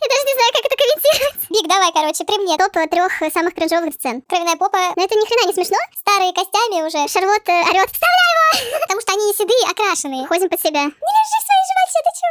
Я 0.00 0.06
даже 0.08 0.24
не 0.26 0.34
знаю, 0.34 0.50
как 0.54 0.64
это 0.66 0.76
комментировать. 0.76 1.40
Вик, 1.54 1.66
давай, 1.68 1.92
короче, 1.92 2.24
при 2.24 2.38
мне 2.38 2.56
топ 2.56 2.72
трех 2.72 3.12
самых 3.32 3.54
кринжовых 3.54 3.94
сцен. 3.94 4.22
Кровяная 4.22 4.56
попа. 4.56 4.92
Но 4.96 5.04
это 5.04 5.14
ни 5.14 5.26
хрена 5.26 5.46
не 5.48 5.54
смешно. 5.54 5.78
Старые 6.00 6.32
костями 6.32 6.82
уже. 6.82 7.06
Шарлотта 7.08 7.52
орет. 7.70 7.90
Вставляй 7.90 8.30
его! 8.34 8.78
Потому 8.82 9.00
что 9.00 9.12
они 9.12 9.32
седые, 9.34 9.64
окрашенные. 9.70 10.26
Ходим 10.26 10.48
под 10.48 10.60
себя. 10.60 10.82
Не 10.82 11.10
лежи 11.16 11.38
своей 11.42 11.64
животе, 11.70 11.98
ты 12.04 12.10
чё? 12.18 12.28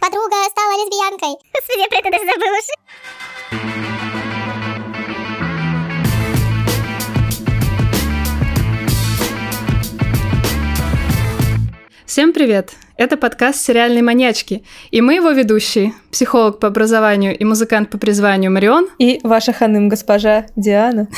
Подруга 0.00 0.36
стала 0.50 0.72
лесбиянкой. 0.80 1.34
Господи, 1.54 1.80
я 1.80 1.88
про 1.88 1.98
это 1.98 2.10
даже 2.10 2.26
забыла. 2.26 3.95
Всем 12.06 12.32
привет! 12.32 12.76
Это 12.96 13.16
подкаст 13.16 13.58
«Сериальные 13.58 14.00
маньячки», 14.00 14.64
и 14.92 15.00
мы 15.00 15.14
его 15.14 15.32
ведущие, 15.32 15.92
психолог 16.12 16.60
по 16.60 16.68
образованию 16.68 17.36
и 17.36 17.44
музыкант 17.44 17.90
по 17.90 17.98
призванию 17.98 18.52
Марион. 18.52 18.88
И 18.98 19.18
ваша 19.24 19.52
ханым 19.52 19.88
госпожа 19.88 20.46
Диана. 20.54 21.08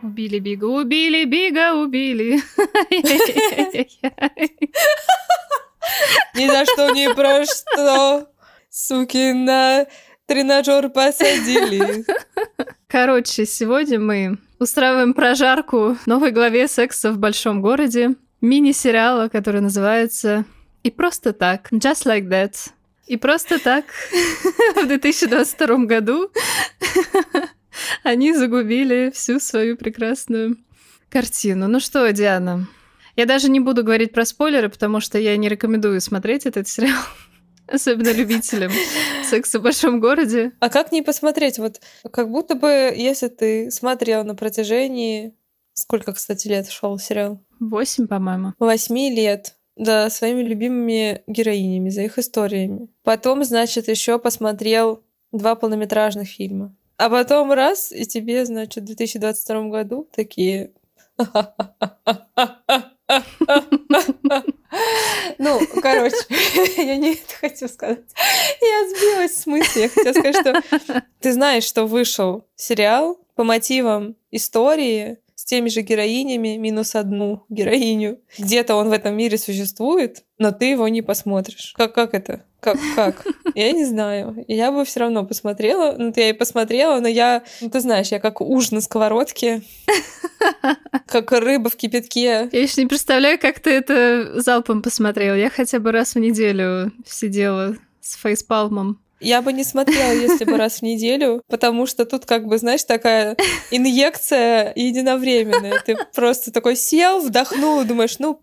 Убили 0.00 0.38
Бига, 0.38 0.66
убили 0.66 1.24
Бига, 1.24 1.74
убили. 1.74 2.40
Ни 6.36 6.46
за 6.46 6.64
что, 6.66 6.90
ни 6.90 7.12
про 7.12 7.44
что, 7.44 8.28
суки 8.70 9.32
на 9.32 9.86
тренажер 10.26 10.88
посадили. 10.88 12.04
Короче, 12.92 13.46
сегодня 13.46 13.98
мы 13.98 14.36
устраиваем 14.58 15.14
прожарку 15.14 15.96
новой 16.04 16.30
главе 16.30 16.68
секса 16.68 17.10
в 17.10 17.16
большом 17.16 17.62
городе, 17.62 18.16
мини-сериала, 18.42 19.30
который 19.30 19.62
называется 19.62 20.44
«И 20.82 20.90
просто 20.90 21.32
так», 21.32 21.72
«Just 21.72 22.04
like 22.04 22.28
that». 22.28 22.52
И 23.06 23.16
просто 23.16 23.58
так 23.58 23.86
в 24.76 24.86
2022 24.86 25.86
году 25.86 26.30
они 28.02 28.34
загубили 28.34 29.10
всю 29.14 29.40
свою 29.40 29.78
прекрасную 29.78 30.58
картину. 31.08 31.68
Ну 31.68 31.80
что, 31.80 32.12
Диана, 32.12 32.68
я 33.16 33.24
даже 33.24 33.48
не 33.48 33.60
буду 33.60 33.84
говорить 33.84 34.12
про 34.12 34.26
спойлеры, 34.26 34.68
потому 34.68 35.00
что 35.00 35.18
я 35.18 35.34
не 35.38 35.48
рекомендую 35.48 35.98
смотреть 36.02 36.44
этот 36.44 36.68
сериал. 36.68 37.00
Особенно 37.72 38.12
любителям 38.12 38.70
секса 39.24 39.58
в 39.58 39.62
большом 39.62 40.00
городе. 40.00 40.52
А 40.60 40.68
как 40.68 40.92
не 40.92 41.02
посмотреть? 41.02 41.58
Вот 41.58 41.80
как 42.10 42.30
будто 42.30 42.54
бы, 42.54 42.92
если 42.94 43.28
ты 43.28 43.70
смотрел 43.70 44.24
на 44.24 44.34
протяжении... 44.34 45.34
Сколько, 45.74 46.12
кстати, 46.12 46.48
лет 46.48 46.68
шел 46.68 46.98
сериал? 46.98 47.40
Восемь, 47.58 48.06
по-моему. 48.06 48.52
Восьми 48.58 49.10
лет. 49.10 49.54
Да, 49.74 50.10
своими 50.10 50.42
любимыми 50.42 51.22
героинями, 51.26 51.88
за 51.88 52.02
их 52.02 52.18
историями. 52.18 52.88
Потом, 53.04 53.42
значит, 53.42 53.88
еще 53.88 54.18
посмотрел 54.18 55.02
два 55.32 55.54
полнометражных 55.54 56.28
фильма. 56.28 56.74
А 56.98 57.08
потом 57.08 57.52
раз, 57.52 57.90
и 57.90 58.04
тебе, 58.04 58.44
значит, 58.44 58.84
в 58.84 58.86
2022 58.86 59.68
году 59.68 60.06
такие... 60.14 60.72
Ну, 65.38 65.60
короче, 65.82 66.16
я 66.76 66.96
не 66.96 67.12
это 67.12 67.34
хочу 67.40 67.68
сказать. 67.68 68.00
Я 68.60 68.88
сбилась 68.88 69.36
с 69.36 69.46
мысли. 69.46 69.80
Я 69.82 69.88
хотела 69.88 70.12
сказать, 70.12 70.36
что 70.36 71.02
ты 71.20 71.32
знаешь, 71.32 71.64
что 71.64 71.84
вышел 71.84 72.44
сериал 72.56 73.18
по 73.34 73.44
мотивам 73.44 74.16
истории 74.30 75.18
с 75.42 75.44
теми 75.44 75.68
же 75.70 75.80
героинями, 75.80 76.56
минус 76.56 76.94
одну 76.94 77.44
героиню. 77.48 78.20
Где-то 78.38 78.76
он 78.76 78.90
в 78.90 78.92
этом 78.92 79.16
мире 79.16 79.36
существует, 79.36 80.22
но 80.38 80.52
ты 80.52 80.66
его 80.66 80.86
не 80.86 81.02
посмотришь. 81.02 81.74
Как, 81.76 81.92
как 81.92 82.14
это? 82.14 82.44
Как, 82.60 82.78
как? 82.94 83.26
Я 83.56 83.72
не 83.72 83.84
знаю. 83.84 84.44
Я 84.46 84.70
бы 84.70 84.84
все 84.84 85.00
равно 85.00 85.26
посмотрела. 85.26 85.96
Ну, 85.98 86.12
я 86.14 86.30
и 86.30 86.32
посмотрела, 86.32 87.00
но 87.00 87.08
я, 87.08 87.42
ну, 87.60 87.70
ты 87.70 87.80
знаешь, 87.80 88.12
я 88.12 88.20
как 88.20 88.40
уж 88.40 88.70
на 88.70 88.80
сковородке, 88.80 89.62
как 91.08 91.32
рыба 91.32 91.68
в 91.70 91.74
кипятке. 91.74 92.48
Я 92.52 92.62
еще 92.62 92.82
не 92.82 92.86
представляю, 92.86 93.36
как 93.40 93.58
ты 93.58 93.70
это 93.70 94.40
залпом 94.40 94.80
посмотрел. 94.80 95.34
Я 95.34 95.50
хотя 95.50 95.80
бы 95.80 95.90
раз 95.90 96.14
в 96.14 96.20
неделю 96.20 96.92
сидела 97.04 97.76
с 98.00 98.14
фейспалмом. 98.14 99.00
Я 99.22 99.40
бы 99.40 99.52
не 99.52 99.64
смотрела, 99.64 100.12
если 100.12 100.44
бы 100.44 100.56
раз 100.56 100.78
в 100.78 100.82
неделю, 100.82 101.42
потому 101.48 101.86
что 101.86 102.04
тут, 102.04 102.26
как 102.26 102.46
бы, 102.46 102.58
знаешь, 102.58 102.82
такая 102.82 103.36
инъекция 103.70 104.72
единовременная. 104.74 105.80
Ты 105.86 105.96
просто 106.14 106.50
такой 106.50 106.76
сел, 106.76 107.20
вдохнул 107.20 107.84
думаешь, 107.84 108.18
ну, 108.18 108.40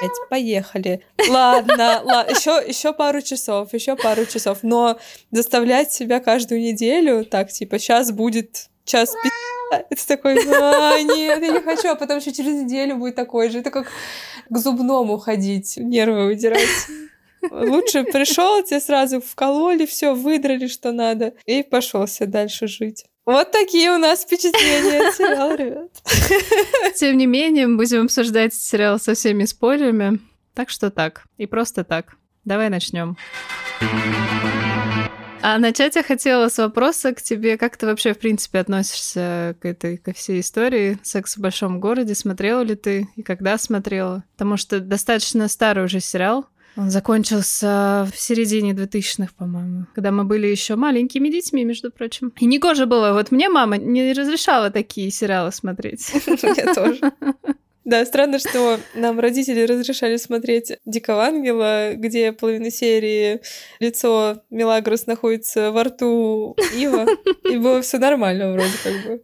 блядь, 0.00 0.28
поехали. 0.30 1.02
Ладно, 1.28 2.02
ладно, 2.04 2.30
еще, 2.30 2.62
еще 2.66 2.92
пару 2.92 3.20
часов, 3.20 3.72
еще 3.74 3.94
пару 3.94 4.24
часов. 4.24 4.58
Но 4.62 4.98
заставлять 5.30 5.92
себя 5.92 6.18
каждую 6.20 6.60
неделю, 6.60 7.24
так, 7.24 7.52
типа, 7.52 7.78
сейчас 7.78 8.10
будет 8.10 8.68
час 8.84 9.14
пи***, 9.22 9.30
это 9.90 10.06
такой, 10.06 10.34
а, 10.34 11.00
нет, 11.00 11.42
я 11.42 11.48
не 11.48 11.60
хочу, 11.60 11.88
а 11.88 11.94
потом 11.94 12.18
еще 12.18 12.32
через 12.32 12.62
неделю 12.62 12.96
будет 12.96 13.14
такой 13.14 13.50
же. 13.50 13.58
Это 13.58 13.70
как 13.70 13.86
к 14.48 14.56
зубному 14.56 15.18
ходить, 15.18 15.76
нервы 15.76 16.26
выдирать. 16.26 16.68
Лучше 17.50 18.04
пришел, 18.04 18.62
тебе 18.62 18.80
сразу 18.80 19.20
вкололи, 19.20 19.86
все, 19.86 20.14
выдрали, 20.14 20.66
что 20.66 20.92
надо, 20.92 21.34
и 21.46 21.62
пошел 21.62 22.06
себе 22.06 22.26
дальше 22.28 22.66
жить. 22.66 23.04
Вот 23.24 23.52
такие 23.52 23.92
у 23.92 23.98
нас 23.98 24.22
впечатления 24.22 25.08
от 25.08 25.14
сериала, 25.14 25.56
ребят. 25.56 25.90
Тем 26.96 27.16
не 27.16 27.26
менее, 27.26 27.68
мы 27.68 27.76
будем 27.76 28.04
обсуждать 28.04 28.52
сериал 28.52 28.98
со 28.98 29.14
всеми 29.14 29.44
спойлерами. 29.44 30.18
Так 30.54 30.70
что 30.70 30.90
так. 30.90 31.24
И 31.36 31.46
просто 31.46 31.84
так. 31.84 32.16
Давай 32.44 32.68
начнем. 32.68 33.16
А 35.44 35.58
начать 35.58 35.96
я 35.96 36.04
хотела 36.04 36.48
с 36.48 36.58
вопроса 36.58 37.12
к 37.12 37.20
тебе. 37.20 37.58
Как 37.58 37.76
ты 37.76 37.86
вообще, 37.86 38.14
в 38.14 38.18
принципе, 38.18 38.60
относишься 38.60 39.56
к 39.60 39.64
этой, 39.64 39.96
ко 39.96 40.12
всей 40.12 40.38
истории 40.38 40.98
«Секс 41.02 41.36
в 41.36 41.40
большом 41.40 41.80
городе»? 41.80 42.14
Смотрела 42.14 42.60
ли 42.62 42.76
ты 42.76 43.08
и 43.16 43.22
когда 43.22 43.58
смотрела? 43.58 44.22
Потому 44.34 44.56
что 44.56 44.78
достаточно 44.78 45.48
старый 45.48 45.84
уже 45.84 45.98
сериал. 45.98 46.46
Он 46.76 46.90
закончился 46.90 48.08
в 48.12 48.18
середине 48.18 48.72
2000-х, 48.72 49.32
по-моему, 49.36 49.86
когда 49.94 50.10
мы 50.10 50.24
были 50.24 50.46
еще 50.46 50.76
маленькими 50.76 51.28
детьми, 51.28 51.64
между 51.64 51.90
прочим. 51.90 52.32
И 52.38 52.46
не 52.46 52.58
кожа 52.58 52.86
было. 52.86 53.12
Вот 53.12 53.30
мне 53.30 53.48
мама 53.48 53.76
не 53.76 54.12
разрешала 54.12 54.70
такие 54.70 55.10
сериалы 55.10 55.52
смотреть. 55.52 56.12
Я 56.42 56.74
тоже. 56.74 57.12
Да, 57.84 58.04
странно, 58.06 58.38
что 58.38 58.78
нам 58.94 59.18
родители 59.18 59.62
разрешали 59.62 60.16
смотреть 60.16 60.72
«Дикого 60.84 61.24
ангела», 61.24 61.94
где 61.94 62.30
половина 62.32 62.70
серии 62.70 63.40
лицо 63.80 64.42
Мелагрос 64.50 65.06
находится 65.06 65.72
во 65.72 65.84
рту 65.84 66.56
Ива, 66.76 67.06
и 67.50 67.56
было 67.56 67.82
все 67.82 67.98
нормально 67.98 68.52
вроде 68.52 68.72
как 68.84 69.04
бы. 69.04 69.22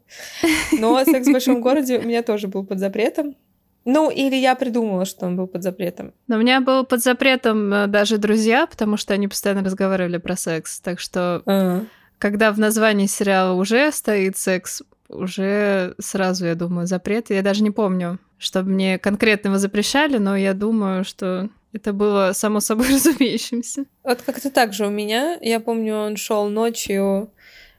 Но 0.73 1.05
«Секс 1.05 1.29
в 1.29 1.33
большом 1.33 1.61
городе» 1.61 1.99
у 1.99 2.03
меня 2.03 2.23
тоже 2.25 2.49
был 2.49 2.67
под 2.67 2.81
запретом. 2.81 3.37
Ну, 3.85 4.11
или 4.11 4.37
я 4.37 4.55
придумала, 4.55 5.05
что 5.07 5.27
он 5.27 5.37
был 5.37 5.47
под 5.47 5.63
запретом. 5.63 6.13
Но 6.27 6.37
у 6.37 6.41
меня 6.41 6.61
был 6.61 6.85
под 6.85 7.03
запретом 7.03 7.73
э, 7.73 7.87
даже 7.87 8.19
друзья, 8.19 8.67
потому 8.67 8.97
что 8.97 9.15
они 9.15 9.29
постоянно 9.29 9.65
разговаривали 9.65 10.19
про 10.19 10.37
секс. 10.37 10.79
Так 10.81 11.01
что, 11.01 11.43
А. 11.47 11.83
когда 12.19 12.53
в 12.53 12.59
названии 12.59 13.07
сериала 13.07 13.55
уже 13.55 13.91
стоит 13.93 14.37
секс, 14.37 14.83
уже 15.09 15.95
сразу, 15.99 16.45
я 16.47 16.55
думаю, 16.55 16.87
запрет. 16.87 17.31
Я 17.31 17.41
даже 17.43 17.63
не 17.63 17.71
помню, 17.71 18.19
чтобы 18.37 18.71
мне 18.71 18.99
конкретно 18.99 19.49
его 19.49 19.59
запрещали, 19.59 20.19
но 20.19 20.37
я 20.37 20.53
думаю, 20.53 21.03
что 21.05 21.49
это 21.73 21.95
было 21.95 22.33
само 22.35 22.61
собой 22.61 22.89
разумеющимся. 22.93 23.85
Вот 24.05 24.21
как-то 24.21 24.51
так 24.51 24.75
же 24.75 24.87
у 24.87 24.91
меня. 24.91 25.39
Я 25.41 25.61
помню, 25.61 25.95
он 25.97 26.17
шел 26.17 26.49
ночью 26.49 27.31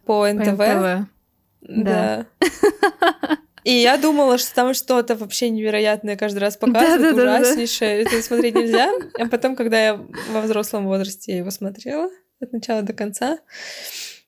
по 0.06 0.22
По 0.24 0.34
НТВ. 0.34 0.60
НТВ. 0.60 1.08
Да. 1.62 2.26
И 3.70 3.82
я 3.84 3.98
думала, 3.98 4.40
что 4.40 4.56
там 4.56 4.74
что-то 4.74 5.16
вообще 5.16 5.52
невероятное 5.52 6.18
каждый 6.18 6.40
раз 6.40 6.58
показывают, 6.58 7.14
ужаснейшее. 7.16 8.02
Это 8.02 8.20
смотреть 8.24 8.56
нельзя. 8.56 8.92
А 9.20 9.28
потом, 9.28 9.56
когда 9.56 9.80
я 9.80 10.06
во 10.32 10.42
взрослом 10.42 10.88
возрасте 10.88 11.38
его 11.38 11.52
смотрела 11.52 12.10
от 12.40 12.52
начала 12.52 12.82
до 12.82 12.94
конца, 12.94 13.38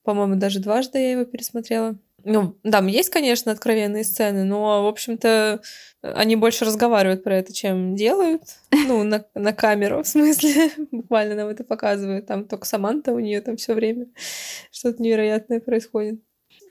по-моему, 0.04 0.36
даже 0.36 0.60
дважды 0.60 1.00
я 1.00 1.12
его 1.14 1.26
пересмотрела. 1.26 1.98
Ну, 2.24 2.56
там 2.62 2.86
есть, 2.86 3.10
конечно, 3.10 3.52
откровенные 3.52 4.04
сцены, 4.04 4.44
но, 4.44 4.84
в 4.84 4.88
общем-то, 4.88 5.62
они 6.04 6.36
больше 6.36 6.64
разговаривают 6.64 7.24
про 7.24 7.38
это, 7.38 7.52
чем 7.52 7.96
делают. 7.96 8.44
Ну, 8.72 9.02
на, 9.04 9.26
на 9.34 9.54
камеру, 9.54 10.04
в 10.04 10.08
смысле. 10.08 10.70
Буквально 10.92 11.34
нам 11.34 11.48
это 11.48 11.64
показывают. 11.64 12.28
Там 12.28 12.46
только 12.46 12.68
Саманта 12.68 13.12
у 13.12 13.18
нее 13.18 13.42
там 13.42 13.58
все 13.58 13.74
время 13.74 14.06
что-то 14.72 15.02
невероятное 15.02 15.60
происходит. 15.60 16.22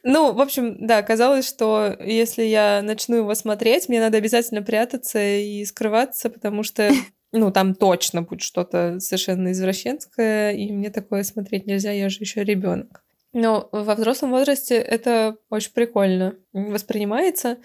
Ну, 0.03 0.33
в 0.33 0.41
общем, 0.41 0.87
да, 0.87 1.03
казалось, 1.03 1.49
что 1.49 1.97
если 2.01 2.43
я 2.45 2.81
начну 2.83 3.17
его 3.17 3.35
смотреть, 3.35 3.89
мне 3.89 4.01
надо 4.01 4.19
обязательно 4.19 4.63
прятаться 4.63 5.21
и 5.23 5.65
скрываться, 5.65 6.31
потому 6.31 6.63
что, 6.63 6.91
ну, 7.33 7.51
там 7.53 7.75
точно 7.75 8.23
будет 8.23 8.43
что-то 8.43 8.99
совершенно 9.01 9.53
извращенское, 9.53 10.53
и 10.53 10.73
мне 10.73 10.91
такое 10.91 11.23
смотреть 11.23 11.67
нельзя, 11.67 11.93
я 11.93 12.09
же 12.09 12.19
еще 12.21 12.45
ребенок. 12.45 13.03
Но 13.33 13.69
во 13.73 13.95
взрослом 13.95 14.31
возрасте 14.31 14.75
это 14.75 15.37
очень 15.51 15.73
прикольно 15.73 16.35
воспринимается, 16.53 17.59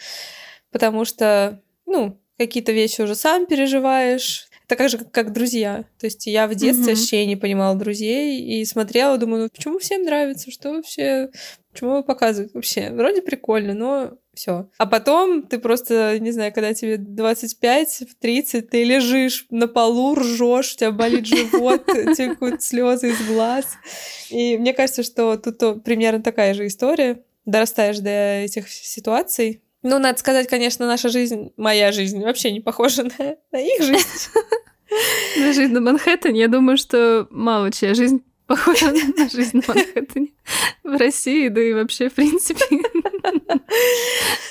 потому 0.72 1.06
что, 1.06 1.62
ну, 1.86 2.20
какие-то 2.38 2.72
вещи 2.72 3.02
уже 3.02 3.16
сам 3.16 3.46
переживаешь. 3.46 4.48
такая 4.68 4.90
же, 4.90 4.98
как, 4.98 5.12
как 5.12 5.34
друзья. 5.34 5.86
То 6.00 6.08
есть 6.08 6.26
я 6.28 6.48
в 6.48 6.56
детстве 6.56 6.94
mm-hmm. 6.94 6.98
вообще 6.98 7.26
не 7.26 7.36
понимала 7.36 7.76
друзей 7.76 8.42
и 8.42 8.66
смотрела, 8.66 9.18
думаю, 9.18 9.44
ну 9.44 9.50
почему 9.50 9.80
всем 9.80 10.04
нравится, 10.04 10.52
что 10.52 10.74
вообще, 10.74 11.30
почему 11.76 11.98
вы 11.98 12.04
показывают 12.04 12.54
вообще? 12.54 12.90
Вроде 12.92 13.22
прикольно, 13.22 13.74
но 13.74 14.14
все. 14.34 14.70
А 14.78 14.86
потом 14.86 15.44
ты 15.44 15.60
просто, 15.60 16.18
не 16.20 16.32
знаю, 16.32 16.54
когда 16.54 16.74
тебе 16.74 16.96
25-30, 16.96 18.62
ты 18.62 18.84
лежишь 18.86 19.46
на 19.50 19.68
полу, 19.68 20.16
ржешь, 20.16 20.74
у 20.74 20.78
тебя 20.78 20.92
болит 20.92 21.26
живот, 21.26 21.86
текут 22.18 22.64
слезы 22.64 23.10
из 23.10 23.28
глаз. 23.28 23.66
И 24.30 24.58
мне 24.58 24.74
кажется, 24.74 25.04
что 25.04 25.36
тут 25.36 25.84
примерно 25.84 26.24
такая 26.24 26.54
же 26.54 26.68
история. 26.68 27.22
Дорастаешь 27.46 28.00
до 28.00 28.44
этих 28.44 28.70
ситуаций, 28.70 29.62
ну, 29.84 30.00
надо 30.00 30.18
сказать, 30.18 30.48
конечно, 30.48 30.88
наша 30.88 31.10
жизнь, 31.10 31.52
моя 31.58 31.92
жизнь, 31.92 32.20
вообще 32.24 32.52
не 32.52 32.60
похожа 32.60 33.04
на, 33.04 33.36
на 33.52 33.60
их 33.60 33.84
жизнь. 33.84 34.08
На 35.38 35.52
жизнь 35.52 35.74
на 35.74 35.82
Манхэттене, 35.82 36.40
я 36.40 36.48
думаю, 36.48 36.78
что 36.78 37.28
мало 37.30 37.72
чья 37.72 37.94
жизнь 37.94 38.24
похожа 38.48 38.92
на 39.18 39.30
жизнь 39.30 39.58
на 39.58 39.74
Манхэттене 39.74 40.30
в 40.84 40.98
России, 40.98 41.48
да 41.50 41.62
и 41.62 41.74
вообще, 41.74 42.10
в 42.10 42.14
принципе. 42.14 42.64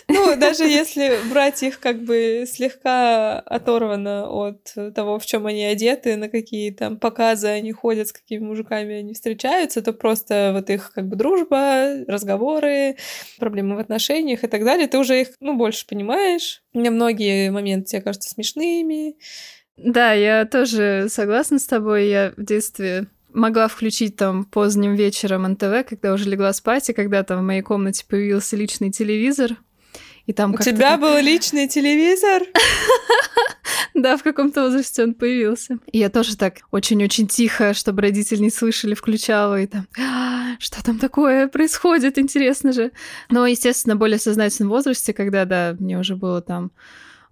Ну, 0.08 0.36
даже 0.36 0.64
если 0.64 1.18
брать 1.30 1.62
их 1.62 1.80
как 1.80 2.02
бы 2.02 2.44
слегка 2.46 3.38
оторвано 3.40 4.28
от 4.28 4.74
того, 4.94 5.18
в 5.18 5.26
чем 5.26 5.46
они 5.46 5.64
одеты, 5.64 6.16
на 6.16 6.28
какие 6.28 6.70
там 6.70 6.98
показы 6.98 7.48
они 7.48 7.72
ходят, 7.72 8.08
с 8.08 8.12
какими 8.12 8.44
мужиками 8.44 8.96
они 8.96 9.14
встречаются, 9.14 9.80
то 9.80 9.92
просто 9.92 10.50
вот 10.54 10.70
их 10.70 10.92
как 10.92 11.08
бы 11.08 11.16
дружба, 11.16 12.04
разговоры, 12.06 12.96
проблемы 13.38 13.76
в 13.76 13.78
отношениях 13.78 14.44
и 14.44 14.48
так 14.48 14.64
далее, 14.64 14.88
ты 14.88 14.98
уже 14.98 15.20
их, 15.20 15.28
ну, 15.40 15.56
больше 15.56 15.86
понимаешь. 15.86 16.62
Мне 16.72 16.90
многие 16.90 17.50
моменты 17.50 17.90
тебе 17.90 18.02
кажутся 18.02 18.30
смешными, 18.30 19.16
да, 19.76 20.12
я 20.12 20.44
тоже 20.44 21.06
согласна 21.08 21.58
с 21.58 21.66
тобой. 21.66 22.08
Я 22.08 22.32
в 22.36 22.44
детстве 22.44 23.06
могла 23.34 23.68
включить 23.68 24.16
там 24.16 24.44
поздним 24.44 24.94
вечером 24.94 25.42
НТВ, 25.42 25.86
когда 25.88 26.12
уже 26.14 26.28
легла 26.28 26.52
спать, 26.52 26.88
и 26.88 26.92
когда 26.92 27.22
там 27.22 27.40
в 27.40 27.42
моей 27.42 27.62
комнате 27.62 28.04
появился 28.08 28.56
личный 28.56 28.90
телевизор. 28.90 29.56
И 30.26 30.32
там 30.32 30.54
У 30.54 30.58
тебя 30.58 30.96
был 30.96 31.18
личный 31.18 31.68
телевизор? 31.68 32.42
Да, 33.94 34.16
в 34.16 34.24
каком-то 34.24 34.62
возрасте 34.62 35.04
он 35.04 35.14
появился. 35.14 35.78
И 35.92 35.98
я 35.98 36.10
тоже 36.10 36.36
так 36.36 36.62
очень-очень 36.72 37.28
тихо, 37.28 37.74
чтобы 37.74 38.02
родители 38.02 38.40
не 38.40 38.50
слышали, 38.50 38.94
включала 38.94 39.60
и 39.60 39.68
там, 39.68 39.86
«А, 39.96 40.56
что 40.58 40.82
там 40.82 40.98
такое 40.98 41.46
происходит, 41.46 42.18
интересно 42.18 42.72
же. 42.72 42.90
Но, 43.30 43.46
естественно, 43.46 43.94
более 43.94 44.18
сознательном 44.18 44.70
возрасте, 44.70 45.12
когда, 45.12 45.44
да, 45.44 45.76
мне 45.78 45.96
уже 45.96 46.16
было 46.16 46.42
там 46.42 46.72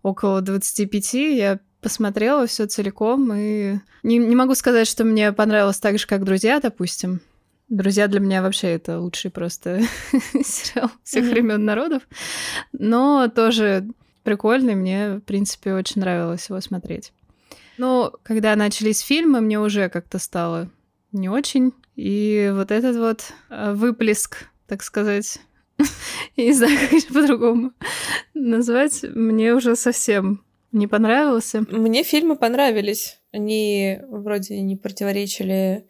около 0.04 0.40
25, 0.40 1.14
я 1.14 1.58
посмотрела 1.82 2.46
все 2.46 2.66
целиком, 2.66 3.32
и 3.34 3.78
не, 4.02 4.18
не 4.18 4.36
могу 4.36 4.54
сказать, 4.54 4.86
что 4.86 5.04
мне 5.04 5.32
понравилось 5.32 5.80
так 5.80 5.98
же, 5.98 6.06
как 6.06 6.24
«Друзья», 6.24 6.60
допустим. 6.60 7.20
«Друзья» 7.68 8.06
для 8.06 8.20
меня 8.20 8.40
вообще 8.40 8.68
это 8.68 9.00
лучший 9.00 9.30
просто 9.30 9.80
сериал 10.44 10.90
всех 11.02 11.24
mm-hmm. 11.24 11.30
времен 11.30 11.64
народов, 11.64 12.02
но 12.72 13.28
тоже 13.28 13.88
прикольный, 14.22 14.76
мне, 14.76 15.16
в 15.16 15.20
принципе, 15.20 15.74
очень 15.74 16.00
нравилось 16.00 16.48
его 16.48 16.60
смотреть. 16.60 17.12
Но 17.78 18.12
когда 18.22 18.54
начались 18.54 19.00
фильмы, 19.00 19.40
мне 19.40 19.58
уже 19.58 19.88
как-то 19.88 20.18
стало 20.18 20.70
не 21.10 21.28
очень, 21.28 21.72
и 21.96 22.50
вот 22.54 22.70
этот 22.70 22.96
вот 22.96 23.32
э, 23.50 23.72
выплеск, 23.74 24.46
так 24.68 24.84
сказать, 24.84 25.40
я 26.36 26.44
не 26.44 26.52
знаю, 26.52 26.78
как 26.78 26.92
это 26.92 27.12
по-другому 27.12 27.72
назвать, 28.34 29.02
мне 29.02 29.52
уже 29.54 29.74
совсем 29.74 30.44
не 30.72 30.86
понравился? 30.86 31.60
Мне 31.68 32.02
фильмы 32.02 32.36
понравились. 32.36 33.20
Они 33.30 33.98
вроде 34.08 34.60
не 34.60 34.76
противоречили 34.76 35.86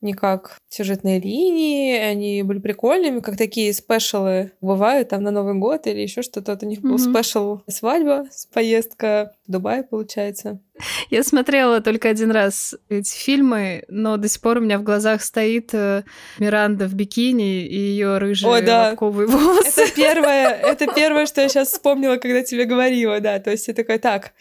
никак 0.00 0.58
сюжетной 0.68 1.18
линии, 1.18 1.96
они 1.98 2.42
были 2.42 2.58
прикольными, 2.58 3.20
как 3.20 3.36
такие 3.36 3.72
спешалы 3.72 4.52
бывают 4.60 5.08
там 5.08 5.22
на 5.22 5.30
Новый 5.30 5.54
год 5.54 5.86
или 5.86 6.00
еще 6.00 6.22
что-то. 6.22 6.52
Вот 6.52 6.62
у 6.62 6.66
них 6.66 6.80
был 6.80 6.96
mm-hmm. 6.96 7.12
спешл 7.12 7.60
свадьба, 7.66 8.26
поездка 8.52 9.32
в 9.46 9.52
Дубай, 9.52 9.82
получается. 9.82 10.60
Я 11.08 11.22
смотрела 11.22 11.80
только 11.80 12.08
один 12.08 12.30
раз 12.30 12.74
эти 12.88 13.16
фильмы, 13.16 13.84
но 13.88 14.16
до 14.16 14.28
сих 14.28 14.42
пор 14.42 14.58
у 14.58 14.60
меня 14.60 14.78
в 14.78 14.82
глазах 14.82 15.22
стоит 15.22 15.70
э, 15.72 16.02
Миранда 16.38 16.86
в 16.86 16.94
бикини 16.94 17.66
и 17.66 17.78
ее 17.78 18.18
рыжие 18.18 18.52
О, 18.52 18.60
да. 18.60 18.88
лобковые 18.90 19.26
волосы. 19.26 19.82
Это 19.82 19.94
первое, 19.94 20.48
это 20.62 20.86
первое, 20.94 21.26
что 21.26 21.40
я 21.40 21.48
сейчас 21.48 21.70
вспомнила, 21.70 22.16
когда 22.16 22.42
тебе 22.42 22.66
говорила, 22.66 23.20
да. 23.20 23.38
То 23.38 23.52
есть 23.52 23.68
я 23.68 23.74
такая, 23.74 23.98
так. 23.98 24.32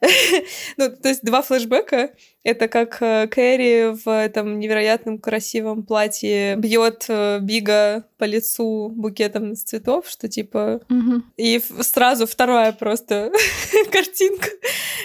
ну, 0.76 0.90
то 0.90 1.08
есть 1.08 1.22
два 1.22 1.42
флешбека 1.42 2.10
это 2.46 2.68
как 2.68 3.02
э, 3.02 3.26
Кэрри 3.26 3.92
в 3.92 4.08
этом 4.08 4.60
невероятном 4.60 5.18
красивом 5.18 5.82
платье 5.82 6.54
бьет 6.54 7.06
э, 7.08 7.40
Бига 7.40 8.06
по 8.18 8.24
лицу 8.24 8.88
букетом 8.90 9.52
из 9.52 9.64
цветов, 9.64 10.08
что 10.08 10.28
типа... 10.28 10.80
Угу. 10.88 11.22
И 11.36 11.60
сразу 11.80 12.24
вторая 12.24 12.70
просто 12.70 13.32
картинка, 13.90 14.48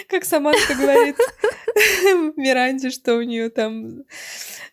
как 0.08 0.24
Саманта 0.24 0.72
говорит 0.72 1.16
Миранде, 2.36 2.90
что 2.90 3.16
у 3.16 3.22
нее 3.22 3.50
там 3.50 4.04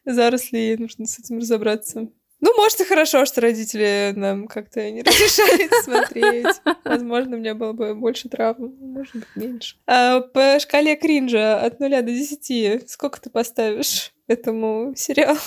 заросли, 0.05 0.73
и 0.73 0.77
нужно 0.77 1.07
с 1.07 1.17
этим 1.17 1.39
разобраться. 1.39 2.07
Ну, 2.41 2.55
может, 2.55 2.79
и 2.79 2.85
хорошо, 2.85 3.25
что 3.25 3.41
родители 3.41 4.13
нам 4.15 4.47
как-то 4.47 4.89
не 4.89 5.01
разрешают 5.03 5.73
смотреть. 5.83 6.47
Возможно, 6.85 7.35
у 7.35 7.39
меня 7.39 7.53
было 7.53 7.73
бы 7.73 7.93
больше 7.95 8.29
травм, 8.29 8.75
может 8.79 9.15
быть, 9.15 9.27
меньше. 9.35 9.75
А 9.85 10.21
по 10.21 10.57
шкале 10.59 10.95
кринжа 10.95 11.59
от 11.59 11.79
нуля 11.79 12.01
до 12.01 12.11
десяти 12.11 12.81
сколько 12.87 13.19
ты 13.19 13.29
поставишь 13.29 14.13
этому 14.27 14.93
сериалу? 14.95 15.39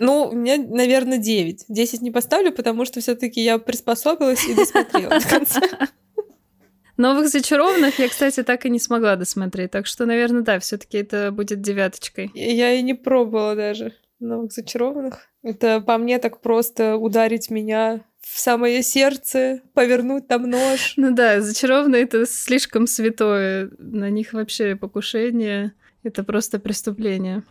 Ну, 0.00 0.24
у 0.24 0.32
меня, 0.32 0.56
наверное, 0.58 1.18
9. 1.18 1.66
10 1.68 2.02
не 2.02 2.10
поставлю, 2.10 2.52
потому 2.52 2.84
что 2.84 3.00
все 3.00 3.14
таки 3.14 3.40
я 3.40 3.58
приспособилась 3.58 4.44
и 4.46 4.54
досмотрела 4.54 5.18
до 5.20 5.28
конца. 5.28 5.60
Новых 6.96 7.28
зачарованных 7.28 7.98
я, 7.98 8.08
кстати, 8.08 8.42
так 8.42 8.66
и 8.66 8.70
не 8.70 8.78
смогла 8.78 9.16
досмотреть. 9.16 9.70
Так 9.70 9.86
что, 9.86 10.04
наверное, 10.04 10.42
да, 10.42 10.58
все-таки 10.58 10.98
это 10.98 11.32
будет 11.32 11.62
девяточкой. 11.62 12.30
Я 12.34 12.74
и 12.74 12.82
не 12.82 12.92
пробовала 12.92 13.54
даже 13.54 13.94
новых 14.20 14.52
зачарованных. 14.52 15.28
Это 15.42 15.80
по 15.80 15.98
мне 15.98 16.18
так 16.18 16.40
просто 16.40 16.96
ударить 16.96 17.50
меня 17.50 18.00
в 18.20 18.38
самое 18.38 18.82
сердце, 18.82 19.62
повернуть 19.74 20.28
там 20.28 20.48
нож. 20.48 20.94
Ну 20.96 21.12
да, 21.12 21.40
зачарованные 21.40 22.02
это 22.02 22.26
слишком 22.26 22.86
святое. 22.86 23.70
На 23.78 24.10
них 24.10 24.32
вообще 24.32 24.76
покушение— 24.76 25.72
это 26.02 26.22
просто 26.22 26.58
преступление. 26.58 27.42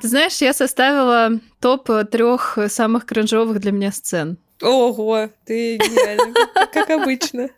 Ты 0.00 0.08
знаешь, 0.08 0.38
я 0.38 0.52
составила 0.52 1.40
топ 1.60 1.88
трех 2.10 2.58
самых 2.68 3.06
кринжовых 3.06 3.60
для 3.60 3.72
меня 3.72 3.92
сцен. 3.92 4.38
Ого, 4.62 5.28
ты 5.44 5.76
гениальна, 5.76 6.34
как 6.72 6.90
обычно. 6.90 7.50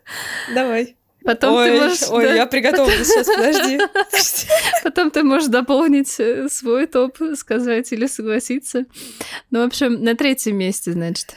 Давай. 0.53 0.97
Потом 1.23 1.55
ой, 1.55 1.69
ты 1.69 1.79
можешь... 1.79 2.09
Ой, 2.09 2.23
да... 2.25 2.33
я 2.33 2.45
приготовлюсь 2.45 3.07
сейчас, 3.07 3.27
подожди. 3.35 3.79
Потом 4.83 5.11
ты 5.11 5.23
можешь 5.23 5.49
дополнить 5.49 6.19
э, 6.19 6.47
свой 6.49 6.87
топ, 6.87 7.17
сказать 7.35 7.91
или 7.91 8.07
согласиться. 8.07 8.85
Ну, 9.51 9.63
в 9.63 9.67
общем, 9.67 10.03
на 10.03 10.15
третьем 10.15 10.57
месте, 10.57 10.91
значит, 10.91 11.35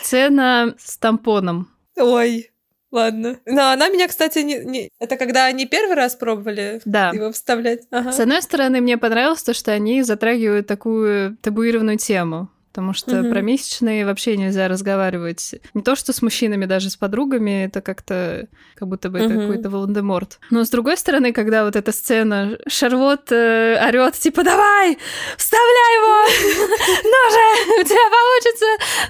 сцена 0.00 0.74
с 0.78 0.98
тампоном. 0.98 1.68
Ой, 1.96 2.48
Ладно. 2.92 3.40
Но 3.46 3.70
она 3.70 3.88
меня, 3.88 4.06
кстати, 4.06 4.40
не, 4.40 4.58
не... 4.58 4.90
Это 5.00 5.16
когда 5.16 5.46
они 5.46 5.64
первый 5.64 5.96
раз 5.96 6.14
пробовали 6.14 6.82
да. 6.84 7.08
его 7.08 7.32
вставлять? 7.32 7.84
Ага. 7.90 8.12
С 8.12 8.20
одной 8.20 8.42
стороны, 8.42 8.82
мне 8.82 8.98
понравилось 8.98 9.42
то, 9.42 9.54
что 9.54 9.72
они 9.72 10.02
затрагивают 10.02 10.66
такую 10.66 11.38
табуированную 11.38 11.96
тему 11.96 12.50
потому 12.72 12.94
что 12.94 13.20
угу. 13.20 13.28
про 13.28 13.42
месячные 13.42 14.06
вообще 14.06 14.34
нельзя 14.34 14.66
разговаривать. 14.66 15.56
Не 15.74 15.82
то, 15.82 15.94
что 15.94 16.14
с 16.14 16.22
мужчинами, 16.22 16.64
даже 16.64 16.88
с 16.88 16.96
подругами, 16.96 17.66
это 17.66 17.82
как-то, 17.82 18.48
как 18.76 18.88
будто 18.88 19.10
бы 19.10 19.18
это 19.18 19.34
угу. 19.34 19.40
какой-то 19.42 19.68
Волан-де-Морт. 19.68 20.38
Но 20.48 20.64
с 20.64 20.70
другой 20.70 20.96
стороны, 20.96 21.34
когда 21.34 21.64
вот 21.64 21.76
эта 21.76 21.92
сцена, 21.92 22.58
Шарлот 22.66 23.30
э, 23.30 23.78
орет 23.86 24.14
типа, 24.14 24.42
давай, 24.42 24.96
вставляй 25.36 25.94
его, 25.98 26.16
ну 27.04 27.30
же, 27.30 27.82
у 27.82 27.84
тебя 27.84 28.08
получится. 28.10 28.66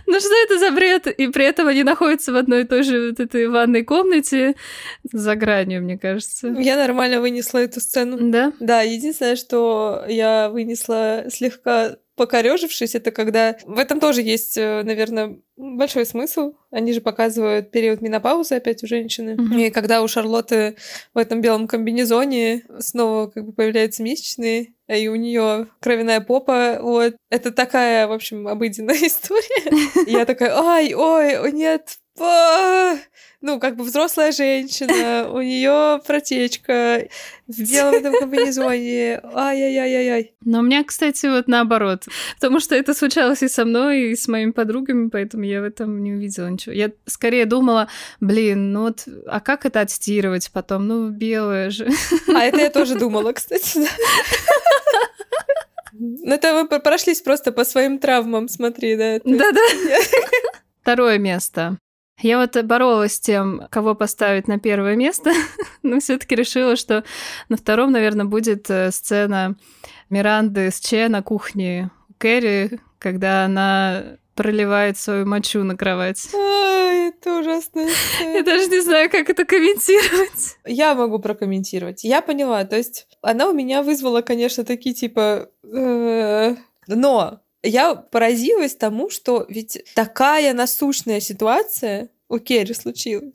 Ну 0.08 0.18
что 0.18 0.34
это 0.44 0.58
за 0.58 0.70
бред? 0.72 1.06
И 1.06 1.28
при 1.28 1.44
этом 1.44 1.68
они 1.68 1.84
находятся 1.84 2.32
в 2.32 2.36
одной 2.36 2.62
и 2.62 2.64
той 2.64 2.82
же 2.82 3.10
вот 3.10 3.20
этой 3.20 3.46
ванной 3.46 3.84
комнате 3.84 4.56
за 5.12 5.36
гранью, 5.36 5.82
мне 5.82 5.98
кажется. 5.98 6.48
Я 6.48 6.76
нормально 6.76 7.20
вынесла 7.20 7.58
эту 7.58 7.80
сцену. 7.80 8.18
Да? 8.32 8.52
Да, 8.58 8.82
единственное, 8.82 9.36
что 9.36 10.04
я 10.08 10.48
вынесла 10.48 11.26
слегка 11.30 11.96
покорежившись, 12.16 12.94
это 12.94 13.10
когда... 13.10 13.56
В 13.64 13.78
этом 13.78 14.00
тоже 14.00 14.22
есть, 14.22 14.56
э, 14.56 14.82
наверное, 14.82 15.38
большой 15.56 16.04
смысл. 16.04 16.54
Они 16.70 16.92
же 16.92 17.00
показывают 17.00 17.70
период 17.70 18.00
менопаузы 18.00 18.56
опять 18.56 18.82
у 18.82 18.86
женщины. 18.86 19.30
Mm-hmm. 19.30 19.66
И 19.66 19.70
когда 19.70 20.02
у 20.02 20.08
Шарлотты 20.08 20.76
в 21.14 21.18
этом 21.18 21.40
белом 21.40 21.66
комбинезоне 21.66 22.64
снова 22.80 23.28
как 23.28 23.46
бы 23.46 23.52
появляются 23.52 24.02
месячные, 24.02 24.74
и 24.88 25.08
у 25.08 25.14
нее 25.14 25.68
кровяная 25.80 26.20
попа, 26.20 26.78
вот. 26.82 27.14
Это 27.30 27.50
такая, 27.50 28.06
в 28.06 28.12
общем, 28.12 28.46
обыденная 28.46 28.94
история. 29.02 30.10
Я 30.10 30.26
такая, 30.26 30.54
ой, 30.54 30.94
ой, 30.94 31.52
нет, 31.52 31.98
а, 31.98 32.01
ну, 32.16 33.58
как 33.58 33.76
бы 33.76 33.84
взрослая 33.84 34.32
женщина, 34.32 35.28
у 35.30 35.40
нее 35.40 36.00
протечка 36.06 37.08
в 37.48 37.58
белом 37.58 37.94
этом 37.94 38.14
комбинезоне. 38.14 39.20
Ай-яй-яй-яй-яй. 39.22 40.34
Но 40.44 40.60
у 40.60 40.62
меня, 40.62 40.84
кстати, 40.84 41.26
вот 41.26 41.48
наоборот. 41.48 42.04
Потому 42.34 42.60
что 42.60 42.74
это 42.74 42.94
случалось 42.94 43.42
и 43.42 43.48
со 43.48 43.64
мной, 43.64 44.12
и 44.12 44.16
с 44.16 44.28
моими 44.28 44.52
подругами, 44.52 45.08
поэтому 45.08 45.44
я 45.44 45.60
в 45.60 45.64
этом 45.64 46.02
не 46.02 46.12
увидела 46.12 46.48
ничего. 46.48 46.74
Я 46.74 46.92
скорее 47.06 47.46
думала, 47.46 47.88
блин, 48.20 48.72
ну 48.72 48.82
вот, 48.82 49.04
а 49.26 49.40
как 49.40 49.66
это 49.66 49.80
отстирывать 49.80 50.50
потом? 50.52 50.86
Ну, 50.86 51.10
белое 51.10 51.70
же. 51.70 51.88
А 52.28 52.44
это 52.44 52.60
я 52.60 52.70
тоже 52.70 52.94
думала, 52.94 53.32
кстати. 53.32 53.80
Ну, 55.94 56.32
это 56.32 56.54
вы 56.54 56.80
прошлись 56.80 57.20
просто 57.20 57.52
по 57.52 57.64
своим 57.64 57.98
травмам, 57.98 58.48
смотри, 58.48 58.96
да? 58.96 59.18
Да-да. 59.24 59.60
Второе 60.82 61.18
место. 61.18 61.78
Я 62.22 62.38
вот 62.38 62.56
боролась 62.64 63.14
с 63.14 63.20
тем, 63.20 63.66
кого 63.70 63.94
поставить 63.94 64.46
на 64.46 64.58
первое 64.58 64.94
место, 64.94 65.32
но 65.82 65.98
все-таки 65.98 66.36
решила, 66.36 66.76
что 66.76 67.04
на 67.48 67.56
втором, 67.56 67.90
наверное, 67.90 68.26
будет 68.26 68.70
э, 68.70 68.92
сцена 68.92 69.56
Миранды 70.08 70.70
с 70.70 70.78
Че 70.78 71.08
на 71.08 71.22
кухне 71.22 71.90
Кэрри, 72.18 72.78
когда 73.00 73.44
она 73.44 74.18
проливает 74.36 74.96
свою 74.98 75.26
мочу 75.26 75.64
на 75.64 75.76
кровать. 75.76 76.28
Ай, 76.34 77.08
это 77.08 77.40
ужасно. 77.40 77.86
Я 78.20 78.42
даже 78.42 78.68
не 78.68 78.80
знаю, 78.80 79.10
как 79.10 79.28
это 79.28 79.44
комментировать. 79.44 80.56
Я 80.64 80.94
могу 80.94 81.18
прокомментировать. 81.18 82.04
Я 82.04 82.22
поняла, 82.22 82.64
то 82.64 82.76
есть 82.76 83.08
она 83.20 83.48
у 83.48 83.52
меня 83.52 83.82
вызвала, 83.82 84.22
конечно, 84.22 84.64
такие 84.64 84.94
типа... 84.94 85.48
Э, 85.64 86.54
но 86.86 87.40
я 87.62 87.94
поразилась 87.94 88.74
тому, 88.74 89.10
что 89.10 89.46
ведь 89.48 89.82
такая 89.94 90.52
насущная 90.52 91.20
ситуация 91.20 92.08
у 92.28 92.38
Керри 92.38 92.74
случилась. 92.74 93.34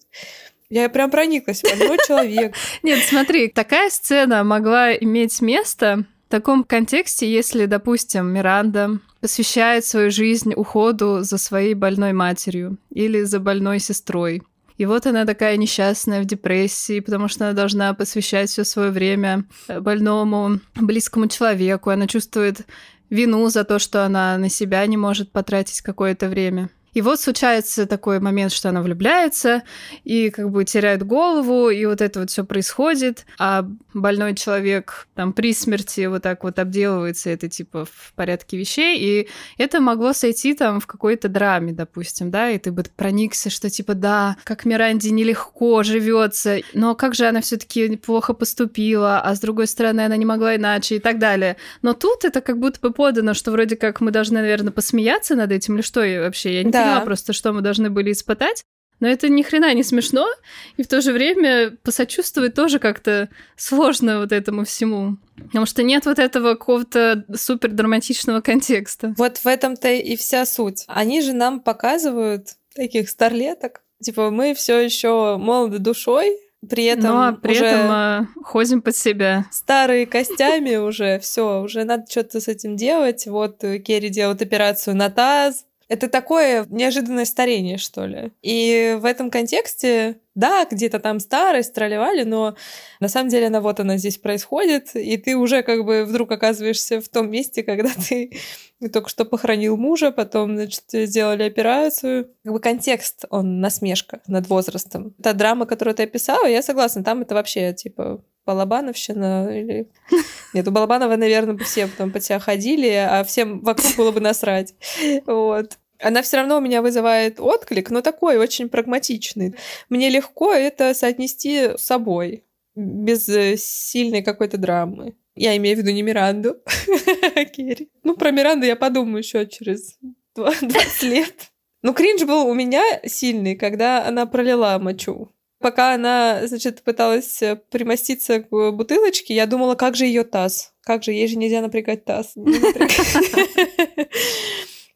Я 0.70 0.90
прям 0.90 1.10
прониклась, 1.10 1.62
больной 1.62 1.98
человек. 2.06 2.54
Нет, 2.84 3.00
смотри, 3.08 3.48
такая 3.48 3.90
сцена 3.90 4.44
могла 4.44 4.94
иметь 4.94 5.42
место 5.42 6.06
в 6.28 6.30
таком 6.30 6.66
контексте, 6.66 7.32
если, 7.32 7.68
допустим, 7.68 8.28
Миранда 8.28 9.00
посвящает 9.22 9.86
свою 9.86 10.12
жизнь 10.12 10.54
уходу 10.54 11.20
за 11.22 11.38
своей 11.38 11.74
больной 11.74 12.12
матерью 12.12 12.78
или 12.92 13.24
за 13.24 13.40
больной 13.40 13.80
сестрой. 13.80 14.42
И 14.78 14.86
вот 14.86 15.08
она 15.08 15.26
такая 15.26 15.58
несчастная 15.58 16.22
в 16.22 16.26
депрессии, 16.26 17.00
потому 17.00 17.30
что 17.30 17.46
она 17.46 17.54
должна 17.54 17.94
посвящать 17.94 18.50
все 18.50 18.64
свое 18.64 18.92
время 18.92 19.46
больному, 19.68 20.60
близкому 20.76 21.28
человеку. 21.28 21.90
Она 21.90 22.08
чувствует 22.08 22.62
вину 23.10 23.48
за 23.50 23.64
то, 23.64 23.80
что 23.80 24.06
она 24.06 24.38
на 24.38 24.50
себя 24.50 24.86
не 24.86 24.98
может 24.98 25.32
потратить 25.32 25.82
какое-то 25.82 26.30
время. 26.30 26.70
И 26.98 27.02
вот 27.04 27.22
случается 27.22 27.86
такой 27.86 28.20
момент, 28.20 28.52
что 28.52 28.70
она 28.70 28.82
влюбляется 28.82 29.62
и 30.04 30.32
как 30.32 30.50
бы 30.50 30.66
теряет 30.66 31.06
голову, 31.06 31.70
и 31.70 31.86
вот 31.86 32.02
это 32.02 32.22
вот 32.22 32.32
все 32.32 32.44
происходит, 32.44 33.28
а 33.38 33.68
больной 33.94 34.34
человек 34.34 35.08
там 35.14 35.32
при 35.32 35.54
смерти 35.54 36.08
вот 36.08 36.24
так 36.24 36.44
вот 36.44 36.58
обделывается, 36.58 37.30
это 37.30 37.50
типа 37.50 37.86
в 37.86 38.14
порядке 38.16 38.58
вещей, 38.58 38.98
и 39.00 39.30
это 39.60 39.80
могло 39.80 40.12
сойти 40.14 40.56
там 40.56 40.80
в 40.80 40.88
какой-то 40.88 41.30
драме, 41.30 41.72
допустим, 41.72 42.32
да, 42.32 42.50
и 42.50 42.58
ты 42.58 42.72
бы 42.72 42.84
проникся, 42.96 43.52
что 43.52 43.70
типа 43.70 43.94
да, 43.94 44.36
как 44.44 44.66
Миранде 44.66 45.12
нелегко 45.12 45.84
живется, 45.84 46.62
но 46.74 46.96
как 46.96 47.14
же 47.14 47.28
она 47.28 47.42
все-таки 47.42 47.96
плохо 47.98 48.34
поступила, 48.34 49.20
а 49.20 49.36
с 49.36 49.40
другой 49.40 49.68
стороны 49.68 50.02
она 50.02 50.18
не 50.18 50.26
могла 50.26 50.56
иначе 50.56 50.96
и 50.96 51.00
так 51.00 51.20
далее. 51.20 51.58
Но 51.84 51.94
тут 51.94 52.26
это 52.26 52.42
как 52.42 52.58
будто 52.58 52.80
бы 52.80 52.92
подано, 52.92 53.36
что 53.36 53.52
вроде 53.52 53.76
как 53.76 54.02
мы 54.02 54.10
должны, 54.10 54.40
наверное, 54.40 54.72
посмеяться 54.72 55.36
над 55.36 55.52
этим, 55.52 55.76
или 55.76 55.84
что 55.84 56.00
вообще, 56.00 56.56
я 56.56 56.64
не 56.64 56.72
да 56.72 56.87
поняла 56.88 57.02
просто, 57.02 57.34
что 57.34 57.54
мы 57.54 57.62
должны 57.62 57.90
были 57.90 58.12
испытать. 58.12 58.64
Но 59.00 59.08
это 59.08 59.30
ни 59.30 59.44
хрена 59.44 59.74
не 59.74 59.84
смешно, 59.84 60.28
и 60.76 60.84
в 60.84 60.88
то 60.88 61.02
же 61.02 61.14
время 61.14 61.78
посочувствовать 61.84 62.56
тоже 62.56 62.80
как-то 62.80 63.30
сложно 63.56 64.20
вот 64.20 64.32
этому 64.32 64.66
всему. 64.66 65.18
Потому 65.36 65.68
что 65.68 65.84
нет 65.84 66.06
вот 66.06 66.18
этого 66.18 66.56
какого-то 66.56 67.24
супер 67.36 67.72
драматичного 67.72 68.42
контекста. 68.42 69.14
Вот 69.18 69.38
в 69.38 69.46
этом-то 69.46 69.90
и 69.90 70.16
вся 70.16 70.46
суть. 70.46 70.86
Они 70.88 71.22
же 71.22 71.34
нам 71.34 71.60
показывают 71.60 72.56
таких 72.76 73.10
старлеток. 73.10 73.82
Типа, 74.02 74.32
мы 74.32 74.56
все 74.56 74.80
еще 74.80 75.38
молоды 75.38 75.78
душой, 75.78 76.40
при 76.68 76.86
этом 76.86 77.04
Но 77.04 77.14
ну, 77.14 77.28
а 77.28 77.34
при 77.34 77.52
уже 77.52 77.66
этом 77.66 77.92
а, 77.92 78.28
ходим 78.44 78.82
под 78.82 78.96
себя. 78.96 79.46
Старые 79.52 80.08
костями 80.08 80.76
уже, 80.76 81.20
все, 81.20 81.62
уже 81.62 81.84
надо 81.84 82.10
что-то 82.10 82.40
с 82.42 82.48
этим 82.48 82.76
делать. 82.76 83.28
Вот 83.28 83.60
Керри 83.60 84.10
делает 84.10 84.42
операцию 84.42 84.96
на 84.96 85.10
таз, 85.10 85.67
это 85.88 86.10
такое 86.10 86.66
неожиданное 86.70 87.26
старение, 87.26 87.78
что 87.78 88.06
ли. 88.06 88.32
И 88.42 88.98
в 89.00 89.06
этом 89.06 89.32
контексте, 89.32 90.20
да, 90.36 90.66
где-то 90.70 91.00
там 91.00 91.20
старость, 91.20 91.74
тролливали, 91.74 92.24
но 92.24 92.56
на 93.00 93.08
самом 93.08 93.30
деле 93.30 93.48
она 93.48 93.62
вот 93.62 93.80
она 93.80 93.98
здесь 93.98 94.18
происходит, 94.18 94.96
и 94.96 95.18
ты 95.18 95.38
уже 95.38 95.64
как 95.64 95.86
бы 95.86 96.04
вдруг 96.04 96.32
оказываешься 96.32 97.00
в 97.00 97.08
том 97.08 97.32
месте, 97.32 97.64
когда 97.64 97.90
ты 98.10 98.38
только 98.92 99.10
что 99.10 99.24
похоронил 99.24 99.78
мужа, 99.78 100.12
потом, 100.12 100.56
значит, 100.56 100.84
сделали 100.92 101.44
операцию. 101.44 102.32
Как 102.44 102.54
бы 102.54 102.60
контекст, 102.60 103.26
он 103.30 103.62
насмешка 103.62 104.22
над 104.28 104.48
возрастом. 104.50 105.14
Та 105.24 105.34
драма, 105.34 105.66
которую 105.66 105.96
ты 105.96 106.04
описала, 106.04 106.46
я 106.46 106.62
согласна, 106.62 107.04
там 107.04 107.22
это 107.22 107.34
вообще, 107.34 107.74
типа, 107.74 108.22
Балабановщина 108.48 109.50
или... 109.52 109.90
Нет, 110.54 110.68
у 110.68 110.72
Балабанова, 110.72 111.18
наверное, 111.18 111.54
бы 111.54 111.66
все 111.66 111.88
потом 111.88 112.12
под 112.12 112.24
себя 112.24 112.40
ходили, 112.40 112.88
а 112.88 113.24
всем 113.26 113.60
вокруг 113.60 113.96
было 113.98 114.12
бы 114.12 114.22
насрать. 114.22 114.74
Вот. 115.28 115.78
Она 116.00 116.22
все 116.22 116.38
равно 116.38 116.58
у 116.58 116.62
меня 116.62 116.82
вызывает 116.82 117.40
отклик, 117.40 117.90
но 117.90 118.02
такой 118.02 118.38
очень 118.38 118.70
прагматичный. 118.70 119.56
Мне 119.90 120.10
легко 120.10 120.54
это 120.54 120.94
соотнести 120.94 121.76
с 121.76 121.82
собой, 121.82 122.44
без 122.76 123.28
э, 123.28 123.58
сильной 123.58 124.22
какой-то 124.22 124.58
драмы. 124.58 125.16
Я 125.36 125.58
имею 125.58 125.76
в 125.76 125.80
виду 125.80 125.92
не 125.92 126.04
Миранду, 126.04 126.58
а 127.36 127.46
Керри. 127.46 127.90
Ну, 128.04 128.16
про 128.16 128.32
Миранду 128.32 128.66
я 128.66 128.76
подумаю 128.76 129.18
еще 129.18 129.48
через 129.48 129.98
20 130.36 131.04
лет. 131.04 131.52
Ну, 131.82 131.94
кринж 131.94 132.24
был 132.24 132.48
у 132.48 132.54
меня 132.54 132.84
сильный, 133.06 133.56
когда 133.56 134.06
она 134.06 134.26
пролила 134.26 134.78
мочу. 134.80 135.30
Пока 135.60 135.94
она, 135.94 136.46
значит, 136.46 136.84
пыталась 136.84 137.42
э, 137.42 137.56
примоститься 137.56 138.42
к 138.42 138.72
бутылочке, 138.72 139.34
я 139.34 139.46
думала, 139.48 139.76
как 139.76 139.96
же 139.96 140.06
ее 140.06 140.24
таз? 140.24 140.74
Как 140.84 141.04
же, 141.04 141.12
ей 141.12 141.28
же 141.28 141.38
нельзя 141.38 141.62
напрягать 141.62 142.06
таз. 142.06 142.34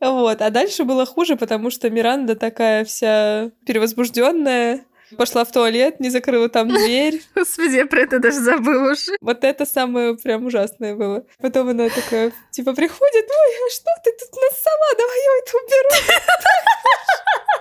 Вот, 0.03 0.41
а 0.41 0.49
дальше 0.49 0.83
было 0.83 1.05
хуже, 1.05 1.35
потому 1.35 1.69
что 1.69 1.91
Миранда 1.91 2.35
такая 2.35 2.85
вся 2.85 3.51
перевозбужденная, 3.67 4.83
пошла 5.15 5.45
в 5.45 5.51
туалет, 5.51 5.99
не 5.99 6.09
закрыла 6.09 6.49
там 6.49 6.69
дверь. 6.69 7.21
Господи, 7.35 7.75
я 7.75 7.85
про 7.85 8.01
это 8.01 8.19
даже 8.19 8.39
забыла 8.39 8.93
уже. 8.93 9.11
Вот 9.21 9.43
это 9.43 9.65
самое 9.65 10.15
прям 10.17 10.45
ужасное 10.45 10.95
было. 10.95 11.25
Потом 11.39 11.69
она 11.69 11.89
такая, 11.89 12.31
типа, 12.51 12.73
приходит, 12.73 13.25
ой, 13.29 13.67
а 13.67 13.69
что 13.71 13.91
ты 14.03 14.11
тут 14.11 14.29
насала, 14.41 14.97
давай 14.97 15.17
я 15.17 15.31
это 15.43 15.57
уберу. 15.57 16.21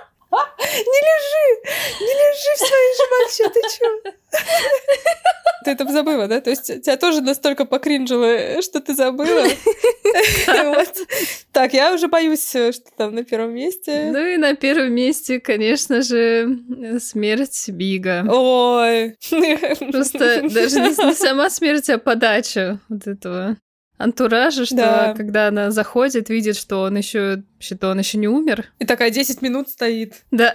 Не 0.31 0.99
лежи! 1.07 1.45
Не 1.99 2.13
лежи 2.13 2.51
в 2.55 2.57
своей 2.57 2.93
же 2.97 3.03
моче, 3.11 3.45
ты 3.49 3.61
чё? 3.77 3.87
Ты 5.63 5.71
это 5.71 5.85
забыла, 5.91 6.27
да? 6.27 6.41
То 6.41 6.49
есть 6.49 6.65
тебя 6.81 6.97
тоже 6.97 7.21
настолько 7.21 7.65
покринжило, 7.65 8.61
что 8.61 8.79
ты 8.79 8.93
забыла? 8.95 9.47
Так, 11.51 11.73
я 11.73 11.93
уже 11.93 12.07
боюсь, 12.07 12.49
что 12.49 12.91
там 12.97 13.13
на 13.13 13.23
первом 13.23 13.53
месте. 13.53 14.09
Ну 14.11 14.25
и 14.25 14.37
на 14.37 14.55
первом 14.55 14.93
месте, 14.93 15.39
конечно 15.39 16.01
же, 16.01 16.47
смерть 16.99 17.69
Бига. 17.69 18.25
Ой. 18.27 19.17
Просто 19.91 20.49
даже 20.49 20.79
не 20.79 21.13
сама 21.13 21.49
смерть, 21.49 21.89
а 21.89 21.97
подача 21.97 22.79
вот 22.89 23.05
этого 23.05 23.57
антуража, 24.03 24.65
что 24.65 24.75
да. 24.75 25.13
когда 25.15 25.47
она 25.47 25.71
заходит, 25.71 26.29
видит, 26.29 26.57
что 26.57 26.83
он 26.83 26.97
еще 26.97 27.43
вообще-то 27.53 27.89
он 27.89 27.99
еще 27.99 28.17
не 28.17 28.27
умер. 28.27 28.65
И 28.79 28.85
такая 28.85 29.11
10 29.11 29.41
минут 29.41 29.69
стоит. 29.69 30.15
Да. 30.31 30.53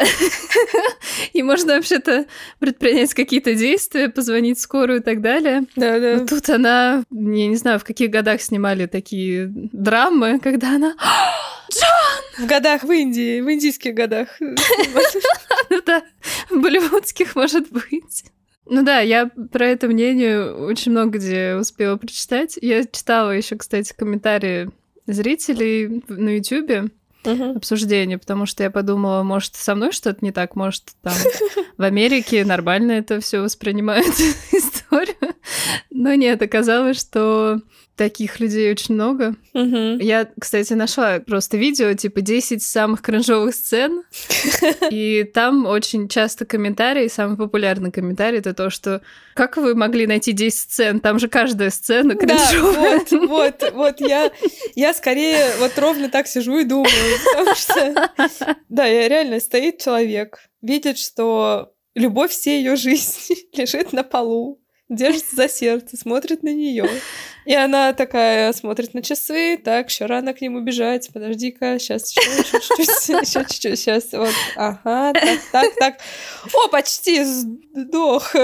И 1.32 1.42
можно 1.42 1.76
вообще-то 1.76 2.26
предпринять 2.58 3.14
какие-то 3.14 3.54
действия, 3.54 4.08
позвонить 4.08 4.58
скорую 4.58 4.98
и 4.98 5.02
так 5.02 5.20
далее. 5.20 5.62
Да, 5.76 6.00
да. 6.00 6.16
Но 6.16 6.26
тут 6.26 6.48
она, 6.50 7.04
я 7.10 7.46
не 7.46 7.56
знаю, 7.56 7.78
в 7.78 7.84
каких 7.84 8.10
годах 8.10 8.42
снимали 8.42 8.86
такие 8.86 9.46
драмы, 9.72 10.40
когда 10.40 10.74
она 10.74 10.94
Джон! 11.72 12.44
В 12.44 12.48
годах 12.48 12.82
в 12.84 12.92
Индии, 12.92 13.40
в 13.40 13.52
индийских 13.52 13.94
годах. 13.94 14.28
Ну 15.68 15.82
да, 15.84 16.02
в 16.48 16.60
болливудских, 16.60 17.34
может 17.34 17.70
быть. 17.70 18.24
Ну 18.68 18.82
да, 18.82 19.00
я 19.00 19.30
про 19.52 19.66
это 19.66 19.86
мнение 19.88 20.52
очень 20.52 20.92
много 20.92 21.18
где 21.18 21.54
успела 21.54 21.96
прочитать. 21.96 22.58
Я 22.60 22.84
читала 22.84 23.30
еще, 23.30 23.56
кстати, 23.56 23.94
комментарии 23.96 24.70
зрителей 25.06 26.02
на 26.08 26.36
Ютубе 26.36 26.90
uh-huh. 27.24 27.56
обсуждение, 27.56 28.18
потому 28.18 28.46
что 28.46 28.62
я 28.62 28.70
подумала, 28.70 29.22
может, 29.22 29.54
со 29.54 29.74
мной 29.74 29.92
что-то 29.92 30.24
не 30.24 30.32
так, 30.32 30.56
может, 30.56 30.82
там 31.02 31.14
в 31.76 31.82
Америке 31.82 32.44
нормально 32.44 32.92
это 32.92 33.20
все 33.20 33.40
воспринимают 33.40 34.06
историю. 34.52 35.34
Но 35.90 36.14
нет, 36.14 36.42
оказалось, 36.42 37.00
что 37.00 37.60
таких 37.96 38.40
людей 38.40 38.70
очень 38.70 38.94
много. 38.94 39.34
Мгм. 39.54 39.98
Я, 39.98 40.28
кстати, 40.38 40.74
нашла 40.74 41.18
просто 41.20 41.56
видео, 41.56 41.94
типа 41.94 42.20
10 42.20 42.62
самых 42.62 43.02
кринжовых 43.02 43.54
сцен, 43.54 44.02
и 44.90 45.24
там 45.24 45.66
очень 45.66 46.08
часто 46.08 46.44
комментарии, 46.44 47.08
самый 47.08 47.36
популярный 47.36 47.90
комментарий, 47.90 48.38
это 48.38 48.54
то, 48.54 48.70
что 48.70 49.00
как 49.34 49.56
вы 49.56 49.74
могли 49.74 50.06
найти 50.06 50.32
10 50.32 50.58
сцен? 50.58 51.00
Там 51.00 51.18
же 51.18 51.28
каждая 51.28 51.70
сцена 51.70 52.14
Да, 52.14 52.20
кринжовая. 52.20 52.98
вот, 53.10 53.28
вот, 53.28 53.72
вот 53.74 54.00
я, 54.00 54.30
я 54.74 54.94
скорее 54.94 55.52
вот 55.58 55.72
ровно 55.78 56.08
так 56.08 56.26
сижу 56.26 56.58
и 56.58 56.64
думаю, 56.64 56.86
потому 57.32 57.54
что, 57.54 58.10
да, 58.68 58.86
я 58.86 59.08
реально 59.08 59.40
стоит 59.40 59.78
человек, 59.78 60.38
видит, 60.60 60.98
что 60.98 61.72
любовь 61.94 62.30
всей 62.30 62.58
ее 62.62 62.76
жизни 62.76 63.36
лежит 63.56 63.92
на 63.92 64.02
полу, 64.02 64.60
держится 64.88 65.34
за 65.36 65.48
сердце, 65.48 65.96
смотрит 65.96 66.42
на 66.42 66.52
нее. 66.54 66.88
И 67.44 67.54
она 67.54 67.92
такая 67.92 68.52
смотрит 68.52 68.94
на 68.94 69.02
часы, 69.02 69.56
так, 69.56 69.88
еще 69.88 70.06
рано 70.06 70.34
к 70.34 70.40
нему 70.40 70.60
бежать, 70.60 71.10
подожди-ка, 71.12 71.78
сейчас 71.78 72.10
еще 72.10 72.30
еще 72.30 73.24
чуть-чуть, 73.24 73.78
сейчас 73.78 74.12
вот, 74.12 74.34
ага, 74.56 75.12
так, 75.12 75.40
так, 75.52 75.74
так. 75.76 76.00
О, 76.52 76.68
почти 76.68 77.24
сдох. 77.24 78.34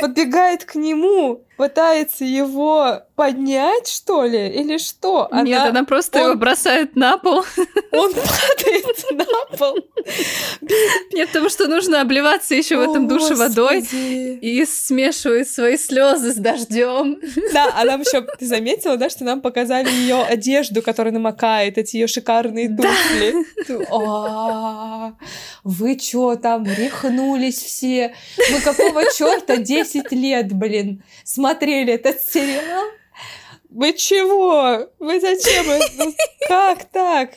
Подбегает 0.00 0.64
к 0.64 0.74
нему, 0.74 1.44
пытается 1.56 2.24
его 2.24 3.02
поднять, 3.14 3.86
что 3.86 4.24
ли, 4.24 4.48
или 4.48 4.78
что? 4.78 5.28
Нет, 5.42 5.68
она 5.68 5.84
просто 5.84 6.18
его 6.18 6.30
он- 6.30 6.38
бросает 6.38 6.96
на 6.96 7.18
пол. 7.18 7.44
Он 7.92 8.12
падает 8.12 9.04
на 9.12 9.56
пол. 9.56 9.76
Нет, 11.12 11.28
потому 11.28 11.50
что 11.50 11.68
нужно 11.68 12.00
обливаться 12.00 12.54
еще 12.54 12.76
в 12.78 12.80
этом 12.80 13.06
душе 13.06 13.34
водой 13.34 13.86
и 14.40 14.64
смешивать 14.64 15.48
свои 15.50 15.76
слезы 15.76 16.32
с 16.32 16.36
дождем. 16.36 17.18
Да, 17.52 17.70
а 17.76 17.84
нам 17.84 18.00
еще, 18.00 18.22
ты 18.22 18.46
заметила, 18.46 18.96
да, 18.96 19.10
что 19.10 19.24
нам 19.24 19.40
показали 19.42 19.90
ее 19.90 20.22
одежду, 20.22 20.80
которая 20.82 21.12
намокает, 21.12 21.76
эти 21.78 21.96
ее 21.96 22.06
шикарные 22.06 22.68
туфли. 22.68 23.34
А, 23.90 25.12
Вы 25.64 25.96
чё 25.96 26.34
там, 26.36 26.64
рехнулись 26.64 27.62
все? 27.62 28.14
Мы 28.50 28.60
какого 28.60 29.04
черта 29.16 29.56
10 29.84 30.12
лет, 30.12 30.52
блин, 30.52 31.02
смотрели 31.24 31.94
этот 31.94 32.20
сериал? 32.20 32.84
Вы 33.68 33.92
чего? 33.94 34.90
Вы 34.98 35.20
зачем? 35.20 35.64
Ну, 35.98 36.12
Как 36.48 36.84
так? 36.84 37.30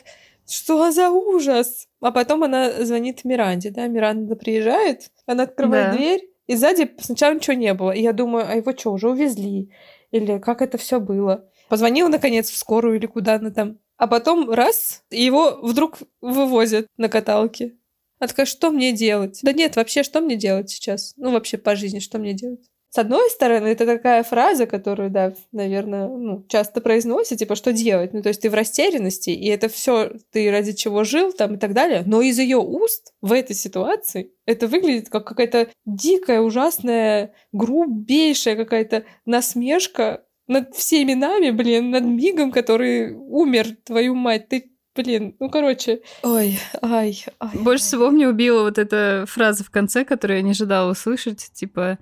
Что 0.48 0.90
за 0.92 1.10
ужас? 1.10 1.88
А 2.00 2.12
потом 2.12 2.44
она 2.44 2.84
звонит 2.84 3.24
Миранде, 3.24 3.70
да? 3.70 3.86
Миранда 3.86 4.36
приезжает, 4.36 5.10
она 5.26 5.44
открывает 5.44 5.92
Да. 5.92 5.96
дверь, 5.96 6.28
и 6.46 6.54
сзади 6.54 6.94
сначала 7.00 7.34
ничего 7.34 7.54
не 7.56 7.74
было. 7.74 7.90
И 7.90 8.02
я 8.02 8.12
думаю, 8.12 8.46
а 8.48 8.54
его 8.54 8.72
что, 8.76 8.92
уже 8.92 9.08
увезли? 9.10 9.70
Или 10.12 10.38
как 10.38 10.62
это 10.62 10.78
все 10.78 11.00
было? 11.00 11.48
Позвонила, 11.68 12.08
наконец, 12.08 12.48
в 12.50 12.56
скорую 12.56 12.96
или 12.96 13.06
куда 13.06 13.34
она 13.36 13.50
там. 13.50 13.78
А 13.96 14.06
потом 14.06 14.50
раз, 14.50 15.02
и 15.10 15.24
его 15.24 15.58
вдруг 15.62 15.98
вывозят 16.20 16.86
на 16.96 17.08
каталке. 17.08 17.72
Она 18.18 18.28
такая, 18.28 18.46
что 18.46 18.70
мне 18.70 18.92
делать? 18.92 19.40
Да 19.42 19.52
нет, 19.52 19.76
вообще, 19.76 20.02
что 20.02 20.20
мне 20.20 20.36
делать 20.36 20.70
сейчас? 20.70 21.12
Ну, 21.16 21.32
вообще 21.32 21.58
по 21.58 21.76
жизни, 21.76 21.98
что 21.98 22.18
мне 22.18 22.32
делать? 22.32 22.60
С 22.96 22.98
одной 22.98 23.28
стороны, 23.28 23.66
это 23.66 23.84
такая 23.84 24.22
фраза, 24.22 24.64
которую, 24.64 25.10
да, 25.10 25.34
наверное, 25.52 26.08
ну, 26.08 26.46
часто 26.48 26.80
произносят, 26.80 27.38
типа, 27.38 27.54
что 27.54 27.74
делать? 27.74 28.14
Ну, 28.14 28.22
то 28.22 28.28
есть 28.28 28.40
ты 28.40 28.48
в 28.48 28.54
растерянности, 28.54 29.28
и 29.28 29.48
это 29.48 29.68
все 29.68 30.12
ты 30.32 30.50
ради 30.50 30.72
чего 30.72 31.04
жил 31.04 31.32
там 31.32 31.56
и 31.56 31.58
так 31.58 31.74
далее. 31.74 32.04
Но 32.06 32.22
из 32.22 32.38
ее 32.38 32.56
уст 32.56 33.12
в 33.20 33.32
этой 33.32 33.54
ситуации 33.54 34.32
это 34.46 34.66
выглядит 34.66 35.10
как 35.10 35.26
какая-то 35.26 35.68
дикая, 35.84 36.40
ужасная, 36.40 37.34
грубейшая 37.52 38.56
какая-то 38.56 39.04
насмешка 39.26 40.24
над 40.46 40.74
всеми 40.74 41.12
нами, 41.12 41.50
блин, 41.50 41.90
над 41.90 42.04
Мигом, 42.04 42.50
который 42.50 43.12
умер, 43.12 43.76
твою 43.84 44.14
мать, 44.14 44.48
ты 44.48 44.72
Блин, 44.96 45.36
ну 45.38 45.50
короче. 45.50 46.00
Ой, 46.22 46.58
ай, 46.80 47.24
ай. 47.38 47.50
Больше 47.58 47.84
всего 47.84 48.10
мне 48.10 48.26
убила 48.26 48.62
вот 48.62 48.78
эта 48.78 49.26
фраза 49.28 49.62
в 49.62 49.70
конце, 49.70 50.04
которую 50.04 50.38
я 50.38 50.42
не 50.42 50.52
ожидала 50.52 50.90
услышать, 50.90 51.50
типа 51.52 51.98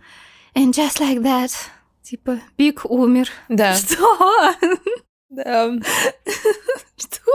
«And 0.54 0.70
just 0.70 1.00
like 1.00 1.20
that». 1.22 1.50
Типа 2.02 2.40
«Биг 2.56 2.84
умер». 2.84 3.28
Да. 3.48 3.74
Что? 3.76 4.54
да. 5.30 5.72
Что? 6.96 7.32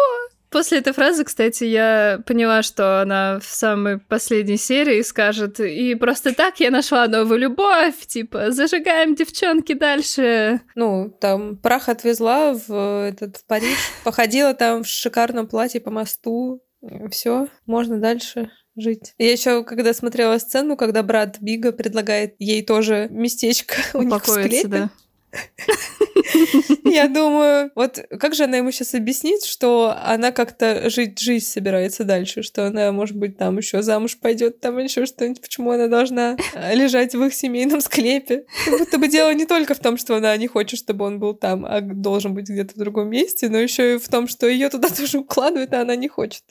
После 0.49 0.79
этой 0.79 0.93
фразы, 0.93 1.23
кстати, 1.23 1.63
я 1.63 2.21
поняла, 2.25 2.63
что 2.63 3.01
она 3.01 3.39
в 3.39 3.45
самой 3.45 3.99
последней 3.99 4.57
серии 4.57 5.01
скажет 5.03 5.59
«И 5.59 5.93
просто 5.95 6.33
так 6.33 6.59
я 6.59 6.71
нашла 6.71 7.07
новую 7.07 7.39
любовь», 7.39 8.05
типа 8.07 8.51
«Зажигаем, 8.51 9.13
девчонки, 9.13 9.73
дальше». 9.73 10.61
Ну, 10.73 11.15
там 11.21 11.57
прах 11.57 11.87
отвезла 11.87 12.53
в 12.53 13.07
этот 13.07 13.37
в 13.37 13.45
Париж, 13.45 13.77
походила 14.03 14.53
там 14.55 14.83
в 14.83 14.87
шикарном 14.87 15.47
платье 15.47 15.81
по 15.81 15.91
мосту. 15.91 16.63
Все, 17.11 17.47
можно 17.65 17.99
дальше 17.99 18.49
жить. 18.75 19.13
Я 19.17 19.31
еще, 19.31 19.63
когда 19.63 19.93
смотрела 19.93 20.37
сцену, 20.39 20.77
когда 20.77 21.03
брат 21.03 21.37
Бига 21.39 21.71
предлагает 21.71 22.35
ей 22.39 22.65
тоже 22.65 23.07
местечко 23.11 23.75
у 23.93 24.01
них 24.01 24.23
в 24.23 24.27
склепе, 24.27 24.67
да. 24.67 24.89
Я 26.83 27.07
думаю, 27.07 27.71
вот 27.75 27.99
как 28.19 28.35
же 28.35 28.43
она 28.43 28.57
ему 28.57 28.71
сейчас 28.71 28.93
объяснит, 28.93 29.43
что 29.43 29.95
она 30.03 30.31
как-то 30.31 30.89
жить 30.89 31.19
жизнь 31.19 31.45
собирается 31.45 32.03
дальше, 32.03 32.43
что 32.43 32.67
она, 32.67 32.91
может 32.91 33.15
быть, 33.15 33.37
там 33.37 33.57
еще 33.57 33.81
замуж 33.81 34.17
пойдет, 34.17 34.59
там 34.59 34.77
еще 34.77 35.05
что-нибудь, 35.05 35.41
почему 35.41 35.71
она 35.71 35.87
должна 35.87 36.37
э, 36.53 36.75
лежать 36.75 37.15
в 37.15 37.23
их 37.23 37.33
семейном 37.33 37.81
склепе. 37.81 38.45
Как 38.65 38.79
будто 38.79 38.97
бы 38.97 39.07
дело 39.07 39.33
не 39.33 39.45
только 39.45 39.73
в 39.73 39.79
том, 39.79 39.97
что 39.97 40.15
она 40.15 40.35
не 40.37 40.47
хочет, 40.47 40.79
чтобы 40.79 41.05
он 41.05 41.19
был 41.19 41.33
там, 41.33 41.65
а 41.65 41.81
должен 41.81 42.33
быть 42.33 42.49
где-то 42.49 42.75
в 42.75 42.77
другом 42.77 43.09
месте, 43.09 43.49
но 43.49 43.57
еще 43.57 43.95
и 43.95 43.97
в 43.97 44.07
том, 44.07 44.27
что 44.27 44.47
ее 44.47 44.69
туда 44.69 44.89
тоже 44.97 45.19
укладывают, 45.19 45.73
а 45.73 45.81
она 45.81 45.95
не 45.95 46.07
хочет. 46.07 46.43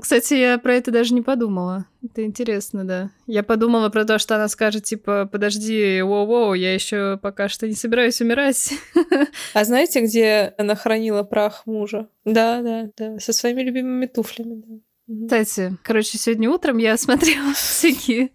Кстати, 0.00 0.34
я 0.34 0.58
про 0.58 0.74
это 0.74 0.90
даже 0.90 1.14
не 1.14 1.22
подумала. 1.22 1.86
Это 2.04 2.22
интересно, 2.22 2.84
да. 2.84 3.10
Я 3.26 3.42
подумала 3.42 3.88
про 3.88 4.04
то, 4.04 4.18
что 4.18 4.36
она 4.36 4.48
скажет, 4.48 4.84
типа, 4.84 5.26
подожди, 5.30 6.00
воу-воу, 6.00 6.54
я 6.54 6.74
еще 6.74 7.18
пока 7.22 7.48
что 7.48 7.66
не 7.66 7.74
собираюсь 7.74 8.20
умирать. 8.20 8.74
А 9.54 9.64
знаете, 9.64 10.00
где 10.00 10.54
она 10.58 10.74
хранила 10.74 11.22
прах 11.22 11.66
мужа? 11.66 12.08
Да, 12.24 12.60
да, 12.60 12.90
да, 12.96 13.18
со 13.18 13.32
своими 13.32 13.62
любимыми 13.62 14.06
туфлями. 14.06 14.82
Да. 15.06 15.38
Кстати, 15.38 15.76
короче, 15.82 16.18
сегодня 16.18 16.50
утром 16.50 16.78
я 16.78 16.96
смотрела 16.98 17.54
всякие, 17.54 18.30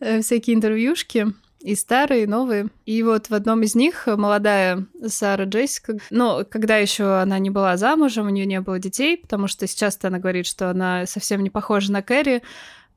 э, 0.00 0.20
всякие 0.20 0.56
интервьюшки, 0.56 1.28
и 1.60 1.74
старые, 1.74 2.24
и 2.24 2.26
новые. 2.26 2.68
И 2.86 3.02
вот 3.02 3.30
в 3.30 3.34
одном 3.34 3.62
из 3.62 3.74
них 3.74 4.06
молодая 4.06 4.86
Сара 5.06 5.44
Джессика, 5.44 5.98
ну, 6.10 6.44
когда 6.48 6.76
еще 6.76 7.20
она 7.20 7.38
не 7.38 7.50
была 7.50 7.76
замужем, 7.76 8.26
у 8.26 8.30
нее 8.30 8.46
не 8.46 8.60
было 8.60 8.78
детей, 8.78 9.16
потому 9.16 9.48
что 9.48 9.66
сейчас 9.66 9.98
она 10.02 10.18
говорит, 10.18 10.46
что 10.46 10.70
она 10.70 11.06
совсем 11.06 11.42
не 11.42 11.50
похожа 11.50 11.90
на 11.92 12.02
Кэрри, 12.02 12.42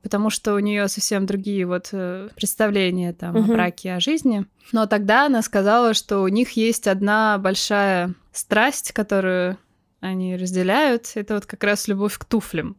потому 0.02 0.30
что 0.30 0.54
у 0.54 0.58
нее 0.58 0.88
совсем 0.88 1.26
другие 1.26 1.66
вот 1.66 1.88
э, 1.92 2.28
представления 2.34 3.12
там 3.12 3.36
о 3.36 3.40
Мгм. 3.40 3.52
браке, 3.52 3.94
о 3.94 4.00
жизни. 4.00 4.44
Но 4.72 4.86
тогда 4.86 5.26
она 5.26 5.42
сказала, 5.42 5.94
что 5.94 6.20
у 6.20 6.28
них 6.28 6.52
есть 6.52 6.86
одна 6.88 7.38
большая 7.38 8.14
страсть, 8.32 8.92
которую 8.92 9.58
они 10.00 10.36
разделяют, 10.36 11.12
это 11.14 11.34
вот 11.34 11.46
как 11.46 11.62
раз 11.62 11.86
любовь 11.86 12.18
к 12.18 12.24
туфлям. 12.24 12.76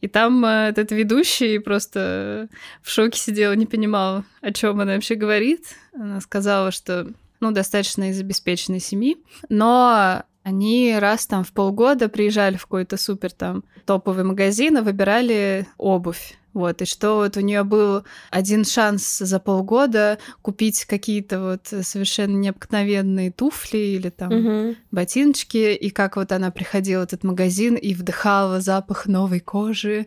И 0.00 0.08
там 0.08 0.44
э, 0.46 0.68
этот 0.70 0.92
ведущий 0.92 1.58
просто 1.58 2.48
в 2.82 2.88
шоке 2.90 3.18
сидел, 3.18 3.52
не 3.54 3.66
понимал, 3.66 4.24
о 4.40 4.52
чем 4.52 4.80
она 4.80 4.94
вообще 4.94 5.14
говорит. 5.14 5.66
Она 5.94 6.20
сказала, 6.22 6.70
что 6.70 7.06
ну, 7.40 7.50
достаточно 7.50 8.08
из 8.08 8.18
обеспеченной 8.18 8.80
семьи, 8.80 9.18
но 9.50 10.22
они 10.42 10.96
раз 10.98 11.26
там 11.26 11.44
в 11.44 11.52
полгода 11.52 12.08
приезжали 12.08 12.56
в 12.56 12.62
какой-то 12.62 12.96
супер 12.96 13.32
там 13.32 13.64
топовый 13.84 14.24
магазин 14.24 14.78
и 14.78 14.80
выбирали 14.80 15.66
обувь. 15.76 16.38
Вот, 16.54 16.80
и 16.82 16.84
что 16.84 17.16
вот 17.16 17.36
у 17.36 17.40
нее 17.40 17.64
был 17.64 18.04
один 18.30 18.64
шанс 18.64 19.18
за 19.18 19.40
полгода 19.40 20.18
купить 20.40 20.84
какие-то 20.84 21.40
вот 21.40 21.84
совершенно 21.84 22.36
необыкновенные 22.36 23.32
туфли 23.32 23.78
или 23.78 24.08
там 24.08 24.32
Мгм. 24.32 24.76
ботиночки, 24.92 25.74
и 25.74 25.90
как 25.90 26.16
вот 26.16 26.30
она 26.30 26.52
приходила 26.52 27.00
в 27.00 27.04
этот 27.04 27.24
магазин 27.24 27.74
и 27.74 27.92
вдыхала 27.92 28.60
запах 28.60 29.06
новой 29.06 29.40
кожи, 29.40 30.06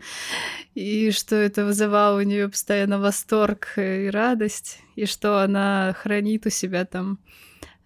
и 0.74 1.12
что 1.12 1.36
это 1.36 1.66
вызывало 1.66 2.20
у 2.20 2.24
нее 2.24 2.48
постоянно 2.48 2.98
восторг 2.98 3.74
и 3.76 4.10
радость, 4.10 4.80
и 4.96 5.06
что 5.06 5.44
она 5.44 5.94
хранит 6.02 6.46
у 6.46 6.50
себя 6.50 6.86
там 6.86 7.20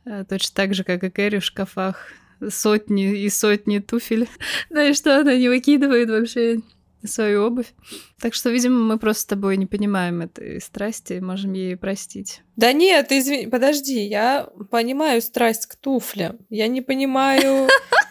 э, 0.05 0.23
точно 0.29 0.55
так 0.55 0.75
же, 0.75 0.83
как 0.83 1.03
и 1.03 1.09
Кэрри 1.09 1.39
в 1.39 1.45
шкафах 1.45 2.09
сотни 2.49 3.21
и 3.23 3.29
сотни 3.29 3.79
туфель, 3.79 4.29
да 4.69 4.87
и 4.87 4.93
что 4.93 5.19
она 5.19 5.35
не 5.35 5.49
выкидывает 5.49 6.09
вообще 6.09 6.59
свою 7.07 7.45
обувь. 7.45 7.73
Так 8.19 8.33
что, 8.33 8.49
видимо, 8.49 8.79
мы 8.79 8.99
просто 8.99 9.23
с 9.23 9.25
тобой 9.25 9.57
не 9.57 9.65
понимаем 9.65 10.21
этой 10.21 10.61
страсти 10.61 11.19
можем 11.19 11.53
ей 11.53 11.75
простить. 11.77 12.41
Да 12.55 12.73
нет, 12.73 13.11
извини, 13.11 13.47
подожди, 13.47 14.03
я 14.03 14.49
понимаю 14.69 15.21
страсть 15.21 15.65
к 15.65 15.75
туфлям. 15.75 16.39
Я 16.49 16.67
не 16.67 16.81
понимаю 16.81 17.67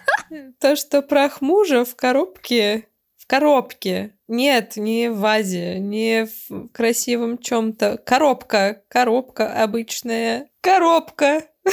то, 0.61 0.77
что 0.77 1.03
прах 1.03 1.41
мужа 1.41 1.85
в 1.85 1.95
коробке, 1.97 2.89
в 3.17 3.27
коробке. 3.27 4.17
Нет, 4.29 4.77
не 4.77 5.11
в 5.11 5.19
вазе, 5.19 5.79
не 5.79 6.27
в 6.27 6.69
красивом 6.69 7.39
чем-то. 7.39 7.99
Коробка, 8.05 8.83
коробка 8.89 9.63
обычная. 9.63 10.49
Коробка. 10.61 11.45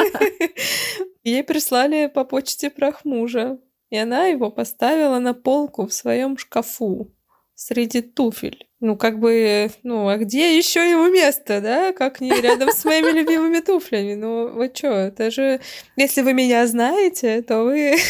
Ей 1.24 1.44
прислали 1.44 2.06
по 2.06 2.24
почте 2.24 2.70
прах 2.70 3.04
мужа. 3.04 3.58
И 3.90 3.96
она 3.96 4.26
его 4.26 4.50
поставила 4.50 5.18
на 5.18 5.34
полку 5.34 5.86
в 5.86 5.92
своем 5.92 6.38
шкафу 6.38 7.12
среди 7.54 8.00
туфель. 8.00 8.66
Ну, 8.80 8.96
как 8.96 9.18
бы, 9.18 9.70
ну, 9.82 10.08
а 10.08 10.16
где 10.16 10.56
еще 10.56 10.88
его 10.88 11.08
место, 11.08 11.60
да? 11.60 11.92
Как 11.92 12.20
не 12.22 12.30
рядом 12.30 12.70
с 12.70 12.84
моими 12.86 13.10
любимыми 13.10 13.60
туфлями? 13.60 14.14
Ну, 14.14 14.48
вы 14.48 14.72
что, 14.74 14.88
это 14.88 15.30
же... 15.30 15.60
Если 15.96 16.22
вы 16.22 16.32
меня 16.32 16.66
знаете, 16.66 17.42
то 17.42 17.64
вы... 17.64 17.96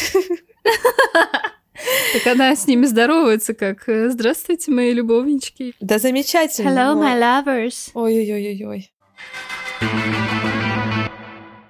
Так 2.13 2.27
она 2.35 2.55
с 2.55 2.67
ними 2.67 2.85
здоровается, 2.85 3.55
как 3.55 3.85
«Здравствуйте, 3.87 4.71
мои 4.71 4.91
любовнички». 4.91 5.73
Да 5.79 5.97
замечательно. 5.97 6.69
Hello, 6.69 6.95
my 6.95 7.17
lovers. 7.19 7.89
Ой-ой-ой-ой. 7.95 8.91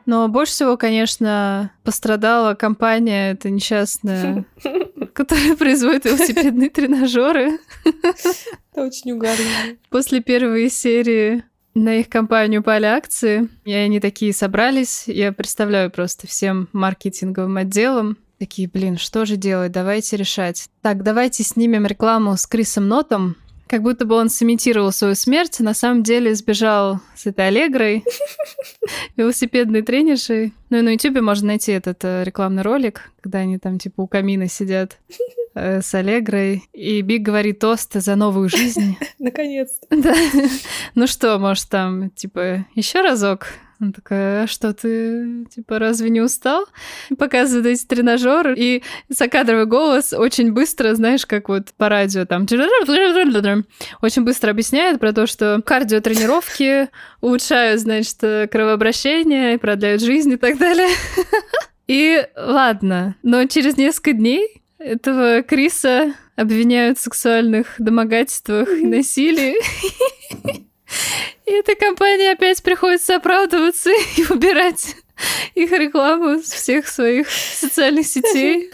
Но 0.06 0.28
больше 0.28 0.54
всего, 0.54 0.78
конечно, 0.78 1.72
пострадала 1.84 2.54
компания, 2.54 3.32
это 3.32 3.50
несчастная, 3.50 4.46
которая 5.14 5.56
производит 5.56 6.06
велосипедные 6.06 6.70
тренажеры. 6.70 7.60
Это 7.84 8.86
очень 8.86 9.12
угарно. 9.12 9.46
После 9.90 10.22
первой 10.22 10.70
серии 10.70 11.44
на 11.74 11.96
их 11.96 12.10
компанию 12.10 12.64
пали 12.64 12.86
акции, 12.86 13.50
и 13.64 13.74
они 13.74 14.00
такие 14.00 14.34
собрались. 14.34 15.04
Я 15.08 15.32
представляю 15.32 15.90
просто 15.92 16.28
всем 16.28 16.68
маркетинговым 16.74 17.58
отделом. 17.58 18.18
Такие, 18.40 18.68
блин, 18.68 18.98
что 18.98 19.26
же 19.26 19.36
делать? 19.38 19.72
Давайте 19.72 20.18
решать. 20.18 20.68
Так, 20.82 21.04
давайте 21.04 21.44
снимем 21.44 21.86
рекламу 21.86 22.36
с 22.36 22.48
Крисом 22.48 22.88
Нотом, 22.88 23.36
как 23.72 23.84
будто 23.84 24.04
бы 24.04 24.16
он 24.16 24.30
сымитировал 24.30 24.92
свою 24.92 25.16
смерть, 25.16 25.62
а 25.62 25.64
на 25.64 25.74
самом 25.74 26.04
деле 26.04 26.36
сбежал 26.36 27.00
с 27.16 27.26
этой 27.26 27.48
Аллегрой, 27.48 28.04
велосипедной 29.16 29.82
тренершей. 29.82 30.54
Ну 30.70 30.80
и 30.80 30.82
на 30.82 30.90
Ютубе 30.90 31.22
можно 31.22 31.48
найти 31.48 31.72
этот 31.72 32.04
э, 32.04 32.26
рекламный 32.26 32.64
ролик, 32.64 33.10
когда 33.22 33.40
они 33.40 33.58
там 33.60 33.80
типа 33.80 34.02
у 34.02 34.08
камина 34.08 34.50
сидят 34.50 34.98
э, 35.56 35.82
с 35.82 35.94
Аллегрой, 35.94 36.66
и 36.74 37.02
Биг 37.02 37.22
говорит 37.22 37.60
тосты 37.60 38.02
за 38.02 38.18
новую 38.18 38.50
жизнь. 38.50 38.98
Наконец-то. 39.20 39.88
Да. 39.90 40.16
Ну 40.94 41.08
что, 41.08 41.40
может, 41.40 41.70
там, 41.70 42.10
типа, 42.10 42.66
еще 42.76 43.00
разок 43.00 43.48
она 43.82 43.92
такая, 43.92 44.44
а 44.44 44.48
что 44.48 44.74
ты, 44.74 45.46
типа, 45.46 45.80
разве 45.80 46.10
не 46.10 46.22
устал? 46.22 46.66
Показывает 47.18 47.66
эти 47.66 47.86
тренажеры, 47.86 48.54
и 48.56 48.84
закадровый 49.10 49.66
голос 49.66 50.14
очень 50.14 50.52
быстро, 50.52 50.94
знаешь, 50.94 51.26
как 51.26 51.50
вот 51.50 51.70
по 51.76 51.90
радио 51.90 52.26
там, 52.26 52.44
очень 52.44 54.24
быстро 54.24 54.52
объясняет 54.52 55.00
про 55.00 55.14
то, 55.14 55.26
что 55.26 55.62
кардиотренировки 55.66 56.90
улучшают, 57.22 57.82
значит, 57.82 58.18
кровообращение, 58.52 59.58
продляют 59.58 60.02
жизнь 60.02 60.34
и 60.34 60.38
так 60.38 60.60
далее. 60.60 60.90
И 61.88 62.24
ладно, 62.38 63.16
но 63.24 63.46
через 63.48 63.78
несколько 63.78 64.14
дней 64.14 64.62
этого 64.78 65.42
Криса 65.42 66.14
обвиняют 66.36 67.00
в 67.00 67.02
сексуальных 67.02 67.76
домогательствах 67.80 68.70
и 68.70 68.86
насилии. 68.86 69.56
И 71.52 71.54
этой 71.54 71.76
компании 71.76 72.32
опять 72.32 72.64
приходится 72.64 73.18
оправдываться 73.18 73.90
и 74.18 74.24
убирать 74.30 74.96
их 75.54 75.70
рекламу 75.74 76.42
с 76.42 76.50
всех 76.50 76.88
своих 76.88 77.30
социальных 77.30 78.08
сетей. 78.08 78.72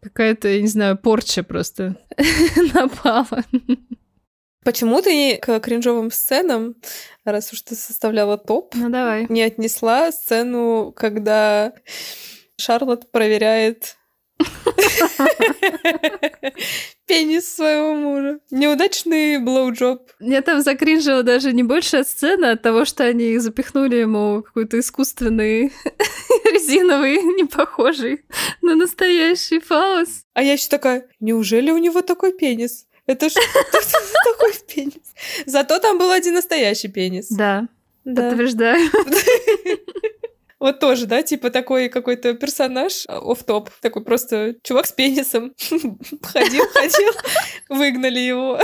Какая-то, 0.00 0.48
я 0.48 0.62
не 0.62 0.68
знаю, 0.68 0.96
порча 0.96 1.42
просто 1.42 1.96
напала. 2.72 3.44
Почему 4.64 5.02
ты 5.02 5.36
к 5.36 5.60
кринжовым 5.60 6.10
сценам, 6.10 6.76
раз 7.26 7.52
уж 7.52 7.60
ты 7.60 7.74
составляла 7.74 8.38
топ, 8.38 8.74
ну, 8.74 8.88
давай. 8.88 9.26
не 9.28 9.42
отнесла 9.42 10.10
сцену, 10.10 10.94
когда 10.96 11.74
Шарлот 12.56 13.12
проверяет 13.12 13.98
Пенис 17.06 17.54
своего 17.54 17.94
мужа. 17.94 18.40
Неудачный 18.50 19.38
блоуджоп. 19.38 20.10
Я 20.20 20.42
там 20.42 20.62
закринжила 20.62 21.22
даже 21.22 21.52
не 21.52 21.62
больше 21.62 21.98
от 21.98 22.08
сцены, 22.08 22.46
от 22.46 22.62
того, 22.62 22.84
что 22.84 23.04
они 23.04 23.38
запихнули 23.38 23.96
ему 23.96 24.42
какой-то 24.42 24.80
искусственный 24.80 25.72
резиновый, 26.52 27.22
не 27.22 27.44
похожий 27.44 28.24
на 28.62 28.74
настоящий 28.74 29.60
фалос. 29.60 30.24
А 30.32 30.42
я 30.42 30.54
еще 30.54 30.68
такая, 30.68 31.06
неужели 31.20 31.70
у 31.70 31.78
него 31.78 32.02
такой 32.02 32.32
пенис? 32.32 32.86
Это 33.06 33.28
что 33.28 33.40
такой 34.24 34.54
пенис? 34.66 35.14
Зато 35.46 35.78
там 35.78 35.98
был 35.98 36.10
один 36.10 36.34
настоящий 36.34 36.88
пенис. 36.88 37.28
Да. 37.28 37.68
подтверждаю. 38.04 38.90
Вот 40.64 40.80
тоже, 40.80 41.04
да, 41.04 41.22
типа 41.22 41.50
такой 41.50 41.90
какой-то 41.90 42.32
персонаж 42.32 43.04
оф 43.06 43.44
топ 43.44 43.68
такой 43.82 44.02
просто 44.02 44.54
чувак 44.62 44.86
с 44.86 44.92
пенисом. 44.92 45.52
Ходил, 46.22 46.64
ходил, 46.72 47.12
выгнали 47.68 48.18
его. 48.20 48.58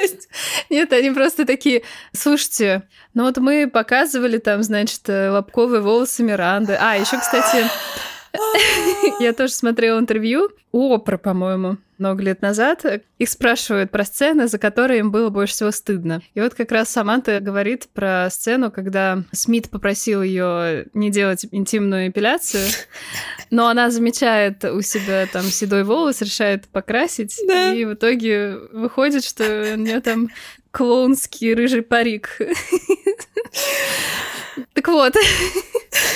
Нет, 0.68 0.92
они 0.92 1.12
просто 1.12 1.46
такие, 1.46 1.84
слушайте, 2.12 2.88
ну 3.14 3.22
вот 3.22 3.36
мы 3.36 3.70
показывали 3.70 4.38
там, 4.38 4.64
значит, 4.64 5.02
лобковые 5.06 5.80
волосы 5.80 6.24
Миранды. 6.24 6.76
А, 6.76 6.96
еще, 6.96 7.16
кстати, 7.20 7.68
Я 9.20 9.32
тоже 9.32 9.52
смотрела 9.52 9.98
интервью 9.98 10.50
у 10.70 10.92
Опры, 10.92 11.16
по-моему, 11.16 11.78
много 11.96 12.22
лет 12.22 12.42
назад. 12.42 12.84
Их 13.18 13.28
спрашивают 13.28 13.90
про 13.90 14.04
сцены, 14.04 14.48
за 14.48 14.58
которые 14.58 15.00
им 15.00 15.10
было 15.10 15.30
больше 15.30 15.54
всего 15.54 15.70
стыдно. 15.70 16.20
И 16.34 16.40
вот 16.40 16.54
как 16.54 16.70
раз 16.72 16.90
Саманта 16.90 17.40
говорит 17.40 17.88
про 17.92 18.28
сцену, 18.30 18.70
когда 18.70 19.22
Смит 19.32 19.70
попросил 19.70 20.22
ее 20.22 20.86
не 20.92 21.10
делать 21.10 21.46
интимную 21.50 22.08
эпиляцию, 22.08 22.68
но 23.50 23.68
она 23.68 23.90
замечает 23.90 24.64
у 24.64 24.82
себя 24.82 25.26
там 25.26 25.44
седой 25.44 25.84
волос, 25.84 26.20
решает 26.20 26.68
покрасить, 26.68 27.36
да. 27.46 27.72
и 27.72 27.84
в 27.84 27.94
итоге 27.94 28.56
выходит, 28.72 29.24
что 29.24 29.72
у 29.74 29.78
нее 29.78 30.00
там 30.00 30.28
клоунский 30.70 31.54
рыжий 31.54 31.82
парик. 31.82 32.38
Так 34.72 34.88
вот, 34.88 35.14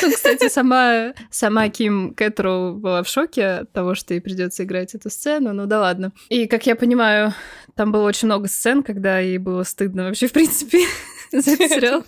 ну, 0.03 0.13
кстати, 0.13 0.49
сама, 0.49 1.15
сама 1.31 1.69
Ким 1.69 2.15
Кэтроу 2.15 2.75
была 2.75 3.03
в 3.03 3.09
шоке 3.09 3.47
от 3.47 3.73
того, 3.73 3.95
что 3.95 4.15
ей 4.15 4.21
придется 4.21 4.65
играть 4.65 4.95
эту 4.95 5.11
сцену, 5.11 5.53
ну 5.53 5.67
да 5.67 5.81
ладно. 5.81 6.13
И, 6.29 6.47
как 6.47 6.67
я 6.67 6.77
понимаю, 6.77 7.35
там 7.75 7.93
было 7.93 8.07
очень 8.07 8.27
много 8.27 8.49
сцен, 8.49 8.83
когда 8.83 9.19
ей 9.19 9.39
было 9.39 9.63
стыдно 9.63 10.05
вообще, 10.05 10.27
в 10.27 10.33
принципе, 10.33 10.87
за 11.33 11.53
этот 11.53 11.71
сериал, 11.71 12.05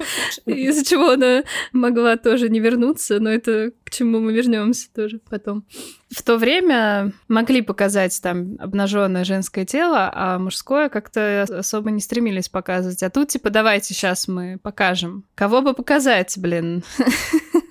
из-за 0.47 0.85
чего 0.85 1.13
она 1.13 1.45
могла 1.73 2.17
тоже 2.17 2.49
не 2.49 2.61
вернуться, 2.61 3.21
но 3.21 3.31
это 3.31 3.73
к 3.85 3.91
чему 3.91 4.21
мы 4.21 4.33
вернемся 4.33 4.89
тоже 4.93 5.21
потом. 5.31 5.65
В 6.11 6.23
то 6.23 6.37
время 6.37 7.13
могли 7.29 7.63
показать 7.63 8.21
там 8.23 8.57
обнаженное 8.59 9.25
женское 9.25 9.65
тело, 9.65 10.11
а 10.13 10.39
мужское 10.39 10.89
как-то 10.89 11.43
особо 11.43 11.91
не 11.91 12.01
стремились 12.01 12.49
показывать. 12.49 13.03
А 13.03 13.11
тут 13.11 13.29
типа 13.29 13.51
давайте 13.51 13.95
сейчас 13.95 14.29
мы 14.29 14.59
покажем. 14.63 15.25
Кого 15.35 15.61
бы 15.61 15.75
показать, 15.75 16.24
блин? 16.37 16.85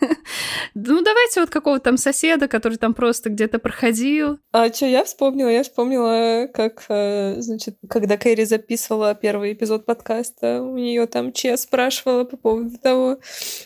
Ну, 0.76 1.02
давайте 1.02 1.40
вот 1.40 1.50
какого-то 1.50 1.84
там 1.84 1.98
соседа, 1.98 2.48
который 2.48 2.78
там 2.78 2.94
просто 2.94 3.30
где-то 3.30 3.60
проходил. 3.60 4.40
А 4.52 4.74
что 4.74 4.86
я 4.88 5.04
вспомнила? 5.04 5.50
Я 5.50 5.64
вспомнила, 5.64 6.48
как, 6.48 6.86
э, 6.90 7.36
значит, 7.40 7.78
когда 7.88 8.18
Кэрри 8.18 8.44
записывала 8.44 9.14
первый 9.14 9.54
эпизод 9.54 9.86
подкаста, 9.86 10.62
у 10.62 10.76
нее 10.76 11.06
там 11.06 11.32
Че 11.32 11.58
спрашивала 11.58 12.24
по 12.24 12.38
поводу 12.38 12.78
того, 12.80 13.20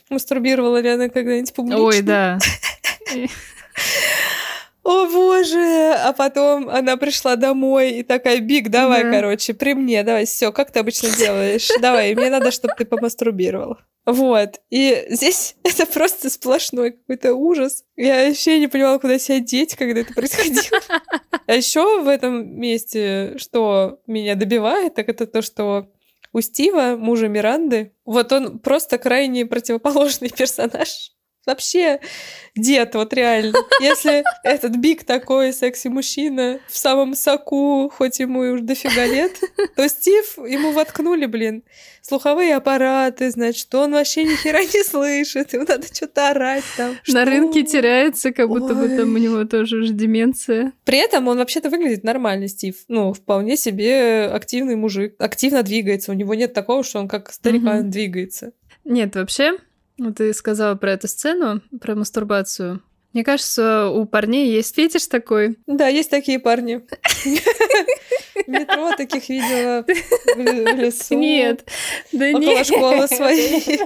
мастурбировала 0.10 0.82
ли 0.82 0.90
она 0.90 1.08
когда-нибудь 1.10 1.54
публично. 1.54 1.82
Ой, 1.82 2.02
да. 2.02 2.40
О 4.84 5.06
боже! 5.06 5.96
А 5.96 6.14
потом 6.14 6.70
она 6.70 6.96
пришла 6.96 7.36
домой 7.36 7.92
и 7.92 8.04
такая, 8.04 8.40
Биг, 8.40 8.70
давай, 8.70 9.04
да. 9.04 9.12
короче, 9.12 9.54
при 9.54 9.74
мне, 9.74 10.02
давай, 10.04 10.26
все, 10.26 10.54
как 10.54 10.72
ты 10.72 10.80
обычно 10.80 11.10
делаешь? 11.10 11.70
Давай, 11.82 12.16
мне 12.16 12.30
надо, 12.30 12.52
чтобы 12.52 12.74
ты 12.78 12.86
помастурбировал. 12.86 13.78
Вот. 14.08 14.62
И 14.70 15.06
здесь 15.10 15.58
это 15.64 15.86
просто 15.86 16.30
сплошной 16.30 16.92
какой-то 16.92 17.36
ужас. 17.36 17.84
Я 17.98 18.28
вообще 18.28 18.58
не 18.58 18.68
понимала, 18.68 18.98
куда 18.98 19.20
себя 19.20 19.40
деть, 19.42 19.76
когда 19.76 20.00
это 20.00 20.14
происходило. 20.14 20.80
А 21.46 21.54
еще 21.54 22.02
в 22.02 22.08
этом 22.08 22.58
месте, 22.58 23.36
что 23.38 24.00
меня 24.08 24.36
добивает, 24.36 24.96
так 24.96 25.10
это 25.10 25.28
то, 25.28 25.42
что 25.42 25.90
у 26.32 26.42
Стива, 26.42 26.96
мужа 26.98 27.28
Миранды, 27.28 27.94
вот 28.06 28.32
он 28.32 28.60
просто 28.60 28.98
крайне 28.98 29.46
противоположный 29.46 30.30
персонаж 30.36 31.12
вообще 31.48 32.00
дед, 32.56 32.94
вот 32.96 33.14
реально. 33.14 33.58
Если 33.82 34.24
этот 34.44 34.76
Биг 34.78 35.04
такой 35.06 35.54
секси-мужчина 35.54 36.60
в 36.68 36.78
самом 36.78 37.16
соку, 37.16 37.90
хоть 37.90 38.20
ему 38.20 38.44
и 38.44 38.50
уж 38.50 38.62
дофига 38.62 39.06
лет, 39.06 39.40
то 39.76 39.88
Стив 39.88 40.38
ему 40.38 40.72
воткнули, 40.72 41.26
блин, 41.26 41.64
слуховые 42.02 42.56
аппараты, 42.56 43.30
значит, 43.32 43.74
он 43.76 43.94
вообще 43.94 44.24
ни 44.24 44.36
хера 44.36 44.62
не 44.62 44.84
слышит, 44.84 45.54
ему 45.54 45.66
надо 45.68 45.88
что-то 45.88 46.30
орать 46.30 46.64
там. 46.76 46.92
На 47.08 47.22
Что? 47.24 47.26
рынке 47.26 47.64
теряется, 47.64 48.32
как 48.32 48.48
будто 48.50 48.76
бы 48.76 48.90
там 48.90 49.12
у 49.12 49.14
Ой. 49.16 49.20
него 49.22 49.44
тоже 49.46 49.78
уже 49.78 49.94
деменция. 49.94 50.74
При 50.84 50.98
этом 51.00 51.28
он 51.28 51.38
вообще-то 51.38 51.70
выглядит 51.70 52.04
нормально, 52.04 52.48
Стив. 52.48 52.76
Ну, 52.88 53.14
вполне 53.14 53.56
себе 53.58 54.26
активный 54.26 54.76
мужик. 54.76 55.16
Активно 55.20 55.64
двигается. 55.64 56.12
У 56.12 56.16
него 56.16 56.34
нет 56.34 56.54
такого, 56.54 56.84
что 56.84 57.00
он 57.00 57.08
как 57.08 57.32
старикан 57.32 57.80
Мгм. 57.82 57.92
двигается. 57.92 58.52
Нет, 58.86 59.16
вообще, 59.16 59.58
ты 60.16 60.34
сказала 60.34 60.76
про 60.76 60.92
эту 60.94 61.08
сцену, 61.08 61.62
про 61.82 61.96
мастурбацию. 61.96 62.82
Мне 63.14 63.24
кажется, 63.24 63.88
у 63.88 64.06
парней 64.06 64.52
есть 64.52 64.76
фетиш 64.76 65.08
такой. 65.08 65.58
Да, 65.66 65.88
есть 65.88 66.10
такие 66.12 66.40
парни. 66.40 66.82
Метро 68.46 68.92
таких 68.96 69.28
видела 69.30 69.84
в 69.84 70.40
ле- 70.40 70.74
в 70.76 70.80
лесу. 70.80 71.16
Нет, 71.18 71.68
да 72.12 72.30
Около 72.30 72.40
нет. 72.42 72.68
школы 72.68 73.08
своей. 73.08 73.80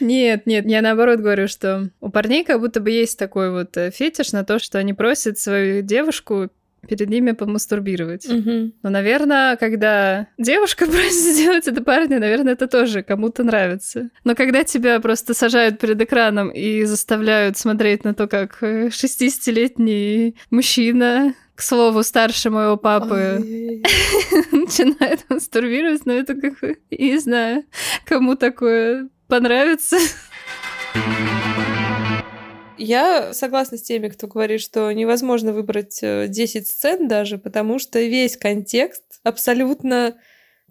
Нет, 0.00 0.46
нет, 0.46 0.66
я 0.66 0.82
наоборот 0.82 1.20
говорю, 1.20 1.48
что 1.48 1.90
у 2.00 2.08
парней 2.10 2.44
как 2.44 2.60
будто 2.60 2.80
бы 2.80 2.90
есть 2.90 3.18
такой 3.18 3.50
вот 3.50 3.76
э, 3.76 3.90
фетиш 3.90 4.32
на 4.32 4.44
то, 4.44 4.58
что 4.58 4.78
они 4.78 4.94
просят 4.94 5.38
свою 5.38 5.82
девушку 5.82 6.48
перед 6.88 7.08
ними 7.08 7.32
помастурбировать. 7.32 8.28
Мгм. 8.28 8.74
Но, 8.82 8.90
наверное, 8.90 9.56
когда 9.56 10.28
девушка 10.38 10.86
просит 10.90 11.34
сделать 11.34 11.68
это 11.68 11.82
парня, 11.82 12.18
наверное, 12.18 12.54
это 12.54 12.66
тоже 12.66 13.02
кому-то 13.02 13.44
нравится. 13.44 14.10
Но 14.24 14.34
когда 14.34 14.64
тебя 14.64 15.00
просто 15.00 15.34
сажают 15.34 15.78
перед 15.78 16.00
экраном 16.00 16.50
и 16.50 16.84
заставляют 16.84 17.56
смотреть 17.56 18.04
на 18.04 18.14
то, 18.14 18.26
как 18.26 18.62
э, 18.62 18.88
60-летний 18.88 20.36
мужчина, 20.50 21.34
к 21.54 21.60
слову, 21.60 22.02
старше 22.02 22.50
моего 22.50 22.76
папы, 22.76 23.38
начинает 24.52 25.20
мастурбировать, 25.28 26.06
ну 26.06 26.14
это 26.14 26.34
как, 26.34 26.54
я 26.90 27.12
не 27.12 27.18
знаю, 27.18 27.64
кому 28.04 28.36
такое 28.36 29.08
понравится. 29.28 29.96
Я 32.78 33.32
согласна 33.34 33.78
с 33.78 33.82
теми, 33.82 34.08
кто 34.08 34.26
говорит, 34.26 34.60
что 34.60 34.90
невозможно 34.92 35.52
выбрать 35.52 35.98
э, 36.02 36.26
10 36.28 36.66
сцен 36.66 37.08
даже, 37.08 37.38
потому 37.38 37.78
что 37.78 38.00
весь 38.00 38.36
контекст 38.36 39.04
абсолютно 39.22 40.16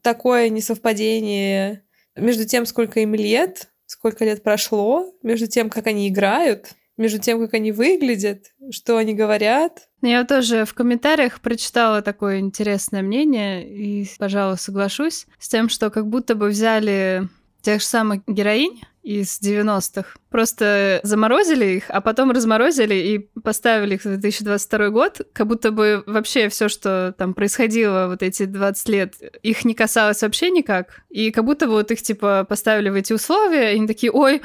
такое 0.02 0.50
несовпадение 0.50 1.84
между 2.16 2.46
тем, 2.46 2.66
сколько 2.66 3.00
им 3.00 3.14
лет, 3.14 3.70
сколько 3.86 4.26
лет 4.26 4.44
прошло, 4.44 5.14
между 5.22 5.48
тем, 5.48 5.70
как 5.70 5.88
они 5.88 6.10
играют, 6.10 6.74
между 6.98 7.20
тем, 7.20 7.40
как 7.40 7.54
они 7.54 7.72
выглядят, 7.72 8.48
что 8.72 8.98
они 8.98 9.14
говорят. 9.14 9.90
Я 10.02 10.24
тоже 10.24 10.66
в 10.66 10.74
комментариях 10.74 11.42
прочитала 11.42 12.02
такое 12.02 12.40
интересное 12.40 13.02
мнение 13.02 13.68
и, 13.68 14.08
пожалуй, 14.18 14.58
соглашусь 14.58 15.28
с 15.40 15.48
тем, 15.48 15.70
что 15.70 15.90
как 15.90 16.08
будто 16.08 16.36
бы 16.36 16.48
взяли 16.50 17.28
тех 17.62 17.82
же 17.82 17.88
самых 17.88 18.22
героинь 18.28 18.82
из 19.04 19.40
90-х, 19.42 20.16
просто 20.30 21.00
заморозили 21.04 21.66
их, 21.66 21.86
а 21.90 22.02
потом 22.02 22.32
разморозили 22.32 22.96
и 22.96 23.20
поставили 23.42 23.96
их 23.96 24.02
в 24.02 24.06
2022 24.06 24.90
год, 24.90 25.22
как 25.34 25.48
будто 25.48 25.72
бы 25.72 26.04
вообще 26.06 26.50
все, 26.50 26.70
что 26.70 27.14
там 27.18 27.34
происходило 27.34 28.08
вот 28.08 28.22
эти 28.22 28.46
20 28.46 28.90
лет, 28.90 29.16
их 29.42 29.66
не 29.66 29.74
касалось 29.74 30.22
вообще 30.22 30.52
никак, 30.52 31.02
и 31.10 31.32
как 31.32 31.46
будто 31.46 31.66
бы 31.66 31.74
вот 31.74 31.92
их 31.92 32.02
типа 32.02 32.46
поставили 32.48 32.90
в 32.90 32.96
эти 32.96 33.14
условия, 33.14 33.74
и 33.74 33.76
они 33.76 33.88
такие, 33.88 34.12
ой, 34.12 34.42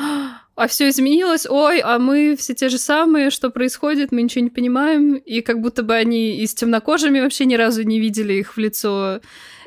а 0.57 0.69
все 0.69 0.89
изменилось, 0.89 1.47
ой, 1.47 1.81
а 1.81 1.99
мы 1.99 2.35
все 2.37 2.55
те 2.55 2.71
же 2.71 2.79
самые, 2.79 3.29
что 3.29 3.51
происходит, 3.51 4.11
мы 4.11 4.23
ничего 4.23 4.43
не 4.43 4.51
понимаем, 4.51 5.15
и 5.15 5.43
как 5.43 5.61
будто 5.61 5.83
бы 5.83 5.95
они 5.95 6.39
и 6.39 6.47
с 6.47 6.55
темнокожими 6.55 7.21
вообще 7.21 7.45
ни 7.45 7.57
разу 7.57 7.83
не 7.83 8.01
видели 8.01 8.33
их 8.33 8.57
в 8.57 8.59
лицо, 8.59 9.21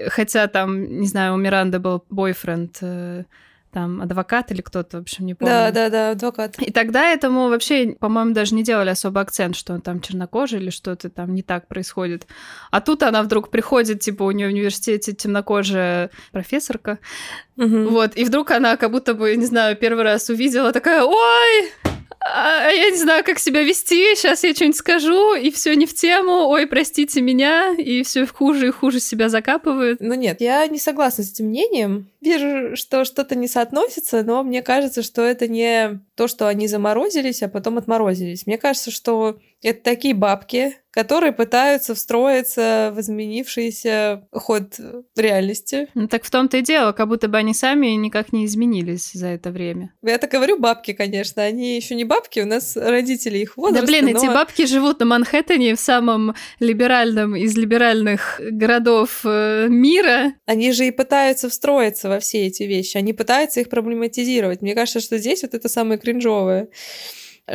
хотя 0.07 0.47
там, 0.47 0.99
не 0.99 1.07
знаю, 1.07 1.35
у 1.35 1.37
Миранды 1.37 1.77
был 1.77 2.03
бойфренд, 2.09 2.77
э, 2.81 3.23
там 3.71 4.01
адвокат 4.01 4.51
или 4.51 4.61
кто-то, 4.61 4.97
в 4.97 5.01
общем, 5.01 5.25
не 5.25 5.35
помню. 5.35 5.53
Да, 5.53 5.71
да, 5.71 5.89
да, 5.89 6.11
адвокат. 6.11 6.59
И 6.59 6.71
тогда 6.71 7.11
этому 7.11 7.49
вообще, 7.49 7.95
по-моему, 7.99 8.33
даже 8.33 8.55
не 8.55 8.63
делали 8.63 8.89
особо 8.89 9.21
акцент, 9.21 9.55
что 9.55 9.73
он 9.73 9.81
там 9.81 10.01
чернокожий 10.01 10.59
или 10.59 10.69
что-то 10.69 11.09
там 11.09 11.33
не 11.35 11.43
так 11.43 11.67
происходит. 11.67 12.27
А 12.71 12.81
тут 12.81 13.03
она 13.03 13.21
вдруг 13.23 13.49
приходит, 13.49 13.99
типа, 13.99 14.23
у 14.23 14.31
нее 14.31 14.47
в 14.47 14.51
университете 14.51 15.13
темнокожая 15.13 16.09
профессорка, 16.31 16.99
Мгм. 17.59 17.89
вот, 17.89 18.15
и 18.15 18.23
вдруг 18.23 18.51
она 18.51 18.77
как 18.77 18.89
будто 18.91 19.13
бы, 19.13 19.35
не 19.35 19.45
знаю, 19.45 19.75
первый 19.75 20.05
раз 20.05 20.29
увидела, 20.29 20.71
такая, 20.71 21.03
ой, 21.03 21.71
а 22.21 22.69
я 22.69 22.89
не 22.89 22.97
знаю, 22.97 23.23
как 23.23 23.39
себя 23.39 23.63
вести, 23.63 24.15
сейчас 24.15 24.43
я 24.43 24.53
что-нибудь 24.53 24.77
скажу, 24.77 25.35
и 25.35 25.51
все 25.51 25.75
не 25.75 25.85
в 25.85 25.93
тему, 25.93 26.47
ой, 26.47 26.67
простите 26.67 27.21
меня, 27.21 27.73
и 27.77 28.03
все 28.03 28.25
хуже 28.25 28.67
и 28.67 28.71
хуже 28.71 28.99
себя 28.99 29.29
закапывает. 29.29 29.97
Ну 29.99 30.13
нет, 30.13 30.41
я 30.41 30.65
не 30.67 30.79
согласна 30.79 31.23
с 31.23 31.31
этим 31.31 31.47
мнением. 31.47 32.07
Вижу, 32.21 32.75
что 32.75 33.05
что-то 33.05 33.35
не 33.35 33.47
соотносится, 33.47 34.23
но 34.23 34.43
мне 34.43 34.61
кажется, 34.61 35.01
что 35.01 35.21
это 35.21 35.47
не 35.47 35.99
то, 36.19 36.27
что 36.27 36.49
они 36.49 36.67
заморозились, 36.67 37.41
а 37.43 37.47
потом 37.47 37.77
отморозились. 37.77 38.45
Мне 38.45 38.57
кажется, 38.57 38.91
что 38.91 39.39
это 39.61 39.81
такие 39.81 40.13
бабки, 40.13 40.75
которые 40.91 41.31
пытаются 41.31 41.93
встроиться 41.93 42.91
в 42.95 42.99
изменившийся 42.99 44.27
ход 44.31 44.77
реальности. 45.15 45.87
Ну 45.93 46.07
так 46.07 46.23
в 46.23 46.31
том-то 46.31 46.57
и 46.57 46.61
дело, 46.61 46.93
как 46.93 47.07
будто 47.07 47.27
бы 47.27 47.37
они 47.37 47.53
сами 47.53 47.87
никак 47.87 48.33
не 48.33 48.45
изменились 48.45 49.11
за 49.13 49.27
это 49.27 49.51
время. 49.51 49.93
Я 50.01 50.17
так 50.17 50.31
говорю 50.31 50.57
бабки, 50.59 50.93
конечно, 50.93 51.43
они 51.43 51.75
еще 51.75 51.95
не 51.95 52.05
бабки, 52.05 52.39
у 52.39 52.45
нас 52.45 52.75
родители 52.75 53.37
их 53.37 53.55
возраста. 53.55 53.85
да 53.85 53.87
блин, 53.87 54.07
эти 54.07 54.25
но- 54.25 54.33
бабки 54.33 54.65
живут 54.65 54.99
на 54.99 55.05
Манхэттене, 55.05 55.75
в 55.75 55.79
самом 55.79 56.35
либеральном 56.59 57.35
из 57.35 57.55
либеральных 57.55 58.41
городов 58.43 59.21
э, 59.23 59.67
мира. 59.69 60.33
Они 60.45 60.71
же 60.71 60.87
и 60.87 60.91
пытаются 60.91 61.49
встроиться 61.49 62.09
во 62.09 62.19
все 62.19 62.47
эти 62.47 62.63
вещи, 62.63 62.97
они 62.97 63.13
пытаются 63.13 63.59
их 63.59 63.69
проблематизировать. 63.69 64.61
Мне 64.61 64.73
кажется, 64.73 65.01
что 65.01 65.17
здесь 65.17 65.43
вот 65.43 65.53
это 65.53 65.69
самое 65.69 65.99
кринжовое 66.09 66.69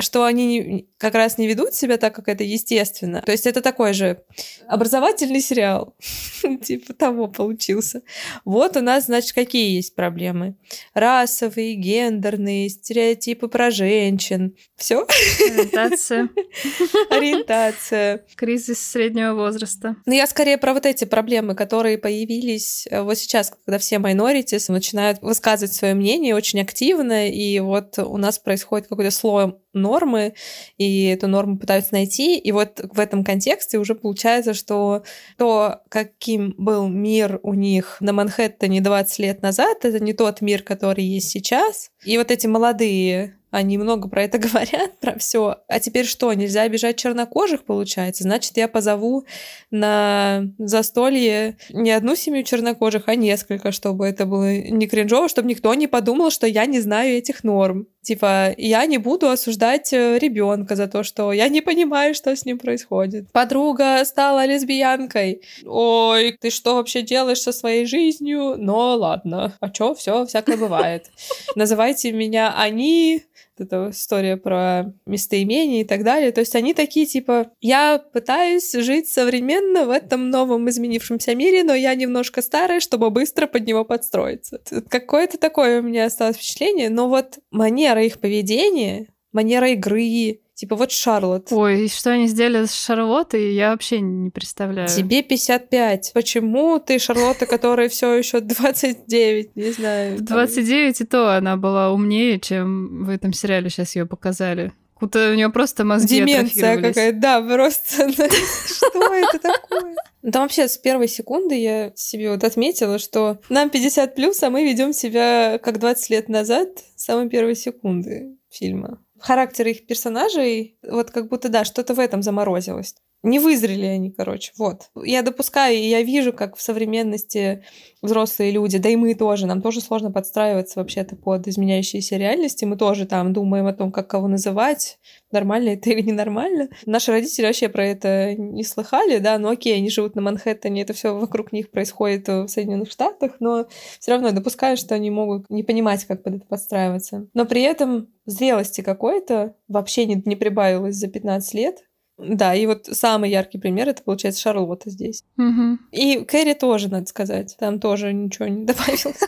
что 0.00 0.24
они 0.24 0.46
не- 0.46 0.88
как 0.98 1.14
раз 1.14 1.38
не 1.38 1.46
ведут 1.46 1.74
себя 1.74 1.96
так, 1.96 2.14
как 2.14 2.28
это 2.28 2.44
естественно. 2.44 3.22
То 3.22 3.32
есть 3.32 3.46
это 3.46 3.60
такой 3.60 3.92
же 3.92 4.22
образовательный 4.66 5.40
сериал. 5.40 5.94
Типа 6.62 6.92
того 6.94 7.28
получился. 7.28 8.02
Вот 8.44 8.76
у 8.76 8.80
нас, 8.80 9.06
значит, 9.06 9.32
какие 9.32 9.74
есть 9.76 9.94
проблемы. 9.94 10.56
Расовые, 10.94 11.74
гендерные, 11.74 12.68
стереотипы 12.68 13.48
про 13.48 13.70
женщин. 13.70 14.56
Все. 14.76 15.06
Ориентация, 15.50 16.28
Ориентация. 17.10 18.24
кризис 18.36 18.78
среднего 18.80 19.34
возраста. 19.34 19.96
Ну, 20.06 20.12
я 20.12 20.26
скорее 20.26 20.58
про 20.58 20.74
вот 20.74 20.86
эти 20.86 21.04
проблемы, 21.04 21.54
которые 21.54 21.98
появились 21.98 22.86
э, 22.90 23.02
вот 23.02 23.18
сейчас, 23.18 23.52
когда 23.64 23.78
все 23.78 23.96
minorities 23.96 24.70
начинают 24.70 25.20
высказывать 25.22 25.72
свое 25.74 25.94
мнение 25.94 26.34
очень 26.34 26.60
активно, 26.60 27.28
и 27.28 27.58
вот 27.60 27.98
у 27.98 28.16
нас 28.16 28.38
происходит 28.38 28.88
какой-то 28.88 29.10
слой 29.10 29.54
нормы, 29.74 30.34
и 30.78 31.06
эту 31.06 31.28
норму 31.28 31.58
пытаются 31.58 31.94
найти, 31.94 32.38
и 32.38 32.52
вот 32.52 32.80
в 32.92 32.98
этом 32.98 33.24
контексте 33.24 33.78
уже 33.78 33.94
получается, 33.94 34.54
что 34.54 35.04
то, 35.36 35.80
каким 35.88 36.54
был 36.58 36.88
мир 36.88 37.40
у 37.42 37.54
них 37.54 37.96
на 38.00 38.12
Манхэттене 38.12 38.80
20 38.80 39.18
лет 39.18 39.42
назад, 39.42 39.84
это 39.84 40.00
не 40.00 40.12
тот 40.12 40.40
мир, 40.40 40.62
который 40.62 41.04
есть 41.04 41.30
сейчас, 41.30 41.90
и 42.04 42.18
вот 42.18 42.30
эти 42.30 42.46
молодые 42.46 43.36
они 43.54 43.78
много 43.78 44.08
про 44.08 44.24
это 44.24 44.38
говорят, 44.38 44.98
про 45.00 45.16
все. 45.18 45.58
А 45.68 45.80
теперь 45.80 46.06
что, 46.06 46.32
нельзя 46.32 46.62
обижать 46.62 46.96
чернокожих, 46.96 47.64
получается? 47.64 48.24
Значит, 48.24 48.56
я 48.56 48.66
позову 48.66 49.24
на 49.70 50.44
застолье 50.58 51.56
не 51.70 51.92
одну 51.92 52.16
семью 52.16 52.42
чернокожих, 52.42 53.04
а 53.06 53.14
несколько, 53.14 53.70
чтобы 53.70 54.06
это 54.06 54.26
было 54.26 54.56
не 54.56 54.86
кринжово, 54.88 55.28
чтобы 55.28 55.48
никто 55.48 55.72
не 55.74 55.86
подумал, 55.86 56.30
что 56.30 56.46
я 56.46 56.66
не 56.66 56.80
знаю 56.80 57.16
этих 57.16 57.44
норм. 57.44 57.86
Типа, 58.02 58.52
я 58.58 58.84
не 58.84 58.98
буду 58.98 59.30
осуждать 59.30 59.90
ребенка 59.92 60.76
за 60.76 60.88
то, 60.88 61.02
что 61.02 61.32
я 61.32 61.48
не 61.48 61.62
понимаю, 61.62 62.14
что 62.14 62.36
с 62.36 62.44
ним 62.44 62.58
происходит. 62.58 63.32
Подруга 63.32 64.04
стала 64.04 64.44
лесбиянкой. 64.44 65.40
Ой, 65.64 66.36
ты 66.38 66.50
что 66.50 66.74
вообще 66.74 67.00
делаешь 67.00 67.40
со 67.40 67.52
своей 67.52 67.86
жизнью? 67.86 68.56
Но 68.58 68.96
ладно. 68.96 69.56
А 69.60 69.70
чё, 69.70 69.94
все, 69.94 70.26
всякое 70.26 70.58
бывает. 70.58 71.06
Называйте 71.56 72.12
меня 72.12 72.54
они, 72.54 73.22
эта 73.58 73.90
история 73.90 74.36
про 74.36 74.92
местоимение 75.06 75.82
и 75.82 75.84
так 75.84 76.04
далее. 76.04 76.32
То 76.32 76.40
есть 76.40 76.54
они 76.54 76.74
такие, 76.74 77.06
типа, 77.06 77.50
я 77.60 77.98
пытаюсь 77.98 78.72
жить 78.72 79.08
современно 79.08 79.86
в 79.86 79.90
этом 79.90 80.30
новом 80.30 80.68
изменившемся 80.68 81.34
мире, 81.34 81.64
но 81.64 81.74
я 81.74 81.94
немножко 81.94 82.42
старая, 82.42 82.80
чтобы 82.80 83.10
быстро 83.10 83.46
под 83.46 83.66
него 83.66 83.84
подстроиться. 83.84 84.60
Какое-то 84.88 85.38
такое 85.38 85.80
у 85.80 85.82
меня 85.82 86.06
осталось 86.06 86.36
впечатление, 86.36 86.90
но 86.90 87.08
вот 87.08 87.38
манера 87.50 88.02
их 88.02 88.20
поведения, 88.20 89.08
манера 89.32 89.70
игры, 89.70 90.40
Типа 90.54 90.76
вот 90.76 90.92
Шарлотт. 90.92 91.48
Ой, 91.50 91.86
и 91.86 91.88
что 91.88 92.10
они 92.10 92.28
сделали 92.28 92.66
с 92.66 92.74
Шарлоттой, 92.74 93.54
я 93.54 93.70
вообще 93.70 94.00
не 94.00 94.30
представляю. 94.30 94.88
Тебе 94.88 95.22
55. 95.22 96.12
Почему 96.14 96.78
ты 96.78 97.00
Шарлотта, 97.00 97.46
которая 97.46 97.88
все 97.88 98.14
еще 98.14 98.40
29? 98.40 99.56
Не 99.56 99.72
знаю. 99.72 100.16
В 100.18 100.20
29 100.22 101.00
и 101.00 101.04
то 101.04 101.36
она 101.36 101.56
была 101.56 101.92
умнее, 101.92 102.38
чем 102.38 103.04
в 103.04 103.08
этом 103.08 103.32
сериале 103.32 103.68
сейчас 103.68 103.96
ее 103.96 104.06
показали. 104.06 104.72
Будто 105.00 105.32
у 105.32 105.34
нее 105.34 105.50
просто 105.50 105.84
мозги 105.84 106.20
Деменция 106.20 106.80
какая-то, 106.80 107.18
да, 107.18 107.42
просто. 107.42 108.10
Что 108.12 109.14
это 109.14 109.38
такое? 109.38 109.96
Там 110.32 110.42
вообще 110.42 110.68
с 110.68 110.78
первой 110.78 111.08
секунды 111.08 111.56
я 111.60 111.92
себе 111.96 112.30
вот 112.30 112.44
отметила, 112.44 112.98
что 112.98 113.38
нам 113.50 113.68
50 113.68 114.14
плюс, 114.14 114.42
а 114.42 114.48
мы 114.48 114.64
ведем 114.64 114.94
себя 114.94 115.58
как 115.62 115.78
20 115.78 116.10
лет 116.10 116.28
назад 116.30 116.68
с 116.96 117.04
самой 117.04 117.28
первой 117.28 117.56
секунды 117.56 118.38
фильма. 118.50 119.03
Характер 119.24 119.68
их 119.68 119.86
персонажей, 119.86 120.78
вот 120.82 121.10
как 121.10 121.30
будто, 121.30 121.48
да, 121.48 121.64
что-то 121.64 121.94
в 121.94 121.98
этом 121.98 122.22
заморозилось. 122.22 122.94
Не 123.24 123.38
вызрели 123.38 123.86
они, 123.86 124.10
короче, 124.10 124.52
вот. 124.58 124.90
Я 125.02 125.22
допускаю, 125.22 125.74
и 125.76 125.88
я 125.88 126.02
вижу, 126.02 126.34
как 126.34 126.56
в 126.56 126.62
современности 126.62 127.64
взрослые 128.02 128.50
люди, 128.50 128.76
да 128.76 128.90
и 128.90 128.96
мы 128.96 129.14
тоже, 129.14 129.46
нам 129.46 129.62
тоже 129.62 129.80
сложно 129.80 130.12
подстраиваться 130.12 130.78
вообще-то 130.78 131.16
под 131.16 131.48
изменяющиеся 131.48 132.18
реальности. 132.18 132.66
Мы 132.66 132.76
тоже 132.76 133.06
там 133.06 133.32
думаем 133.32 133.66
о 133.66 133.72
том, 133.72 133.92
как 133.92 134.08
кого 134.08 134.28
называть, 134.28 134.98
нормально 135.32 135.70
это 135.70 135.88
или 135.88 136.02
ненормально. 136.02 136.68
Наши 136.84 137.12
родители 137.12 137.46
вообще 137.46 137.70
про 137.70 137.86
это 137.86 138.34
не 138.34 138.62
слыхали, 138.62 139.16
да, 139.16 139.38
ну 139.38 139.48
окей, 139.48 139.74
они 139.74 139.88
живут 139.88 140.16
на 140.16 140.20
Манхэттене, 140.20 140.82
это 140.82 140.92
все 140.92 141.16
вокруг 141.16 141.50
них 141.50 141.70
происходит 141.70 142.28
в 142.28 142.48
Соединенных 142.48 142.90
Штатах, 142.90 143.36
но 143.40 143.66
все 144.00 144.12
равно 144.12 144.32
допускаю, 144.32 144.76
что 144.76 144.94
они 144.94 145.10
могут 145.10 145.48
не 145.48 145.62
понимать, 145.62 146.04
как 146.04 146.22
под 146.22 146.34
это 146.34 146.44
подстраиваться. 146.44 147.26
Но 147.32 147.46
при 147.46 147.62
этом 147.62 148.08
зрелости 148.26 148.82
какой-то 148.82 149.54
вообще 149.66 150.04
не, 150.04 150.22
не 150.26 150.36
прибавилось 150.36 150.96
за 150.96 151.08
15 151.08 151.54
лет, 151.54 151.84
да, 152.18 152.54
и 152.54 152.66
вот 152.66 152.86
самый 152.86 153.30
яркий 153.30 153.58
пример 153.58 153.88
это 153.88 154.02
получается 154.02 154.40
Шарлотта 154.40 154.90
здесь. 154.90 155.24
Угу. 155.36 155.78
И 155.92 156.24
Кэрри 156.24 156.54
тоже, 156.54 156.88
надо 156.88 157.06
сказать. 157.06 157.56
Там 157.58 157.80
тоже 157.80 158.12
ничего 158.12 158.46
не 158.46 158.64
добавилось. 158.66 159.20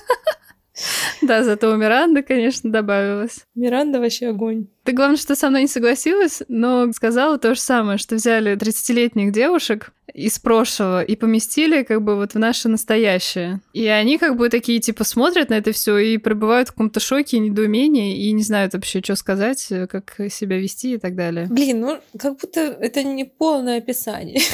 Да, 1.23 1.43
зато 1.43 1.71
у 1.71 1.77
Миранды, 1.77 2.23
конечно, 2.23 2.71
добавилось. 2.71 3.45
Миранда 3.55 4.01
вообще 4.01 4.29
огонь. 4.29 4.67
Ты, 4.85 4.93
главное, 4.93 5.17
что 5.17 5.35
со 5.35 5.51
мной 5.51 5.63
не 5.63 5.69
согласилась, 5.69 6.43
но 6.49 6.93
сказала 6.93 7.39
то 7.39 7.55
же 7.55 7.61
самое, 7.61 7.99
что 7.99 8.15
взяли 8.15 8.57
30-летних 8.57 9.33
девушек 9.33 9.93
из 10.15 10.39
прошлого 10.39 11.03
и 11.03 11.17
поместили 11.17 11.83
как 11.83 12.03
бы 12.03 12.15
вот 12.15 12.35
в 12.35 12.39
наше 12.39 12.69
настоящее. 12.69 13.61
И 13.73 13.87
они 13.87 14.19
как 14.19 14.37
бы 14.37 14.49
такие 14.49 14.79
типа 14.79 15.03
смотрят 15.05 15.51
на 15.51 15.55
это 15.55 15.73
все 15.73 15.99
и 15.99 16.19
пребывают 16.19 16.69
в 16.69 16.73
каком-то 16.73 17.01
шоке, 17.01 17.39
недоумении 17.39 18.29
и 18.29 18.33
не 18.33 18.43
знают 18.43 18.75
вообще, 18.75 19.01
что 19.03 19.17
сказать, 19.17 19.67
как 19.91 20.15
себя 20.31 20.59
вести 20.59 20.95
и 20.95 20.99
так 20.99 21.17
далее. 21.17 21.49
Блин, 21.51 21.81
ну 21.81 21.99
как 22.19 22.39
будто 22.39 22.61
это 22.61 23.03
не 23.03 23.25
полное 23.25 23.79
описание. 23.79 24.41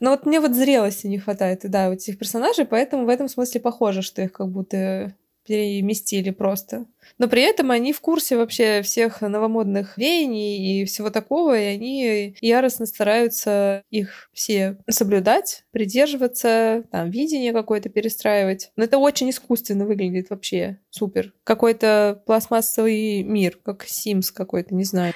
Но 0.00 0.10
вот 0.10 0.26
мне 0.26 0.40
вот 0.40 0.54
зрелости 0.54 1.06
не 1.06 1.18
хватает, 1.18 1.60
да, 1.64 1.88
у 1.88 1.92
этих 1.92 2.18
персонажей, 2.18 2.64
поэтому 2.64 3.04
в 3.04 3.08
этом 3.08 3.28
смысле 3.28 3.60
похоже, 3.60 4.02
что 4.02 4.22
их 4.22 4.32
как 4.32 4.48
будто 4.48 5.14
переместили 5.46 6.30
просто. 6.30 6.86
Но 7.18 7.28
при 7.28 7.42
этом 7.42 7.70
они 7.70 7.92
в 7.92 8.00
курсе 8.00 8.36
вообще 8.36 8.82
всех 8.82 9.20
новомодных 9.20 9.96
веяний 9.98 10.82
и 10.82 10.84
всего 10.84 11.10
такого, 11.10 11.58
и 11.58 11.64
они 11.64 12.36
яростно 12.40 12.86
стараются 12.86 13.82
их 13.90 14.30
все 14.32 14.76
соблюдать, 14.88 15.64
придерживаться, 15.72 16.84
там, 16.92 17.10
видение 17.10 17.52
какое-то 17.52 17.88
перестраивать. 17.88 18.70
Но 18.76 18.84
это 18.84 18.98
очень 18.98 19.30
искусственно 19.30 19.86
выглядит 19.86 20.30
вообще. 20.30 20.78
Супер. 20.90 21.32
Какой-то 21.42 22.22
пластмассовый 22.26 23.22
мир, 23.22 23.58
как 23.64 23.84
Sims 23.84 24.30
какой-то, 24.32 24.74
не 24.74 24.84
знаю. 24.84 25.14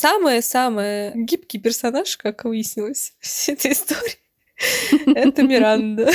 Самый-самый 0.00 1.12
гибкий 1.14 1.58
персонаж, 1.58 2.16
как 2.16 2.44
выяснилось, 2.44 3.14
всей 3.20 3.52
этой 3.52 3.72
истории, 3.72 4.18
это 5.14 5.42
Миранда. 5.42 6.10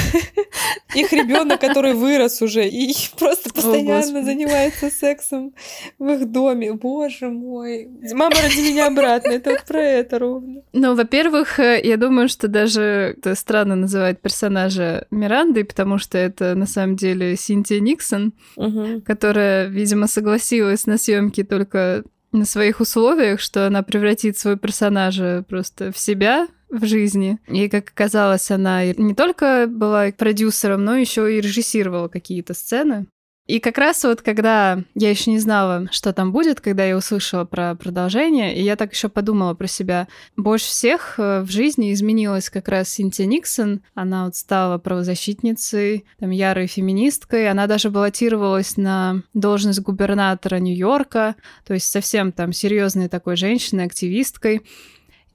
Их 0.96 1.12
ребенок, 1.12 1.60
который 1.60 1.94
вырос 1.94 2.42
уже 2.42 2.68
и 2.68 2.94
просто 3.18 3.54
постоянно 3.54 4.24
занимается 4.24 4.90
сексом 4.90 5.54
в 6.00 6.10
их 6.10 6.32
доме. 6.32 6.74
Боже 6.74 7.30
мой. 7.30 7.90
Мама, 8.14 8.36
ради 8.42 8.60
меня 8.62 8.88
обратно. 8.88 9.32
Это 9.32 9.52
вот 9.52 9.64
про 9.66 9.82
это 9.82 10.20
ровно. 10.20 10.62
Ну, 10.74 10.96
во-первых, 10.96 11.60
э, 11.60 11.82
я 11.84 11.98
думаю, 11.98 12.30
что 12.30 12.48
даже 12.48 13.16
это 13.18 13.36
странно 13.36 13.76
называть 13.76 14.22
персонажа 14.22 15.08
Мирандой, 15.12 15.66
потому 15.66 15.98
что 15.98 16.18
это 16.18 16.56
на 16.56 16.66
самом 16.66 16.96
деле 16.96 17.36
Синтия 17.36 17.80
Никсон, 17.80 18.34
Угу. 18.56 19.02
которая, 19.06 19.68
видимо, 19.68 20.08
согласилась 20.08 20.86
на 20.86 20.98
съемки 20.98 21.44
только 21.44 22.04
на 22.36 22.46
своих 22.46 22.80
условиях, 22.80 23.40
что 23.40 23.68
она 23.68 23.84
превратит 23.84 24.38
своего 24.38 24.60
персонажа 24.60 25.44
просто 25.48 25.92
в 25.92 25.98
себя 25.98 26.48
в 26.70 26.86
жизни. 26.86 27.40
И, 27.48 27.70
как 27.70 27.90
оказалось, 27.90 28.52
она 28.52 28.86
не 28.86 29.14
только 29.14 29.68
была 29.68 30.12
продюсером, 30.12 30.84
но 30.84 30.96
еще 30.96 31.36
и 31.36 31.42
режиссировала 31.42 32.08
какие-то 32.08 32.54
сцены. 32.54 33.08
И 33.48 33.60
как 33.60 33.78
раз 33.78 34.04
вот 34.04 34.24
когда 34.24 34.84
я 34.96 35.10
еще 35.10 35.30
не 35.30 35.38
знала, 35.38 35.88
что 35.92 36.14
там 36.14 36.32
будет, 36.32 36.62
когда 36.62 36.84
я 36.84 36.98
услышала 36.98 37.46
про 37.46 37.76
продолжение, 37.76 38.56
и 38.56 38.64
я 38.64 38.76
так 38.76 38.94
еще 38.94 39.08
подумала 39.08 39.54
про 39.54 39.68
себя. 39.68 40.08
Больше 40.36 40.66
всех 40.66 41.20
э, 41.20 41.42
в 41.42 41.52
жизни 41.52 41.94
изменилась 41.94 42.50
как 42.50 42.68
раз 42.68 42.90
Синтия 42.90 43.28
Никсон. 43.28 43.82
Она 43.94 44.26
вот 44.26 44.36
стала 44.36 44.80
правозащитницей, 44.80 46.06
там, 46.20 46.32
ярой 46.32 46.66
феминисткой. 46.66 47.48
Она 47.50 47.68
даже 47.68 47.92
баллотировалась 47.92 48.78
на 48.78 49.22
должность 49.36 49.82
губернатора 49.82 50.56
Нью-Йорка, 50.56 51.36
то 51.68 51.74
есть 51.76 51.92
совсем 51.92 52.32
там 52.32 52.52
серьезной 52.52 53.10
такой 53.10 53.36
женщиной, 53.36 53.86
активисткой 53.86 54.64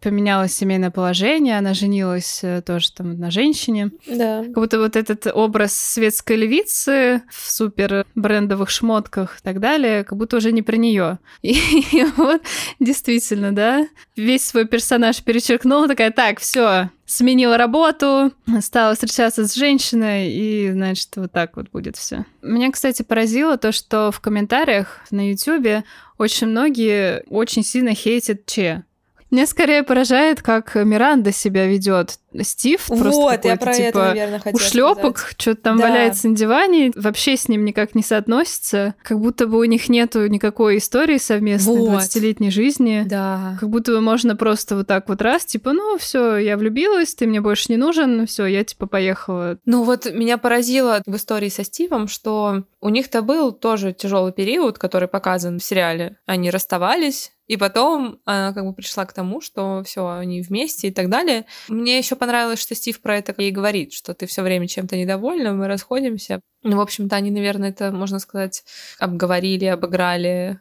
поменялось 0.01 0.53
семейное 0.53 0.91
положение, 0.91 1.59
она 1.59 1.75
женилась 1.75 2.41
э, 2.43 2.63
тоже 2.63 2.93
там 2.93 3.19
на 3.19 3.31
женщине. 3.31 3.91
Да. 4.07 4.45
Как 4.45 4.55
будто 4.55 4.79
вот 4.79 4.97
этот 4.97 5.27
образ 5.33 5.75
светской 5.75 6.37
львицы 6.37 7.23
в 7.31 7.51
супер 7.51 8.07
брендовых 8.15 8.71
шмотках 8.71 9.39
и 9.39 9.43
так 9.43 9.61
далее, 9.61 10.05
как 10.05 10.19
будто 10.19 10.39
уже 10.39 10.53
не 10.53 10.63
про 10.63 10.77
нее. 10.77 11.19
И, 11.43 11.53
и 11.93 12.05
вот 12.17 12.43
действительно, 12.79 13.53
да, 13.53 13.87
весь 14.17 14.45
свой 14.45 14.67
персонаж 14.67 15.23
перечеркнула, 15.23 15.89
такая, 15.89 16.11
так, 16.11 16.41
все, 16.41 16.91
сменила 17.07 17.57
работу, 17.57 18.33
стала 18.61 18.95
встречаться 18.95 19.47
с 19.47 19.55
женщиной, 19.55 20.31
и, 20.33 20.71
значит, 20.71 21.09
вот 21.17 21.33
так 21.33 21.57
вот 21.57 21.71
будет 21.71 21.97
все. 21.97 22.25
Меня, 22.43 22.71
кстати, 22.71 23.03
поразило 23.03 23.59
то, 23.59 23.73
что 23.73 24.11
в 24.11 24.21
комментариях 24.21 25.01
на 25.11 25.31
YouTube 25.31 25.85
очень 26.19 26.49
многие 26.49 27.25
очень 27.29 27.65
сильно 27.65 27.95
хейтят 27.95 28.47
Че. 28.47 28.85
Меня 29.31 29.47
скорее 29.47 29.83
поражает, 29.83 30.43
как 30.43 30.75
Миранда 30.75 31.33
себя 31.33 31.67
ведет. 31.67 32.20
Стив 32.43 32.85
просто 32.87 33.11
Вот, 33.11 33.45
я 33.45 33.57
какой-то, 33.57 33.65
про 33.65 33.73
это, 33.73 33.87
типа, 33.87 33.99
наверное, 33.99 34.39
хотела 34.39 34.57
ушлепок, 34.57 35.35
что-то 35.37 35.63
там 35.63 35.79
Да. 35.79 35.89
валяется 35.89 36.29
на 36.29 36.37
диване, 36.37 36.93
вообще 36.95 37.37
с 37.37 37.49
ним 37.49 37.65
никак 37.65 37.95
не 37.95 38.03
соотносится. 38.03 38.95
Как 39.03 39.19
будто 39.19 39.47
бы 39.47 39.59
у 39.59 39.65
них 39.65 39.89
нету 39.89 40.27
никакой 40.27 40.79
истории 40.79 41.19
совместной 41.19 41.77
Вот. 41.77 42.01
20-летней 42.03 42.51
жизни. 42.51 43.05
Да. 43.07 43.57
Как 43.59 43.69
будто 43.69 43.93
бы 43.93 44.01
можно 44.01 44.37
просто 44.37 44.77
вот 44.77 44.87
так 44.87 45.09
вот 45.09 45.21
раз, 45.23 45.45
типа, 45.45 45.73
ну 45.73 45.99
все, 45.99 46.37
я 46.37 46.57
влюбилась, 46.57 47.15
ты 47.15 47.27
мне 47.27 47.41
больше 47.41 47.67
не 47.69 47.77
нужен, 47.77 48.27
все, 48.27 48.47
я 48.47 48.65
типа 48.65 48.87
поехала. 48.87 49.59
Ну 49.65 49.83
вот 49.83 50.07
меня 50.13 50.39
поразило 50.39 51.03
в 51.07 51.17
истории 51.17 51.49
со 51.49 51.65
Стивом, 51.65 52.09
что 52.09 52.65
у 52.81 52.89
них-то 52.89 53.23
был 53.23 53.53
тоже 53.53 53.93
тяжелый 53.93 54.33
период, 54.33 54.79
который 54.79 55.09
показан 55.09 55.59
в 55.59 55.65
сериале. 55.65 56.17
Они 56.27 56.51
расставались, 56.51 57.33
и 57.47 57.57
потом 57.57 58.19
она 58.25 58.53
как 58.53 58.65
бы 58.65 58.73
пришла 58.73 59.05
к 59.05 59.13
тому, 59.13 59.41
что 59.41 59.83
все, 59.85 60.09
они 60.09 60.41
вместе 60.41 60.89
и 60.89 60.91
так 60.93 61.09
далее. 61.11 61.47
Мне 61.69 61.99
еще 61.99 62.15
понравилось, 62.21 62.61
что 62.61 62.77
Стив 62.77 63.01
про 63.01 63.19
это 63.19 63.35
ей 63.37 63.51
говорит, 63.51 63.93
что 63.93 64.15
ты 64.15 64.27
все 64.27 64.43
время 64.43 64.69
чем-то 64.69 64.97
недовольна, 64.97 65.53
мы 65.53 65.67
расходимся. 65.67 66.41
Ну, 66.63 66.77
в 66.77 66.81
общем-то, 66.81 67.17
они, 67.17 67.33
наверное, 67.33 67.71
это, 67.71 67.91
можно 67.91 68.21
сказать, 68.21 68.63
обговорили, 69.01 69.65
обыграли. 69.65 70.61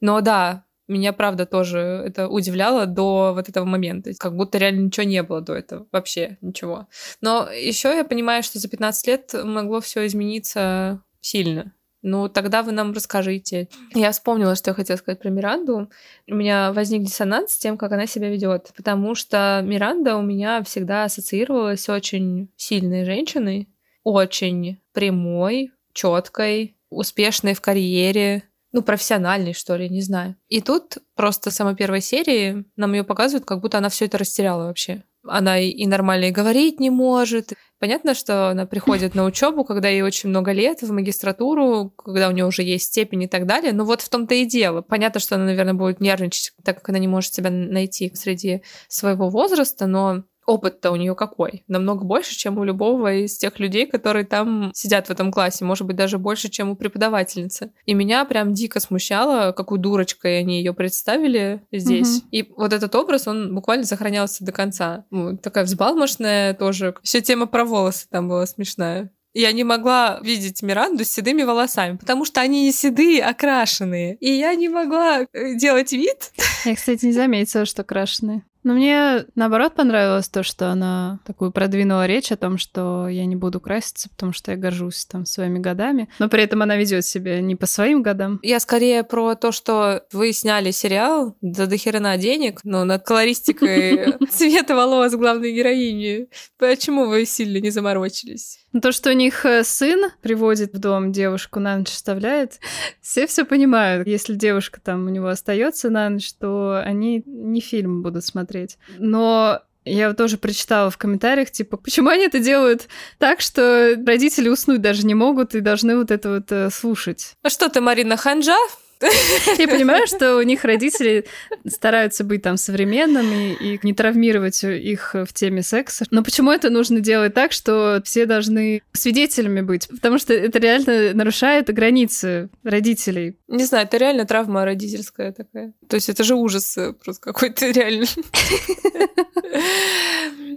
Но 0.00 0.20
да, 0.20 0.64
меня, 0.86 1.12
правда, 1.12 1.46
тоже 1.46 1.78
это 1.78 2.28
удивляло 2.28 2.86
до 2.86 3.32
вот 3.34 3.48
этого 3.48 3.64
момента. 3.64 4.12
Как 4.18 4.36
будто 4.36 4.58
реально 4.58 4.86
ничего 4.86 5.04
не 5.04 5.22
было 5.22 5.40
до 5.40 5.54
этого. 5.54 5.86
Вообще 5.92 6.36
ничего. 6.40 6.88
Но 7.20 7.48
еще 7.50 7.88
я 7.88 8.04
понимаю, 8.04 8.42
что 8.42 8.58
за 8.58 8.68
15 8.68 9.06
лет 9.06 9.34
могло 9.44 9.80
все 9.80 10.06
измениться 10.06 11.02
сильно. 11.20 11.72
Ну, 12.02 12.28
тогда 12.28 12.62
вы 12.62 12.72
нам 12.72 12.92
расскажите. 12.92 13.68
Я 13.94 14.12
вспомнила, 14.12 14.56
что 14.56 14.70
я 14.70 14.74
хотела 14.74 14.96
сказать 14.96 15.20
про 15.20 15.28
Миранду. 15.28 15.90
У 16.26 16.34
меня 16.34 16.72
возник 16.72 17.02
диссонанс 17.02 17.52
с 17.52 17.58
тем, 17.58 17.76
как 17.76 17.92
она 17.92 18.06
себя 18.06 18.30
ведет. 18.30 18.72
Потому 18.76 19.14
что 19.14 19.60
Миранда 19.64 20.16
у 20.16 20.22
меня 20.22 20.62
всегда 20.62 21.04
ассоциировалась 21.04 21.88
очень 21.88 22.50
сильной 22.56 23.04
женщиной, 23.04 23.68
очень 24.02 24.80
прямой, 24.92 25.72
четкой, 25.92 26.76
успешной 26.88 27.54
в 27.54 27.60
карьере, 27.60 28.44
ну, 28.72 28.82
профессиональной, 28.82 29.52
что 29.52 29.76
ли, 29.76 29.88
не 29.88 30.00
знаю. 30.00 30.36
И 30.48 30.60
тут 30.60 30.98
просто 31.16 31.50
с 31.50 31.56
самой 31.56 31.74
первой 31.74 32.00
серии 32.00 32.64
нам 32.76 32.92
ее 32.92 33.04
показывают, 33.04 33.44
как 33.44 33.60
будто 33.60 33.78
она 33.78 33.88
все 33.88 34.06
это 34.06 34.16
растеряла 34.16 34.64
вообще. 34.66 35.02
Она 35.26 35.58
и 35.58 35.86
нормально 35.86 36.26
и 36.26 36.30
говорить 36.30 36.80
не 36.80 36.90
может. 36.90 37.52
Понятно, 37.78 38.14
что 38.14 38.48
она 38.50 38.66
приходит 38.66 39.14
на 39.14 39.24
учебу, 39.24 39.64
когда 39.64 39.88
ей 39.88 40.02
очень 40.02 40.28
много 40.28 40.52
лет, 40.52 40.82
в 40.82 40.92
магистратуру, 40.92 41.90
когда 41.96 42.28
у 42.28 42.32
нее 42.32 42.46
уже 42.46 42.62
есть 42.62 42.86
степень 42.86 43.22
и 43.22 43.28
так 43.28 43.46
далее. 43.46 43.72
Но 43.72 43.84
вот 43.84 44.00
в 44.02 44.08
том-то 44.08 44.34
и 44.34 44.44
дело. 44.44 44.82
Понятно, 44.82 45.20
что 45.20 45.36
она, 45.36 45.44
наверное, 45.44 45.74
будет 45.74 46.00
нервничать, 46.00 46.52
так 46.64 46.76
как 46.78 46.88
она 46.90 46.98
не 46.98 47.08
может 47.08 47.32
себя 47.32 47.50
найти 47.50 48.14
среди 48.14 48.62
своего 48.88 49.28
возраста, 49.28 49.86
но 49.86 50.24
опыт-то 50.50 50.90
у 50.90 50.96
нее 50.96 51.14
какой? 51.14 51.64
Намного 51.68 52.04
больше, 52.04 52.36
чем 52.36 52.58
у 52.58 52.64
любого 52.64 53.14
из 53.14 53.38
тех 53.38 53.58
людей, 53.60 53.86
которые 53.86 54.24
там 54.24 54.72
сидят 54.74 55.06
в 55.06 55.10
этом 55.10 55.30
классе. 55.30 55.64
Может 55.64 55.86
быть, 55.86 55.96
даже 55.96 56.18
больше, 56.18 56.48
чем 56.48 56.70
у 56.70 56.76
преподавательницы. 56.76 57.72
И 57.86 57.94
меня 57.94 58.24
прям 58.24 58.52
дико 58.52 58.80
смущало, 58.80 59.52
какой 59.52 59.78
дурочкой 59.78 60.40
они 60.40 60.58
ее 60.58 60.74
представили 60.74 61.62
здесь. 61.70 62.18
Угу. 62.18 62.26
И 62.32 62.52
вот 62.56 62.72
этот 62.72 62.94
образ, 62.94 63.28
он 63.28 63.54
буквально 63.54 63.84
сохранялся 63.84 64.44
до 64.44 64.52
конца. 64.52 65.04
Вот, 65.10 65.40
такая 65.42 65.64
взбалмошная 65.64 66.54
тоже. 66.54 66.94
Все 67.02 67.20
тема 67.20 67.46
про 67.46 67.64
волосы 67.64 68.06
там 68.10 68.28
была 68.28 68.46
смешная. 68.46 69.10
Я 69.32 69.52
не 69.52 69.62
могла 69.62 70.18
видеть 70.22 70.60
Миранду 70.62 71.04
с 71.04 71.10
седыми 71.10 71.44
волосами, 71.44 71.96
потому 71.96 72.24
что 72.24 72.40
они 72.40 72.64
не 72.64 72.72
седые, 72.72 73.22
а 73.22 73.32
крашеные. 73.32 74.16
И 74.16 74.28
я 74.32 74.54
не 74.56 74.68
могла 74.68 75.20
э, 75.20 75.54
делать 75.54 75.92
вид. 75.92 76.32
Я, 76.64 76.74
кстати, 76.74 77.06
не 77.06 77.12
заметила, 77.12 77.64
что 77.64 77.84
крашеные. 77.84 78.42
Но 78.62 78.74
мне, 78.74 79.26
наоборот, 79.34 79.74
понравилось 79.74 80.28
то, 80.28 80.42
что 80.42 80.70
она 80.70 81.20
такую 81.26 81.50
продвинула 81.50 82.06
речь 82.06 82.30
о 82.30 82.36
том, 82.36 82.58
что 82.58 83.08
я 83.08 83.24
не 83.26 83.36
буду 83.36 83.60
краситься, 83.60 84.08
потому 84.10 84.32
что 84.32 84.52
я 84.52 84.56
горжусь 84.56 85.06
там 85.06 85.24
своими 85.24 85.58
годами. 85.58 86.08
Но 86.18 86.28
при 86.28 86.42
этом 86.42 86.62
она 86.62 86.76
ведет 86.76 87.04
себя 87.04 87.40
не 87.40 87.56
по 87.56 87.66
своим 87.66 88.02
годам. 88.02 88.38
Я 88.42 88.60
скорее 88.60 89.02
про 89.04 89.34
то, 89.34 89.52
что 89.52 90.02
вы 90.12 90.32
сняли 90.32 90.70
сериал 90.70 91.36
за 91.40 91.66
дохерена 91.66 92.18
денег, 92.18 92.60
но 92.64 92.84
над 92.84 93.04
колористикой 93.04 94.14
цвета 94.30 94.74
волос 94.74 95.14
главной 95.14 95.52
героини. 95.52 96.28
Почему 96.58 97.06
вы 97.06 97.24
сильно 97.24 97.58
не 97.58 97.70
заморочились? 97.70 98.59
То, 98.80 98.92
что 98.92 99.10
у 99.10 99.14
них 99.14 99.44
э, 99.44 99.64
сын 99.64 100.10
приводит 100.22 100.74
в 100.74 100.78
дом 100.78 101.10
девушку 101.10 101.58
на 101.58 101.76
ночь 101.76 101.90
оставляет, 101.90 102.60
все 103.00 103.26
все 103.26 103.44
понимают. 103.44 104.06
Если 104.06 104.34
девушка 104.34 104.80
там 104.80 105.06
у 105.06 105.08
него 105.08 105.26
остается 105.26 105.90
на 105.90 106.08
ночь, 106.08 106.32
то 106.34 106.80
они 106.84 107.22
не 107.26 107.60
фильм 107.60 108.02
будут 108.02 108.24
смотреть. 108.24 108.78
Но 108.98 109.60
я 109.84 110.12
тоже 110.12 110.38
прочитала 110.38 110.90
в 110.90 110.98
комментариях, 110.98 111.50
типа, 111.50 111.78
почему 111.78 112.10
они 112.10 112.26
это 112.26 112.38
делают 112.38 112.88
так, 113.18 113.40
что 113.40 113.96
родители 114.06 114.48
уснуть 114.48 114.82
даже 114.82 115.04
не 115.04 115.14
могут 115.14 115.54
и 115.54 115.60
должны 115.60 115.96
вот 115.96 116.10
это 116.10 116.34
вот 116.34 116.52
э, 116.52 116.70
слушать. 116.70 117.34
А 117.42 117.50
что 117.50 117.68
ты, 117.68 117.80
Марина 117.80 118.16
Ханжа? 118.16 118.56
Я 119.58 119.66
понимаю, 119.68 120.06
что 120.06 120.36
у 120.36 120.42
них 120.42 120.64
родители 120.64 121.24
стараются 121.66 122.22
быть 122.22 122.42
там 122.42 122.56
современными 122.56 123.54
и 123.54 123.80
не 123.82 123.94
травмировать 123.94 124.62
их 124.62 125.14
в 125.14 125.32
теме 125.32 125.62
секса. 125.62 126.04
Но 126.10 126.22
почему 126.22 126.52
это 126.52 126.70
нужно 126.70 127.00
делать 127.00 127.34
так, 127.34 127.52
что 127.52 128.02
все 128.04 128.26
должны 128.26 128.82
свидетелями 128.92 129.62
быть? 129.62 129.88
Потому 129.88 130.18
что 130.18 130.34
это 130.34 130.58
реально 130.58 131.14
нарушает 131.14 131.72
границы 131.72 132.50
родителей. 132.62 133.36
Не 133.48 133.64
знаю, 133.64 133.86
это 133.86 133.96
реально 133.96 134.26
травма 134.26 134.64
родительская 134.64 135.32
такая. 135.32 135.72
То 135.88 135.96
есть 135.96 136.08
это 136.08 136.22
же 136.22 136.34
ужас 136.34 136.76
просто 137.02 137.22
какой-то 137.22 137.66
реально. 137.70 138.06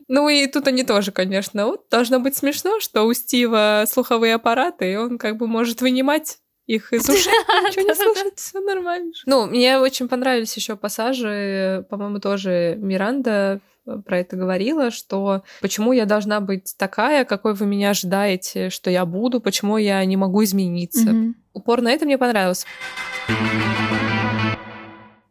Ну 0.10 0.28
и 0.30 0.48
тут 0.48 0.68
они 0.68 0.84
тоже, 0.84 1.12
конечно. 1.12 1.68
Вот 1.68 1.86
должно 1.90 2.20
быть 2.20 2.36
смешно, 2.36 2.80
что 2.80 3.04
у 3.04 3.14
Стива 3.14 3.86
слуховые 3.88 4.36
аппараты, 4.36 4.92
и 4.92 4.96
он 4.96 5.18
как 5.18 5.38
бы 5.38 5.48
может 5.48 5.82
вынимать 5.82 6.38
их 6.66 6.94
из 6.94 7.08
ушей, 7.10 7.34
ничего 7.48 7.88
не 7.88 7.96
слышать, 7.96 8.38
все 8.38 8.60
нормально. 8.60 9.12
Ну, 9.26 9.46
мне 9.46 9.78
очень 9.80 10.08
понравились 10.08 10.56
еще 10.56 10.76
пассажи, 10.76 11.86
по-моему, 11.90 12.20
тоже 12.20 12.76
Миранда 12.78 13.62
про 14.06 14.20
это 14.20 14.38
говорила, 14.38 14.92
что 14.92 15.44
почему 15.62 15.92
я 15.92 16.06
должна 16.06 16.40
быть 16.40 16.74
такая, 16.78 17.26
какой 17.26 17.54
вы 17.54 17.66
меня 17.66 17.90
ожидаете, 17.90 18.70
что 18.70 18.90
я 18.90 19.06
буду, 19.06 19.42
почему 19.42 19.78
я 19.78 20.04
не 20.06 20.16
могу 20.16 20.44
измениться. 20.44 21.34
Упор 21.54 21.82
на 21.82 21.92
это 21.92 22.06
мне 22.06 22.18
понравился. 22.18 22.66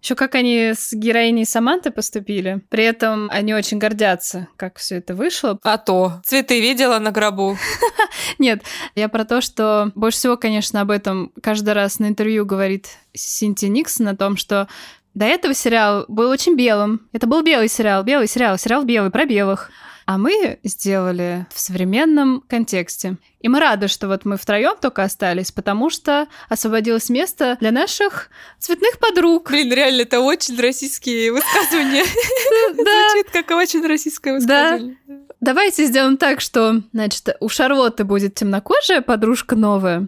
Еще 0.02 0.16
как 0.16 0.34
они 0.34 0.72
с 0.74 0.92
героиней 0.92 1.46
Саманты 1.46 1.92
поступили. 1.92 2.60
При 2.70 2.82
этом 2.82 3.28
они 3.30 3.54
очень 3.54 3.78
гордятся, 3.78 4.48
как 4.56 4.78
все 4.78 4.96
это 4.96 5.14
вышло. 5.14 5.60
А 5.62 5.78
то. 5.78 6.20
Цветы 6.24 6.60
видела 6.60 6.98
на 6.98 7.12
гробу. 7.12 7.56
Нет, 8.40 8.64
я 8.96 9.08
про 9.08 9.24
то, 9.24 9.40
что 9.40 9.92
больше 9.94 10.18
всего, 10.18 10.36
конечно, 10.36 10.80
об 10.80 10.90
этом 10.90 11.30
каждый 11.40 11.74
раз 11.74 12.00
на 12.00 12.06
интервью 12.06 12.44
говорит 12.44 12.88
Синти 13.14 13.66
Никсон, 13.66 14.08
о 14.08 14.16
том, 14.16 14.36
что 14.36 14.66
до 15.14 15.24
этого 15.24 15.54
сериал 15.54 16.04
был 16.08 16.30
очень 16.30 16.56
белым. 16.56 17.08
Это 17.12 17.28
был 17.28 17.42
белый 17.42 17.68
сериал, 17.68 18.02
белый 18.02 18.26
сериал, 18.26 18.58
сериал 18.58 18.82
белый 18.82 19.12
про 19.12 19.24
белых. 19.24 19.70
А 20.06 20.18
мы 20.18 20.58
сделали 20.62 21.46
в 21.52 21.60
современном 21.60 22.42
контексте. 22.48 23.16
И 23.40 23.48
мы 23.48 23.58
рады, 23.58 23.88
что 23.88 24.06
вот 24.06 24.24
мы 24.24 24.36
втроем 24.36 24.76
только 24.80 25.02
остались, 25.02 25.50
потому 25.50 25.90
что 25.90 26.28
освободилось 26.48 27.08
место 27.08 27.56
для 27.60 27.72
наших 27.72 28.30
цветных 28.58 28.98
подруг. 28.98 29.50
Блин, 29.50 29.72
реально, 29.72 30.02
это 30.02 30.20
очень 30.20 30.58
российские 30.60 31.32
высказывания. 31.32 32.04
Звучит 32.72 33.30
как 33.32 33.50
очень 33.56 33.84
российское 33.86 34.34
высказывание. 34.34 34.96
Давайте 35.40 35.86
сделаем 35.86 36.16
так, 36.18 36.40
что, 36.40 36.82
значит, 36.92 37.36
у 37.40 37.48
Шарлотты 37.48 38.04
будет 38.04 38.36
темнокожая 38.36 39.02
подружка 39.02 39.56
новая, 39.56 40.06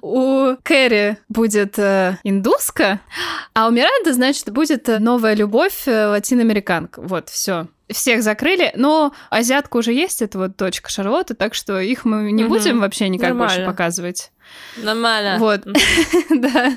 у 0.00 0.56
Кэрри 0.62 1.18
будет 1.28 1.78
э, 1.78 2.16
индуска, 2.24 3.00
а 3.52 3.68
у 3.68 3.70
Миранды, 3.70 4.14
значит, 4.14 4.50
будет 4.50 4.88
новая 4.98 5.34
любовь 5.34 5.82
э, 5.86 6.06
латиноамериканка. 6.06 7.02
Вот, 7.02 7.28
все 7.28 7.68
всех 7.92 8.22
закрыли, 8.22 8.72
но 8.74 9.12
азиатка 9.30 9.76
уже 9.76 9.92
есть, 9.92 10.22
это 10.22 10.38
вот 10.38 10.56
дочка 10.56 10.90
Шарлотты, 10.90 11.34
так 11.34 11.54
что 11.54 11.80
их 11.80 12.04
мы 12.04 12.32
не 12.32 12.44
угу. 12.44 12.54
будем 12.54 12.80
вообще 12.80 13.08
никак 13.08 13.30
Нормально. 13.30 13.54
больше 13.54 13.66
показывать. 13.66 14.32
Нормально. 14.76 15.38
Вот. 15.38 15.62
да. 16.30 16.76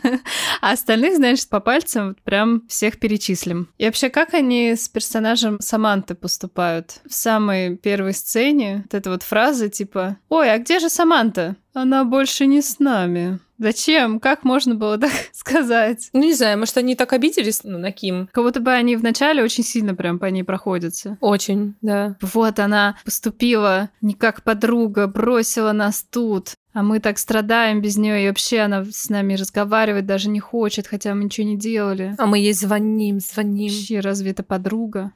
А 0.61 0.71
остальных, 0.71 1.15
значит, 1.15 1.49
по 1.49 1.59
пальцам 1.59 2.15
прям 2.23 2.63
всех 2.67 2.99
перечислим. 2.99 3.69
И 3.77 3.85
вообще, 3.85 4.09
как 4.09 4.33
они 4.33 4.75
с 4.75 4.87
персонажем 4.87 5.59
Саманты 5.59 6.15
поступают? 6.15 6.99
В 7.09 7.13
самой 7.13 7.77
первой 7.77 8.13
сцене 8.13 8.83
вот 8.85 8.93
эта 8.93 9.09
вот 9.09 9.23
фраза 9.23 9.69
типа 9.69 10.17
«Ой, 10.29 10.51
а 10.51 10.57
где 10.57 10.79
же 10.79 10.89
Саманта? 10.89 11.55
Она 11.75 12.03
больше 12.05 12.47
не 12.47 12.61
с 12.61 12.79
нами». 12.79 13.39
Зачем? 13.57 14.19
Как 14.19 14.43
можно 14.43 14.75
было 14.75 14.97
так 14.97 15.11
сказать? 15.33 16.09
Ну, 16.13 16.21
не 16.21 16.33
знаю, 16.33 16.59
может, 16.59 16.77
они 16.77 16.95
так 16.95 17.13
обиделись 17.13 17.61
ну, 17.63 17.77
на 17.77 17.91
Ким. 17.91 18.29
Как 18.31 18.43
будто 18.43 18.59
бы 18.59 18.71
они 18.71 18.95
вначале 18.95 19.43
очень 19.43 19.63
сильно 19.63 19.95
прям 19.95 20.19
по 20.19 20.25
ней 20.25 20.43
проходятся. 20.43 21.17
Очень, 21.21 21.75
да. 21.81 22.17
Вот 22.21 22.59
она 22.59 22.97
поступила 23.05 23.89
не 24.01 24.13
как 24.13 24.43
подруга, 24.43 25.07
бросила 25.07 25.71
нас 25.71 26.05
тут. 26.09 26.53
А 26.73 26.83
мы 26.83 26.99
так 26.99 27.17
страдаем 27.17 27.81
без 27.81 27.95
нее, 27.95 28.25
и 28.25 28.27
вообще 28.27 28.59
она 28.59 28.83
с 28.83 29.09
нами 29.09 29.35
разговаривать 29.35 30.05
даже 30.05 30.29
не 30.29 30.41
хочет, 30.41 30.87
хотя 30.87 31.15
мы 31.15 31.23
ничего 31.23 31.47
не 31.47 31.57
делали. 31.57 32.15
А 32.17 32.25
мы 32.25 32.39
ей 32.39 32.51
звоним, 32.51 33.21
звоним. 33.21 33.71
Вообще, 33.71 34.01
разве 34.01 34.31
это 34.31 34.43
подруга? 34.43 35.13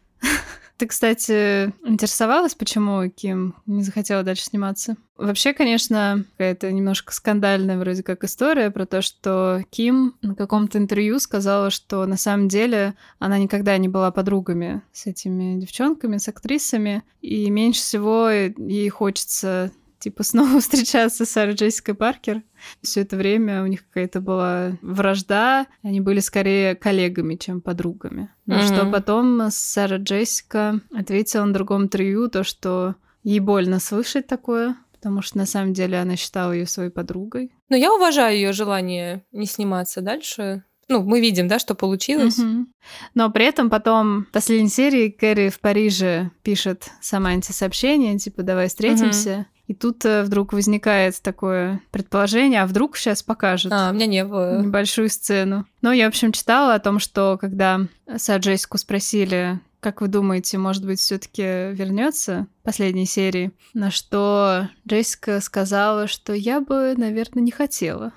Ты, 0.80 0.88
кстати, 0.88 1.73
интересовалась, 1.86 2.55
почему 2.55 3.09
Ким 3.09 3.53
не 3.65 3.84
захотела 3.84 4.23
дальше 4.23 4.45
сниматься? 4.45 4.95
Вообще, 5.17 5.51
конечно, 5.51 6.23
какая-то 6.38 6.71
немножко 6.71 7.13
скандальная 7.13 7.77
вроде 7.77 8.01
как 8.01 8.23
история 8.23 8.71
про 8.71 8.86
то, 8.86 9.01
что 9.01 9.61
Ким 9.71 10.15
на 10.21 10.36
каком-то 10.36 10.77
интервью 10.77 11.19
сказала, 11.19 11.69
что 11.69 12.05
на 12.05 12.15
самом 12.15 12.47
деле 12.47 12.95
она 13.19 13.38
никогда 13.39 13.77
не 13.77 13.89
была 13.89 14.09
подругами 14.11 14.82
с 14.93 15.05
этими 15.05 15.59
девчонками, 15.59 16.15
с 16.15 16.30
актрисами, 16.30 17.03
и 17.19 17.49
меньше 17.49 17.82
всего 17.82 18.30
ей 18.30 18.88
хочется 18.88 19.73
типа 19.99 20.23
снова 20.23 20.59
встречаться 20.61 21.25
с 21.25 21.29
Сарой 21.29 21.55
Джессикой 21.55 21.95
Паркер. 21.95 22.41
Все 22.81 23.01
это 23.01 23.15
время 23.15 23.63
у 23.63 23.67
них 23.67 23.87
какая-то 23.87 24.21
была 24.21 24.77
вражда, 24.81 25.67
они 25.83 26.01
были 26.01 26.19
скорее 26.19 26.75
коллегами, 26.75 27.35
чем 27.35 27.61
подругами. 27.61 28.29
Но 28.45 28.55
mm-hmm. 28.55 28.73
что 28.73 28.85
потом 28.87 29.47
Сара 29.51 29.97
Джессика 29.97 30.79
ответила 30.93 31.45
на 31.45 31.53
другом 31.53 31.83
интервью, 31.83 32.29
то, 32.29 32.43
что 32.43 32.95
ей 33.23 33.39
больно 33.39 33.79
слышать 33.79 34.27
такое, 34.27 34.75
потому 34.93 35.21
что 35.21 35.37
на 35.37 35.45
самом 35.45 35.73
деле 35.73 35.99
она 35.99 36.15
считала 36.15 36.51
ее 36.51 36.65
своей 36.65 36.89
подругой. 36.89 37.51
Но 37.69 37.75
я 37.75 37.93
уважаю 37.93 38.35
ее 38.35 38.53
желание 38.53 39.23
не 39.31 39.45
сниматься 39.45 40.01
дальше. 40.01 40.63
Ну, 40.89 41.03
мы 41.03 41.21
видим, 41.21 41.47
да, 41.47 41.59
что 41.59 41.75
получилось. 41.75 42.39
Угу. 42.39 42.65
Но 43.13 43.29
при 43.29 43.45
этом 43.45 43.69
потом 43.69 44.23
в 44.23 44.31
последней 44.31 44.69
серии 44.69 45.09
Кэрри 45.09 45.49
в 45.49 45.59
Париже 45.59 46.31
пишет 46.41 46.89
Саманте 46.99 47.53
сообщение, 47.53 48.17
типа, 48.17 48.41
давай 48.41 48.69
встретимся. 48.69 49.31
Угу. 49.31 49.59
И 49.70 49.76
тут 49.76 50.03
э, 50.03 50.24
вдруг 50.24 50.51
возникает 50.51 51.22
такое 51.22 51.80
предположение, 51.91 52.63
а 52.63 52.65
вдруг 52.65 52.97
сейчас 52.97 53.22
покажут 53.22 53.72
а, 53.72 53.91
меня 53.91 54.07
не 54.07 54.26
было. 54.26 54.63
небольшую 54.63 55.09
сцену. 55.09 55.63
Но 55.84 55.93
я, 55.93 56.05
в 56.05 56.07
общем, 56.07 56.32
читала 56.32 56.74
о 56.74 56.80
том, 56.80 56.97
что 56.97 57.38
когда 57.39 57.82
Сара 58.17 58.39
Джессику 58.39 58.80
спросили, 58.80 59.59
как 59.80 60.01
вы 60.01 60.07
думаете, 60.07 60.57
может 60.57 60.84
быть, 60.84 60.99
все-таки 60.99 61.43
вернется 61.43 62.47
последней 62.63 63.05
серии? 63.05 63.51
На 63.76 63.91
что 63.91 64.67
Джессика 64.88 65.39
сказала, 65.39 66.07
что 66.07 66.34
я 66.34 66.61
бы, 66.61 66.95
наверное, 66.97 67.43
не 67.43 67.51
хотела. 67.51 68.11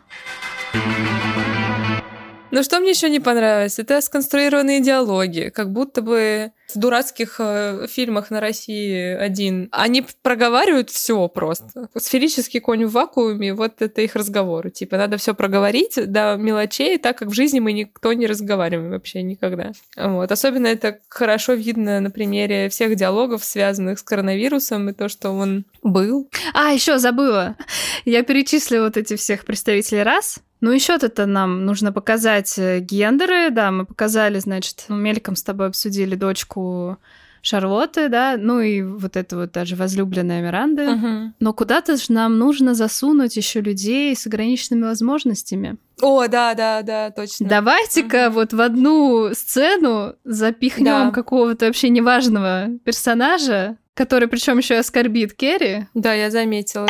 Но 2.53 2.63
что 2.63 2.81
мне 2.81 2.91
еще 2.91 3.09
не 3.09 3.19
понравилось, 3.19 3.79
это 3.79 3.99
сконструированные 4.03 4.83
диалоги, 4.83 5.51
как 5.53 5.73
будто 5.73 6.03
бы 6.03 6.53
в 6.75 6.79
дурацких 6.79 7.37
э, 7.39 7.87
фильмах 7.89 8.31
на 8.31 8.41
России 8.41 9.15
один. 9.15 9.69
Они 9.73 10.05
проговаривают 10.21 10.91
все 10.91 11.29
просто. 11.29 11.89
Сферический 11.97 12.61
конь 12.61 12.85
в 12.85 12.93
вакууме, 12.93 13.55
вот 13.55 13.81
это 13.81 14.03
их 14.03 14.15
разговоры. 14.17 14.71
Типа, 14.71 14.99
надо 14.99 15.17
все 15.17 15.35
проговорить 15.35 15.99
до 16.11 16.37
мелочей, 16.37 16.99
так 16.99 17.17
как 17.17 17.29
в 17.29 17.35
жизни 17.35 17.59
мы 17.59 17.73
никто 17.73 18.13
не 18.13 18.27
разговариваем 18.27 18.91
вообще 18.91 19.23
никогда. 19.23 19.73
Вот. 19.97 20.31
Особенно 20.31 20.67
это 20.67 20.99
хорошо 21.09 21.55
видно 21.55 22.01
на 22.01 22.11
примере 22.11 22.69
всех 22.69 22.97
диалогов, 22.97 23.45
связанных 23.45 23.99
с 23.99 24.03
коронавирусом, 24.03 24.91
и 24.91 24.93
то, 24.93 25.09
что 25.09 25.31
он 25.31 25.65
был. 25.83 26.29
А, 26.53 26.71
еще 26.71 26.99
забыла. 26.99 27.57
Я 28.05 28.23
перечислила 28.23 28.85
вот 28.85 28.99
эти 28.99 29.17
всех 29.17 29.47
представителей 29.47 30.03
раз. 30.03 30.43
Ну, 30.63 30.71
еще-то 30.71 31.27
нам 31.27 31.67
нужно 31.67 31.93
показать 31.93 32.55
э, 32.57 32.79
гендеры, 32.79 33.51
да, 33.51 33.71
мы 33.73 33.85
показали, 33.85 34.39
значит, 34.39 34.85
мельком 34.89 35.35
с 35.35 35.43
тобой 35.43 35.67
обсудили 35.67 36.15
дочку 36.15 36.99
Шарлотты, 37.43 38.09
да, 38.09 38.37
ну 38.39 38.61
и 38.61 38.81
вот 38.83 39.17
это 39.17 39.37
вот 39.37 39.51
даже 39.51 39.75
возлюбленная 39.75 40.41
Миранды. 40.41 40.89
Мгм. 40.89 41.35
Но 41.41 41.53
куда-то 41.53 41.97
же 41.97 42.05
нам 42.13 42.39
нужно 42.39 42.75
засунуть 42.75 43.37
еще 43.37 43.61
людей 43.61 44.15
с 44.15 44.25
ограниченными 44.29 44.85
возможностями. 44.85 45.77
О, 46.01 46.29
да, 46.29 46.55
да, 46.55 46.83
да, 46.83 47.11
точно. 47.11 47.49
Давайте-ка 47.49 48.27
Мгм. 48.27 48.35
вот 48.35 48.53
в 48.53 48.61
одну 48.61 49.31
сцену 49.35 50.15
запихнем 50.25 50.85
Да. 50.85 51.11
какого-то 51.11 51.67
вообще 51.67 51.89
неважного 51.89 52.69
персонажа, 52.85 53.77
который 53.95 54.29
причем 54.29 54.59
еще 54.59 54.77
оскорбит 54.77 55.35
Керри, 55.35 55.87
Да, 55.95 56.15
я 56.15 56.31
заметила. 56.31 56.89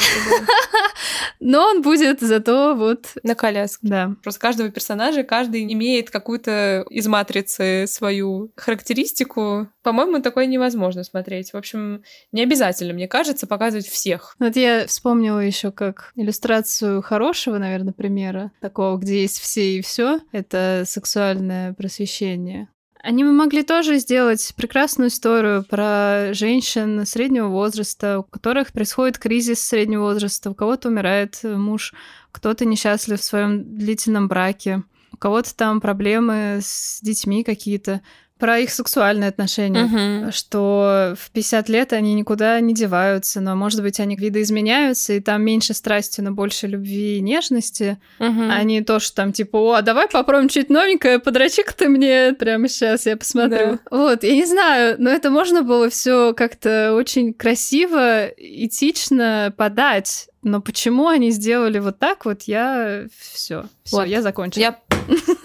но 1.40 1.64
он 1.64 1.82
будет 1.82 2.20
зато 2.20 2.74
вот 2.76 3.14
На 3.22 3.34
коляске. 3.34 3.78
да. 3.82 4.14
Просто 4.22 4.40
каждого 4.40 4.70
персонажа, 4.70 5.24
каждый 5.24 5.70
имеет 5.72 6.10
какую-то 6.10 6.84
из 6.88 7.06
матрицы 7.06 7.86
свою 7.88 8.52
характеристику. 8.56 9.68
По-моему, 9.82 10.22
такое 10.22 10.46
невозможно 10.46 11.02
смотреть. 11.02 11.52
В 11.52 11.56
общем, 11.56 12.02
не 12.30 12.42
обязательно, 12.42 12.92
мне 12.92 13.08
кажется, 13.08 13.46
показывать 13.46 13.88
всех. 13.88 14.36
Вот 14.38 14.56
я 14.56 14.86
вспомнила 14.86 15.40
еще 15.40 15.72
как 15.72 16.12
иллюстрацию 16.14 17.02
хорошего, 17.02 17.58
наверное, 17.58 17.92
примера, 17.92 18.52
такого, 18.60 18.96
где 18.98 19.22
есть 19.22 19.40
все 19.40 19.78
и 19.78 19.82
все. 19.82 20.20
Это 20.30 20.84
сексуальное 20.86 21.72
просвещение. 21.74 22.68
Они 23.02 23.24
могли 23.24 23.64
тоже 23.64 23.98
сделать 23.98 24.54
прекрасную 24.56 25.08
историю 25.08 25.64
про 25.68 26.32
женщин 26.34 27.04
среднего 27.04 27.48
возраста, 27.48 28.20
у 28.20 28.22
которых 28.22 28.72
происходит 28.72 29.18
кризис 29.18 29.60
среднего 29.60 30.02
возраста, 30.02 30.50
у 30.50 30.54
кого-то 30.54 30.88
умирает 30.88 31.40
муж, 31.42 31.94
кто-то 32.30 32.64
несчастлив 32.64 33.20
в 33.20 33.24
своем 33.24 33.76
длительном 33.76 34.28
браке, 34.28 34.84
у 35.10 35.16
кого-то 35.16 35.52
там 35.56 35.80
проблемы 35.80 36.60
с 36.62 37.00
детьми 37.02 37.42
какие-то, 37.42 38.02
про 38.42 38.58
их 38.58 38.70
сексуальные 38.70 39.28
отношения 39.28 39.84
Мгм. 39.84 40.32
что 40.32 41.14
в 41.16 41.30
50 41.30 41.68
лет 41.68 41.92
они 41.92 42.12
никуда 42.14 42.58
не 42.58 42.74
деваются, 42.74 43.40
но, 43.40 43.54
может 43.54 43.82
быть, 43.82 44.00
они 44.00 44.16
видоизменяются, 44.16 45.12
и 45.12 45.20
там 45.20 45.42
меньше 45.44 45.74
страсти, 45.74 46.20
но 46.22 46.32
больше 46.32 46.66
любви 46.66 47.18
и 47.18 47.20
нежности, 47.20 47.98
Мгм. 48.18 48.50
а 48.50 48.60
не 48.64 48.80
то, 48.82 48.98
что 48.98 49.14
там 49.14 49.32
типа, 49.32 49.56
о, 49.58 49.72
а 49.74 49.82
давай 49.82 50.08
попробуем 50.08 50.50
что-нибудь 50.50 50.70
новенькое, 50.70 51.18
подрочи-ка 51.20 51.72
ты 51.72 51.88
мне 51.88 52.32
прямо 52.36 52.66
сейчас, 52.66 53.06
я 53.06 53.16
посмотрю. 53.16 53.78
Вот, 53.92 54.24
я 54.24 54.34
не 54.34 54.44
знаю, 54.44 54.96
но 54.98 55.08
это 55.10 55.30
можно 55.30 55.62
было 55.62 55.88
все 55.88 56.34
как-то 56.34 56.94
очень 56.94 57.32
красиво, 57.34 58.26
этично 58.26 59.54
подать. 59.56 60.28
Но 60.42 60.60
почему 60.60 61.06
они 61.06 61.30
сделали 61.30 61.78
вот 61.78 62.00
так 62.00 62.24
вот, 62.24 62.42
я 62.42 63.04
все, 63.32 63.66
все, 63.84 63.96
Вот. 63.98 64.08
я 64.08 64.20
закончила. 64.22 64.60
Я, 64.62 64.78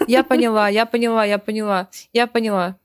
я 0.08 0.24
поняла, 0.24 0.68
я 0.68 0.86
поняла, 0.86 1.24
я 1.24 1.38
поняла, 1.38 1.88
я 2.12 2.26
поняла. 2.26 2.76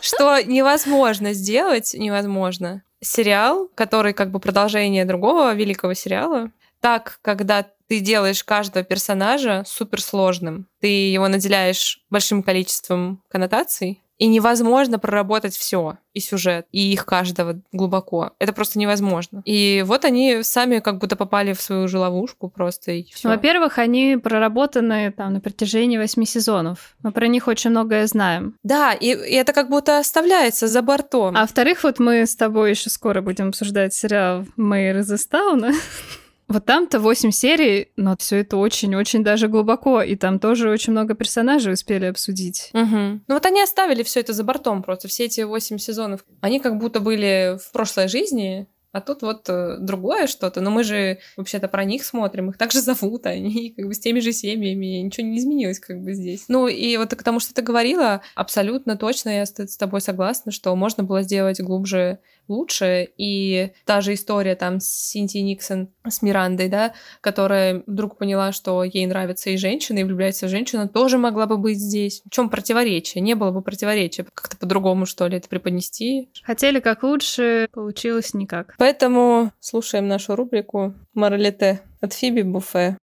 Что 0.00 0.40
невозможно 0.42 1.32
сделать, 1.32 1.94
невозможно. 1.94 2.82
Сериал, 3.00 3.70
который 3.74 4.12
как 4.12 4.30
бы 4.30 4.40
продолжение 4.40 5.04
другого 5.04 5.54
великого 5.54 5.94
сериала, 5.94 6.50
так, 6.80 7.18
когда 7.22 7.66
ты 7.88 8.00
делаешь 8.00 8.44
каждого 8.44 8.84
персонажа 8.84 9.64
суперсложным, 9.66 10.66
ты 10.80 11.10
его 11.10 11.28
наделяешь 11.28 12.02
большим 12.10 12.42
количеством 12.42 13.22
коннотаций, 13.28 14.03
и 14.18 14.26
невозможно 14.26 14.98
проработать 14.98 15.56
все 15.56 15.98
и 16.12 16.20
сюжет, 16.20 16.66
и 16.70 16.92
их 16.92 17.04
каждого 17.04 17.60
глубоко. 17.72 18.32
Это 18.38 18.52
просто 18.52 18.78
невозможно. 18.78 19.42
И 19.44 19.82
вот 19.84 20.04
они 20.04 20.42
сами 20.42 20.78
как 20.78 20.98
будто 20.98 21.16
попали 21.16 21.52
в 21.52 21.60
свою 21.60 21.88
же 21.88 21.98
ловушку 21.98 22.48
просто 22.48 22.92
и 22.92 23.04
все. 23.12 23.28
Во-первых, 23.28 23.78
они 23.78 24.16
проработаны 24.16 25.10
там 25.10 25.32
на 25.34 25.40
протяжении 25.40 25.98
восьми 25.98 26.24
сезонов. 26.24 26.94
Мы 27.02 27.10
про 27.10 27.26
них 27.26 27.48
очень 27.48 27.70
многое 27.70 28.06
знаем. 28.06 28.56
Да, 28.62 28.92
и, 28.92 29.08
и 29.08 29.34
это 29.34 29.52
как 29.52 29.68
будто 29.68 29.98
оставляется 29.98 30.68
за 30.68 30.82
бортом. 30.82 31.36
А 31.36 31.40
во-вторых, 31.40 31.82
вот 31.82 31.98
мы 31.98 32.26
с 32.26 32.36
тобой 32.36 32.70
еще 32.70 32.90
скоро 32.90 33.20
будем 33.20 33.48
обсуждать 33.48 33.92
сериал 33.92 34.44
«Мэйр 34.56 34.98
из 34.98 35.12
Истауна». 35.12 35.72
Вот 36.54 36.66
там-то 36.66 37.00
8 37.00 37.32
серий, 37.32 37.88
но 37.96 38.16
все 38.16 38.36
это 38.36 38.56
очень-очень 38.58 39.24
даже 39.24 39.48
глубоко, 39.48 40.02
и 40.02 40.14
там 40.14 40.38
тоже 40.38 40.70
очень 40.70 40.92
много 40.92 41.14
персонажей 41.14 41.72
успели 41.72 42.04
обсудить. 42.04 42.70
Мгм. 42.72 43.24
Ну 43.26 43.34
вот 43.34 43.44
они 43.44 43.60
оставили 43.60 44.04
все 44.04 44.20
это 44.20 44.32
за 44.32 44.44
бортом 44.44 44.84
просто, 44.84 45.08
все 45.08 45.24
эти 45.24 45.40
восемь 45.40 45.78
сезонов. 45.78 46.24
Они 46.40 46.60
как 46.60 46.78
будто 46.78 47.00
были 47.00 47.58
в 47.60 47.72
прошлой 47.72 48.06
жизни, 48.06 48.68
а 48.94 49.00
тут 49.00 49.22
вот 49.22 49.48
э, 49.48 49.78
другое 49.80 50.28
что-то. 50.28 50.60
Но 50.60 50.70
мы 50.70 50.84
же 50.84 51.18
вообще-то 51.36 51.66
про 51.66 51.84
них 51.84 52.04
смотрим, 52.04 52.50
их 52.50 52.56
также 52.56 52.80
зовут, 52.80 53.26
они 53.26 53.74
как 53.76 53.88
бы 53.88 53.92
с 53.92 53.98
теми 53.98 54.20
же 54.20 54.32
семьями, 54.32 55.02
ничего 55.02 55.26
не 55.26 55.38
изменилось 55.38 55.80
как 55.80 56.00
бы 56.00 56.14
здесь. 56.14 56.44
Ну 56.46 56.68
и 56.68 56.96
вот 56.96 57.12
к 57.12 57.22
тому, 57.24 57.40
что 57.40 57.52
ты 57.52 57.62
говорила, 57.62 58.22
абсолютно 58.36 58.96
точно 58.96 59.38
я 59.38 59.46
с 59.46 59.76
тобой 59.76 60.00
согласна, 60.00 60.52
что 60.52 60.76
можно 60.76 61.02
было 61.02 61.22
сделать 61.22 61.60
глубже 61.60 62.20
лучше, 62.48 63.08
и 63.16 63.72
та 63.84 64.00
же 64.00 64.14
история 64.14 64.54
там 64.54 64.80
с 64.80 64.86
Синтией 64.86 65.44
Никсон, 65.44 65.88
с 66.06 66.22
Мирандой, 66.22 66.68
да, 66.68 66.94
которая 67.20 67.82
вдруг 67.86 68.18
поняла, 68.18 68.52
что 68.52 68.84
ей 68.84 69.06
нравятся 69.06 69.50
и 69.50 69.56
женщины, 69.56 70.00
и 70.00 70.04
влюбляется 70.04 70.46
в 70.46 70.50
женщину, 70.50 70.88
тоже 70.88 71.18
могла 71.18 71.46
бы 71.46 71.56
быть 71.56 71.78
здесь. 71.78 72.22
В 72.24 72.30
чем 72.30 72.50
противоречие? 72.50 73.22
Не 73.22 73.34
было 73.34 73.50
бы 73.50 73.62
противоречия. 73.62 74.26
Как-то 74.34 74.56
по-другому, 74.56 75.06
что 75.06 75.26
ли, 75.26 75.36
это 75.36 75.48
преподнести. 75.48 76.30
Хотели 76.42 76.80
как 76.80 77.02
лучше, 77.02 77.68
получилось 77.72 78.34
никак. 78.34 78.74
Поэтому 78.78 79.52
слушаем 79.60 80.08
нашу 80.08 80.36
рубрику 80.36 80.94
«Моралите» 81.14 81.80
от 82.00 82.12
Фиби 82.12 82.42
Буфе. 82.42 82.98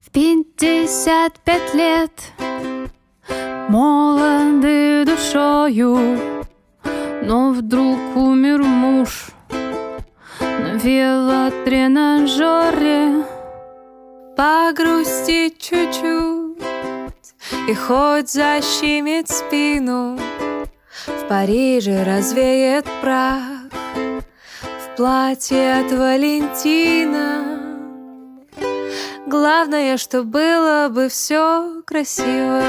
В 0.00 0.10
55 0.10 1.74
лет 1.74 2.10
молоды 3.68 5.04
душою, 5.06 6.33
но 7.24 7.50
вдруг 7.50 7.98
умер 8.16 8.62
муж 8.62 9.26
на 10.40 10.76
велотренажере. 10.76 13.24
Погрустить 14.36 15.58
чуть-чуть 15.58 16.58
и 17.68 17.74
хоть 17.74 18.30
защемит 18.30 19.28
спину, 19.30 20.18
в 21.06 21.28
Париже 21.28 22.02
развеет 22.04 22.86
прах 23.00 23.42
в 24.62 24.96
платье 24.96 25.80
от 25.80 25.92
Валентина. 25.92 27.60
Главное, 29.26 29.96
что 29.96 30.24
было 30.24 30.88
бы 30.90 31.08
все 31.08 31.82
красиво. 31.86 32.62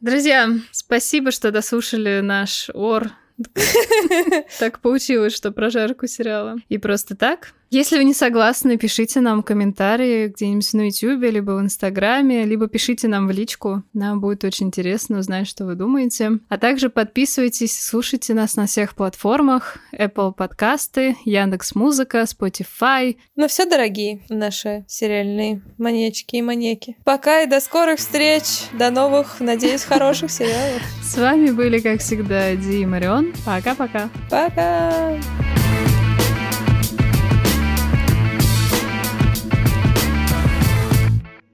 Друзья, 0.00 0.48
спасибо, 0.70 1.30
что 1.30 1.50
дослушали 1.50 2.20
наш 2.20 2.70
ор. 2.72 3.10
Так 4.58 4.80
получилось, 4.80 5.34
что 5.34 5.52
прожарку 5.52 6.06
сериала. 6.06 6.56
И 6.70 6.78
просто 6.78 7.14
так. 7.16 7.52
Если 7.70 7.98
вы 7.98 8.02
не 8.02 8.14
согласны, 8.14 8.76
пишите 8.76 9.20
нам 9.20 9.44
комментарии 9.44 10.26
где-нибудь 10.26 10.72
на 10.72 10.88
YouTube, 10.88 11.22
либо 11.32 11.52
в 11.52 11.60
Инстаграме, 11.60 12.44
либо 12.44 12.66
пишите 12.66 13.06
нам 13.06 13.28
в 13.28 13.30
личку. 13.30 13.84
Нам 13.92 14.20
будет 14.20 14.42
очень 14.42 14.66
интересно 14.66 15.20
узнать, 15.20 15.46
что 15.46 15.64
вы 15.66 15.76
думаете. 15.76 16.40
А 16.48 16.58
также 16.58 16.90
подписывайтесь, 16.90 17.80
слушайте 17.80 18.34
нас 18.34 18.56
на 18.56 18.66
всех 18.66 18.96
платформах. 18.96 19.78
Apple 19.96 20.32
подкасты, 20.32 21.16
Яндекс 21.24 21.76
Музыка, 21.76 22.22
Spotify. 22.22 23.16
Ну 23.36 23.46
все, 23.46 23.66
дорогие 23.66 24.22
наши 24.28 24.84
сериальные 24.88 25.62
маньячки 25.78 26.34
и 26.34 26.42
маньяки. 26.42 26.96
Пока 27.04 27.42
и 27.42 27.46
до 27.46 27.60
скорых 27.60 28.00
встреч. 28.00 28.42
До 28.72 28.90
новых, 28.90 29.38
надеюсь, 29.38 29.84
хороших 29.84 30.32
сериалов. 30.32 30.82
С 31.04 31.16
вами 31.16 31.52
были, 31.52 31.78
как 31.78 32.00
всегда, 32.00 32.56
Ди 32.56 32.82
и 32.82 32.86
Марион. 32.86 33.32
Пока-пока. 33.46 34.10
Пока! 34.28 35.16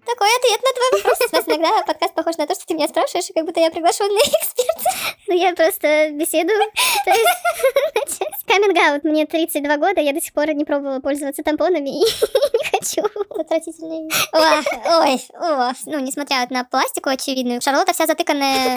Такой 0.06 0.28
ответ 0.36 0.60
на 0.62 0.72
твой 0.72 1.02
вопрос. 1.02 1.18
У 1.32 1.36
нас 1.36 1.48
иногда 1.48 1.82
подкаст 1.82 2.14
похож 2.14 2.36
на 2.36 2.46
то, 2.46 2.54
что 2.54 2.64
ты 2.64 2.74
меня 2.74 2.86
спрашиваешь, 2.86 3.28
и 3.28 3.32
как 3.32 3.44
будто 3.44 3.58
я 3.58 3.70
приглашенный 3.72 4.22
эксперт. 4.22 5.16
Ну, 5.26 5.34
я 5.34 5.52
просто 5.54 6.10
беседую. 6.12 6.60
То 7.04 7.10
есть, 7.10 8.26
каминг 8.46 9.04
Мне 9.04 9.26
32 9.26 9.76
года, 9.78 10.00
я 10.00 10.12
до 10.12 10.20
сих 10.20 10.32
пор 10.32 10.52
не 10.52 10.64
пробовала 10.64 11.00
пользоваться 11.00 11.42
тампонами 11.42 11.90
и 11.90 12.04
не 12.04 12.64
хочу. 12.70 13.02
Отвратительный. 13.30 14.08
Ой, 14.32 14.64
ой, 14.84 15.20
о, 15.34 15.72
ну, 15.86 15.98
несмотря 15.98 16.46
на 16.50 16.62
пластику 16.62 17.10
очевидную, 17.10 17.60
Шарлотта 17.60 17.92
вся 17.92 18.06
затыканная. 18.06 18.76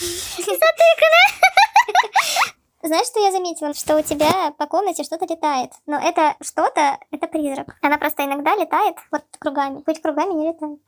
Затыканная. 0.00 1.42
Знаешь, 2.82 3.06
что 3.06 3.20
я 3.20 3.30
заметила? 3.30 3.74
Что 3.74 3.96
у 3.96 4.02
тебя 4.02 4.52
по 4.58 4.66
комнате 4.66 5.04
что-то 5.04 5.24
летает. 5.24 5.70
Но 5.86 5.98
это 5.98 6.34
что-то, 6.40 6.98
это 7.12 7.28
призрак. 7.28 7.76
Она 7.80 7.96
просто 7.96 8.24
иногда 8.24 8.56
летает 8.56 8.96
вот 9.12 9.24
кругами. 9.38 9.82
Быть 9.86 10.02
кругами 10.02 10.32
не 10.32 10.48
летает. 10.48 10.80